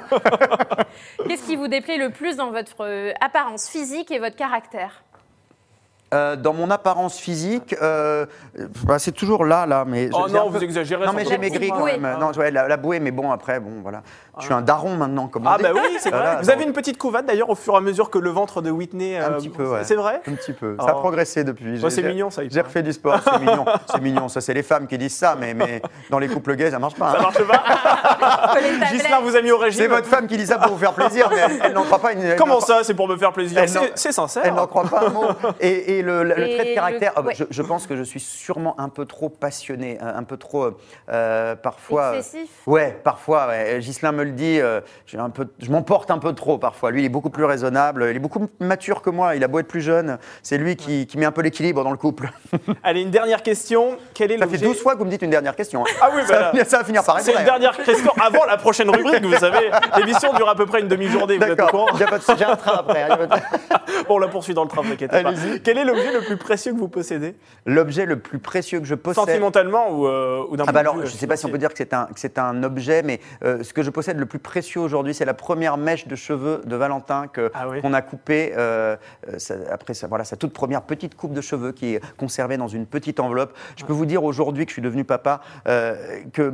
Qu'est-ce 1.29 1.43
qui 1.43 1.57
vous 1.59 1.69
déplaît 1.69 1.99
le 1.99 2.11
plus 2.11 2.37
dans 2.37 2.51
votre 2.51 2.85
euh, 2.85 3.13
apparence 3.21 3.69
physique 3.69 4.11
et 4.11 4.19
votre 4.19 4.37
caractère 4.37 5.03
Euh, 6.15 6.37
dans 6.37 6.55
mon 6.55 6.71
apparence 6.71 7.19
physique, 7.19 7.77
euh, 7.83 8.25
bah, 8.85 8.99
c'est 8.99 9.13
toujours 9.13 9.45
là, 9.45 9.67
là. 9.67 9.85
Mais 9.87 10.09
Oh 10.15 10.27
non, 10.31 10.45
peu- 10.51 10.57
vous 10.57 10.65
exagérez. 10.65 11.05
Non, 11.05 11.13
mais 11.13 11.27
j'ai 11.27 11.37
maigri 11.37 11.69
quand 11.69 11.85
même. 11.85 12.17
Non, 12.19 12.31
ouais, 12.33 12.51
la, 12.51 12.67
la 12.67 12.77
bouée, 12.79 12.99
mais 12.99 13.11
bon, 13.11 13.31
après, 13.31 13.61
bon, 13.61 13.81
voilà. 13.83 14.03
Je 14.39 14.45
suis 14.45 14.55
un 14.55 14.63
daron 14.63 14.95
maintenant, 14.97 15.27
comme 15.27 15.47
on 15.47 15.51
Ah 15.51 15.57
dit. 15.59 15.65
bah 15.65 15.71
oui, 15.75 15.97
c'est 15.99 16.09
vrai. 16.11 16.19
Voilà, 16.21 16.37
vous 16.37 16.43
donc- 16.47 16.51
avez 16.55 16.65
une 16.65 16.73
petite 16.73 16.97
couvade 16.97 17.27
d'ailleurs 17.27 17.51
au 17.51 17.55
fur 17.55 17.75
et 17.75 17.77
à 17.77 17.81
mesure 17.81 18.09
que 18.09 18.19
le 18.19 18.31
ventre 18.31 18.63
de 18.63 18.71
Whitney. 18.71 19.19
Un 19.19 19.33
euh, 19.33 19.37
petit 19.37 19.49
peu, 19.51 19.67
ouais. 19.67 19.85
C'est 19.85 19.97
vrai 19.97 20.23
Un 20.27 20.33
petit 20.35 20.53
peu. 20.53 20.77
Ça 20.81 20.87
a 20.93 20.95
Oh. 20.97 21.01
progressé 21.01 21.45
depuis. 21.45 21.79
C'est 21.91 22.03
mignon, 22.03 22.31
ça, 22.31 22.43
J'ai 22.49 22.61
refait 22.61 22.83
du 22.83 22.93
sport, 22.95 23.21
c'est 23.23 23.39
mignon. 23.41 23.65
C'est 23.91 24.01
mignon. 24.01 24.29
Ça, 24.29 24.41
c'est 24.41 24.55
les 24.55 24.63
femmes 24.63 24.87
qui 24.87 24.97
disent 24.97 25.17
ça, 25.17 25.37
mais, 25.39 25.53
mais 25.53 25.83
dans 26.09 26.19
les 26.19 26.29
couples 26.29 26.55
gays, 26.57 26.71
ça 26.71 26.79
marche 26.79 26.95
pas. 26.95 27.13
Ça 27.13 27.19
hein. 27.19 27.23
marche 27.23 27.43
pas 27.45 28.59
Gislain 28.91 29.21
vous 29.21 29.37
a 29.37 29.43
mis 29.43 29.51
au 29.51 29.59
régime. 29.59 29.83
C'est 29.83 29.89
votre 29.89 30.07
femme 30.07 30.27
qui 30.27 30.37
dit 30.37 30.47
ça 30.47 30.59
pour 30.59 30.73
vous 30.73 30.79
faire 30.79 30.93
plaisir, 30.95 31.29
mais 31.31 31.39
elle, 31.39 31.61
elle 31.65 31.73
n'en 31.75 31.83
croit 31.83 31.99
pas 31.99 32.11
Comment 32.39 32.61
ça 32.61 32.81
C'est 32.83 32.95
pour 32.95 33.09
me 33.09 33.17
faire 33.17 33.33
plaisir. 33.33 33.59
Elle 33.63 33.73
n'en- 33.73 33.81
C'est 33.83 33.93
c'est 33.99 34.13
sincère. 34.13 34.43
Elle 34.47 34.55
n'en 34.55 34.67
croit 34.67 34.85
pas 34.85 35.07
un 35.07 35.11
mot. 35.11 35.27
Et, 35.61 35.98
et 35.99 36.03
le, 36.03 36.23
le 36.25 36.39
Et 36.39 36.57
trait 36.57 36.69
de 36.71 36.75
caractère, 36.75 37.13
ah 37.17 37.23
bah, 37.23 37.29
ouais. 37.29 37.35
je, 37.35 37.45
je 37.51 37.63
pense 37.63 37.87
que 37.87 37.97
je 37.97 38.03
suis 38.03 38.21
sûrement 38.21 38.75
un 38.79 38.89
peu 38.89 39.05
trop 39.05 39.29
passionné, 39.29 39.99
un, 40.01 40.17
un 40.17 40.23
peu 40.23 40.37
trop, 40.37 40.71
euh, 41.11 41.55
parfois. 41.57 42.03
euh, 42.03 42.19
Excessif. 42.19 42.49
Ouais, 42.67 42.99
parfois. 43.05 43.49
Ouais. 43.49 43.81
Gislain 43.81 44.13
me 44.13 44.25
le 44.25 44.33
dit, 44.33 44.61
euh, 44.61 44.81
j'ai 45.07 45.19
un 45.19 45.31
peu, 45.31 45.47
je 45.59 45.71
m'emporte 45.71 46.11
un 46.11 46.19
peu 46.19 46.33
trop 46.35 46.59
parfois. 46.59 46.91
Lui, 46.91 47.03
il 47.03 47.05
est 47.05 47.09
beaucoup 47.11 47.31
plus 47.31 47.45
raisonnable, 47.45 48.07
il 48.11 48.17
est 48.17 48.21
beaucoup 48.21 48.41
plus 48.47 48.67
mature 48.67 49.03
que 49.03 49.11
moi. 49.11 49.35
Il 49.37 49.45
a 49.45 49.49
beau 49.49 49.59
être 49.59 49.69
plus 49.69 49.81
jeune, 49.81 50.19
c'est 50.43 50.59
lui 50.59 50.77
qui, 50.77 51.07
qui 51.07 51.19
met 51.19 51.27
un 51.27 51.33
peu 51.33 51.43
l'équilibre 51.43 51.83
dans 51.85 51.91
le 51.91 51.97
couple. 51.97 52.31
Allez, 52.83 53.03
une 53.03 53.11
dernière 53.11 53.43
question. 53.43 53.97
Quel 54.15 54.33
est 54.33 54.39
Ça 54.39 54.45
fait 54.47 54.53
l'objet 54.53 54.67
12 54.67 54.81
fois 54.83 54.95
que 54.95 54.99
vous 54.99 55.05
me 55.05 55.11
dites 55.11 55.23
une 55.23 55.31
dernière 55.31 55.57
question. 55.57 55.83
hein. 55.83 55.91
Ah 56.01 56.11
oui, 56.15 56.23
ça, 56.27 56.53
bah, 56.53 56.65
ça 56.65 56.79
va 56.79 56.85
finir 56.85 57.05
par 57.05 57.19
être 57.19 57.25
C'est 57.25 57.35
une 57.35 57.45
dernière 57.45 57.77
question 57.77 58.13
avant 58.21 58.45
la 58.45 58.57
prochaine 58.57 58.91
rubrique, 58.91 59.25
vous 59.25 59.35
savez. 59.37 59.71
L'émission 59.99 60.33
dure 60.35 60.49
à 60.49 60.55
peu 60.55 60.67
près 60.67 60.81
une 60.81 60.89
demi-journée, 60.89 61.37
vous 61.39 61.43
êtes 61.45 61.51
au 61.53 61.55
D'accord, 61.55 61.71
courant 61.71 61.87
il 61.95 62.01
y 62.01 62.03
a 62.03 62.07
pas 62.07 62.19
de- 62.19 62.25
j'ai 62.39 62.45
un 62.45 62.57
train 62.57 62.77
après. 62.79 63.03
hein, 63.03 63.19
Bon, 64.09 64.17
on 64.17 64.19
la 64.19 64.29
poursuit 64.29 64.55
dans 64.55 64.63
le 64.63 64.69
train, 64.69 64.83
t'inquiète 64.83 65.11
pas. 65.11 65.23
Quel 65.65 65.79
est 65.79 65.85
l'objet 65.89 66.13
le 66.13 66.21
plus 66.21 66.37
précieux 66.37 66.73
que 66.73 66.79
vous 66.79 66.89
possédez 66.89 67.35
L'objet 67.67 68.07
le 68.07 68.19
plus 68.19 68.39
précieux 68.39 68.81
que 68.81 68.87
je 68.87 68.95
possède. 68.95 69.25
Sentimentalement 69.25 69.91
ou, 69.91 70.07
euh, 70.07 70.45
ou 70.49 70.57
d'un 70.57 70.63
Ah 70.63 70.67
point 70.67 70.73
bah 70.73 70.81
alors, 70.81 70.97
je 70.97 71.01
ne 71.03 71.07
sais 71.07 71.27
pas 71.27 71.37
si 71.37 71.47
on 71.47 71.51
peut 71.51 71.59
dire 71.59 71.71
que 71.71 71.77
c'est 71.79 71.93
un, 71.95 72.07
que 72.07 72.19
c'est 72.21 72.39
un 72.39 72.63
objet, 72.63 73.03
mais 73.03 73.21
euh, 73.45 73.63
ce 73.63 73.73
que 73.73 73.83
je 73.83 73.91
possède 73.91 74.19
le 74.19 74.27
plus 74.27 74.39
précieux 74.39 74.81
aujourd'hui, 74.81 75.15
c'est 75.15 75.25
la 75.25 75.35
première 75.35 75.77
mèche 75.77 76.07
de 76.07 76.17
cheveux 76.17 76.61
de 76.65 76.77
Valentin 76.77 77.27
que- 77.27 77.51
Ah 77.55 77.69
oui. 77.69 77.81
qu'on 77.81 77.93
a 77.93 78.03
coupée 78.03 78.53
euh, 78.57 78.97
euh, 79.29 79.39
ça- 79.39 79.55
après 79.71 79.95
sa, 79.95 80.07
voilà, 80.07 80.25
sa 80.25 80.37
toute 80.37 80.53
première 80.53 80.83
petite 80.83 81.15
coupe 81.17 81.33
de 81.33 81.41
cheveux 81.41 81.73
qui 81.73 81.95
est 81.95 82.01
conservée 82.17 82.57
dans 82.57 82.69
une 82.69 82.87
petite 82.87 83.21
enveloppe. 83.21 83.53
Je 83.77 83.85
peux 83.85 83.93
vous 83.93 84.07
dire 84.07 84.25
aujourd'hui 84.25 84.65
que 84.65 84.71
je 84.71 84.75
suis 84.75 84.83
devenu 84.83 85.05
papa, 85.05 85.41
euh, 85.67 85.95
que 86.33 86.53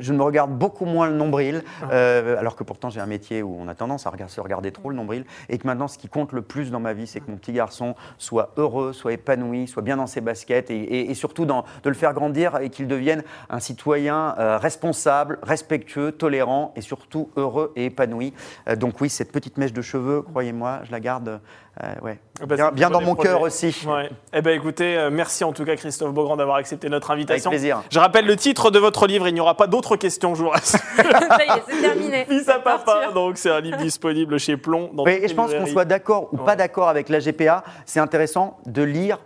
je 0.00 0.12
me 0.12 0.22
regarde 0.22 0.50
beaucoup 0.52 0.84
moins 0.84 1.06
le 1.08 1.14
nombril, 1.14 1.62
Ah. 1.82 1.90
euh, 1.92 2.38
alors 2.38 2.56
que 2.56 2.64
pourtant 2.64 2.90
j'ai 2.90 3.00
un 3.00 3.06
métier 3.06 3.42
où 3.42 3.56
on 3.60 3.68
a 3.68 3.74
tendance 3.74 4.06
à 4.06 4.12
se 4.28 4.40
regarder 4.40 4.72
trop 4.72 4.90
le 4.90 4.96
nombril, 4.96 5.24
et 5.48 5.58
que 5.58 5.66
maintenant 5.66 5.88
ce 5.88 5.98
qui 5.98 6.08
compte 6.08 6.32
le 6.32 6.42
plus 6.42 6.70
dans 6.70 6.80
ma 6.80 6.92
vie, 6.92 7.06
c'est 7.06 7.20
que 7.20 7.30
mon 7.30 7.36
petit 7.36 7.52
garçon 7.52 7.94
soit 8.18 8.52
heureux, 8.58 8.92
soit 8.92 9.14
épanoui, 9.14 9.66
soit 9.66 9.82
bien 9.82 9.96
dans 9.96 10.06
ses 10.06 10.20
baskets, 10.20 10.70
et, 10.70 11.14
surtout 11.14 11.46
de 11.46 11.54
le 11.84 11.94
faire 11.94 12.12
grandir 12.12 12.58
et 12.60 12.68
qu'il 12.68 12.86
devienne 12.86 13.22
un 13.48 13.60
citoyen 13.60 14.34
euh, 14.38 14.58
responsable, 14.58 15.38
respectueux, 15.42 16.12
tolérant 16.12 16.72
et 16.76 16.80
surtout 16.80 17.30
heureux 17.36 17.72
et 17.76 17.86
épanoui. 17.86 18.34
Euh, 18.68 18.76
donc 18.76 19.00
oui, 19.00 19.08
cette 19.08 19.32
petite 19.32 19.56
mèche 19.56 19.72
de 19.72 19.82
cheveux, 19.82 20.22
croyez-moi, 20.22 20.80
je 20.84 20.92
la 20.92 21.00
garde 21.00 21.40
euh, 21.82 21.94
ouais, 22.02 22.18
Ah 22.42 22.46
bah, 22.46 22.70
bien, 22.72 22.90
dans 22.90 23.00
mon 23.00 23.14
cœur 23.14 23.40
aussi. 23.42 23.74
Ouais. 23.86 24.10
Eh 24.32 24.42
ben 24.42 24.50
écoutez, 24.56 24.96
euh, 24.96 25.10
merci 25.10 25.44
en 25.44 25.52
tout 25.52 25.64
cas 25.64 25.76
Christophe 25.76 26.12
Beaugrand 26.12 26.36
d'avoir 26.36 26.56
accepté 26.56 26.88
notre 26.88 27.10
Avec 27.10 27.20
invitation. 27.22 27.50
plaisir. 27.50 27.82
Je 27.90 27.98
rappelle 27.98 28.26
le 28.26 28.36
titre 28.36 28.70
de 28.70 28.78
votre 28.78 29.06
livre, 29.06 29.28
il 29.28 29.34
n'y 29.34 29.40
aura 29.40 29.56
pas 29.56 29.66
d'autres 29.66 29.96
questions, 29.96 30.34
je 30.34 30.42
vous 30.42 30.48
rassure. 30.50 30.80
Ça 30.96 31.38
y 31.44 31.48
est, 31.58 31.62
c'est 31.68 31.80
terminé. 31.82 32.24
Fils 32.28 32.48
à 32.48 32.58
papa, 32.58 32.84
Torture. 32.92 33.12
donc 33.12 33.38
c'est 33.38 33.50
un 33.50 33.60
livre 33.60 33.76
disponible 33.78 34.38
chez 34.38 34.56
Plomb. 34.56 34.90
Dans 34.92 35.04
Oui, 35.04 35.18
et 35.22 35.28
je 35.28 35.34
pense 35.34 35.52
qu'on 35.54 35.66
soit 35.66 35.84
d'accord 35.84 36.28
ou 36.32 36.38
Ouais. 36.38 36.44
pas 36.44 36.56
d'accord 36.56 36.88
avec 36.88 37.08
la 37.08 37.20
GPA, 37.20 37.62
c'est 37.86 38.00
intéressant 38.00 38.58
de 38.66 38.82
lire. 38.82 39.18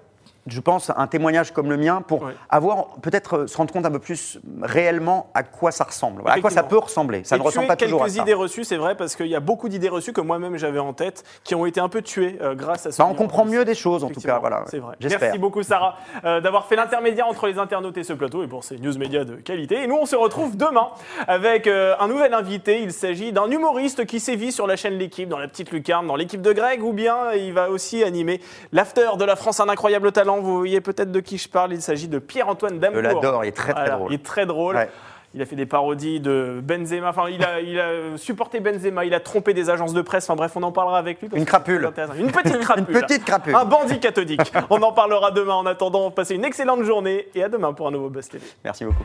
Je 0.46 0.60
pense 0.60 0.90
un 0.96 1.06
témoignage 1.06 1.52
comme 1.52 1.70
le 1.70 1.76
mien 1.76 2.02
pour 2.02 2.22
Ouais. 2.22 2.32
avoir 2.50 2.86
peut-être 3.00 3.38
euh, 3.38 3.46
se 3.46 3.56
rendre 3.56 3.72
compte 3.72 3.86
un 3.86 3.90
peu 3.90 3.98
plus 4.00 4.40
réellement 4.60 5.30
à 5.34 5.42
quoi 5.42 5.70
ça 5.70 5.84
ressemble, 5.84 6.22
à 6.26 6.40
quoi 6.40 6.50
ça 6.50 6.62
peut 6.62 6.78
ressembler. 6.78 7.22
Ça 7.24 7.36
Et 7.36 7.38
ne 7.38 7.44
ressemble 7.44 7.66
pas 7.68 7.76
toujours 7.76 8.02
à 8.02 8.06
quelques 8.06 8.16
ça. 8.16 8.22
idées 8.22 8.34
reçues, 8.34 8.64
c'est 8.64 8.76
vrai, 8.76 8.96
parce 8.96 9.14
qu'il 9.14 9.26
y 9.28 9.36
a 9.36 9.40
beaucoup 9.40 9.68
d'idées 9.68 9.88
reçues 9.88 10.12
que 10.12 10.20
moi-même 10.20 10.56
j'avais 10.56 10.78
en 10.80 10.92
tête, 10.92 11.22
qui 11.44 11.54
ont 11.54 11.64
été 11.66 11.78
un 11.80 11.88
peu 11.88 12.02
tuées 12.02 12.38
euh, 12.40 12.54
grâce 12.54 12.86
à 12.86 12.92
ce 12.92 12.98
Bah, 12.98 13.06
on 13.10 13.14
comprend 13.14 13.44
mieux 13.44 13.64
des 13.64 13.74
choses 13.74 14.02
en 14.04 14.08
tout 14.10 14.20
cas. 14.20 14.38
Voilà, 14.40 14.64
C'est 14.66 14.78
vrai. 14.78 14.96
Merci 15.00 15.38
beaucoup 15.38 15.62
Sarah 15.62 15.96
euh, 16.24 16.40
d'avoir 16.40 16.66
fait 16.66 16.76
l'intermédiaire 16.76 17.26
entre 17.28 17.46
les 17.46 17.58
internautes 17.58 17.96
et 17.98 18.02
ce 18.04 18.12
plateau 18.12 18.42
et 18.42 18.48
pour 18.48 18.64
ces 18.64 18.78
news 18.78 18.96
médias 18.98 19.24
de 19.24 19.36
qualité. 19.36 19.82
Et 19.82 19.86
nous 19.86 19.96
on 20.00 20.06
se 20.06 20.16
retrouve 20.16 20.56
demain 20.56 20.88
avec 21.28 21.66
euh, 21.66 21.94
un 22.00 22.08
nouvel 22.08 22.34
invité. 22.34 22.82
Il 22.82 22.92
s'agit 22.92 23.32
d'un 23.32 23.48
humoriste 23.50 24.06
qui 24.06 24.18
sévit 24.20 24.50
sur 24.52 24.66
la 24.66 24.76
chaîne 24.76 24.94
L'équipe, 24.94 25.28
dans 25.28 25.38
la 25.38 25.48
petite 25.48 25.70
lucarne, 25.70 26.06
dans 26.06 26.16
l'équipe 26.16 26.42
de 26.42 26.52
Greg, 26.52 26.82
ou 26.82 26.92
bien 26.92 27.32
il 27.32 27.52
va 27.52 27.70
aussi 27.70 28.02
animer 28.04 28.40
l'after 28.72 29.08
de 29.18 29.24
la 29.24 29.36
France 29.36 29.60
un 29.60 29.68
incroyable 29.68 30.10
talent. 30.12 30.31
Vous 30.40 30.58
voyez 30.58 30.80
peut-être 30.80 31.12
de 31.12 31.20
qui 31.20 31.38
je 31.38 31.48
parle. 31.48 31.72
Il 31.72 31.82
s'agit 31.82 32.08
de 32.08 32.18
Pierre-Antoine 32.18 32.74
Je 32.74 32.78
Damour. 32.80 33.02
l'adore, 33.02 33.44
il 33.44 33.48
est 33.48 33.52
très 33.52 33.72
très 33.72 33.82
Voilà, 33.82 33.96
drôle. 33.96 34.12
Il 34.12 34.14
est 34.14 34.24
très 34.24 34.46
drôle. 34.46 34.76
Ouais. 34.76 34.90
Il 35.34 35.40
a 35.40 35.46
fait 35.46 35.56
des 35.56 35.64
parodies 35.64 36.20
de 36.20 36.60
Benzema. 36.62 37.08
Enfin, 37.08 37.30
il 37.30 37.42
a, 37.42 37.60
il 37.60 37.80
a 37.80 38.18
supporté 38.18 38.60
Benzema. 38.60 39.06
Il 39.06 39.14
a 39.14 39.20
trompé 39.20 39.54
des 39.54 39.70
agences 39.70 39.94
de 39.94 40.02
presse. 40.02 40.28
Enfin, 40.28 40.36
bref, 40.36 40.52
on 40.56 40.62
en 40.62 40.72
parlera 40.72 40.98
avec 40.98 41.22
lui. 41.22 41.28
Une 41.34 41.46
crapule. 41.46 41.90
Une 42.18 42.30
petite 42.30 42.58
crapule. 42.60 42.84
Une 42.94 43.00
petite 43.00 43.24
crapule. 43.24 43.54
Un 43.54 43.64
bandit 43.64 43.98
cathodique. 43.98 44.52
on 44.68 44.82
en 44.82 44.92
parlera 44.92 45.30
demain. 45.30 45.54
En 45.54 45.64
attendant, 45.64 46.10
passez 46.10 46.34
une 46.34 46.44
excellente 46.44 46.82
journée 46.82 47.28
et 47.34 47.42
à 47.42 47.48
demain 47.48 47.72
pour 47.72 47.88
un 47.88 47.90
nouveau 47.92 48.10
Buzz 48.10 48.28
TV. 48.28 48.44
Merci 48.62 48.84
beaucoup. 48.84 49.04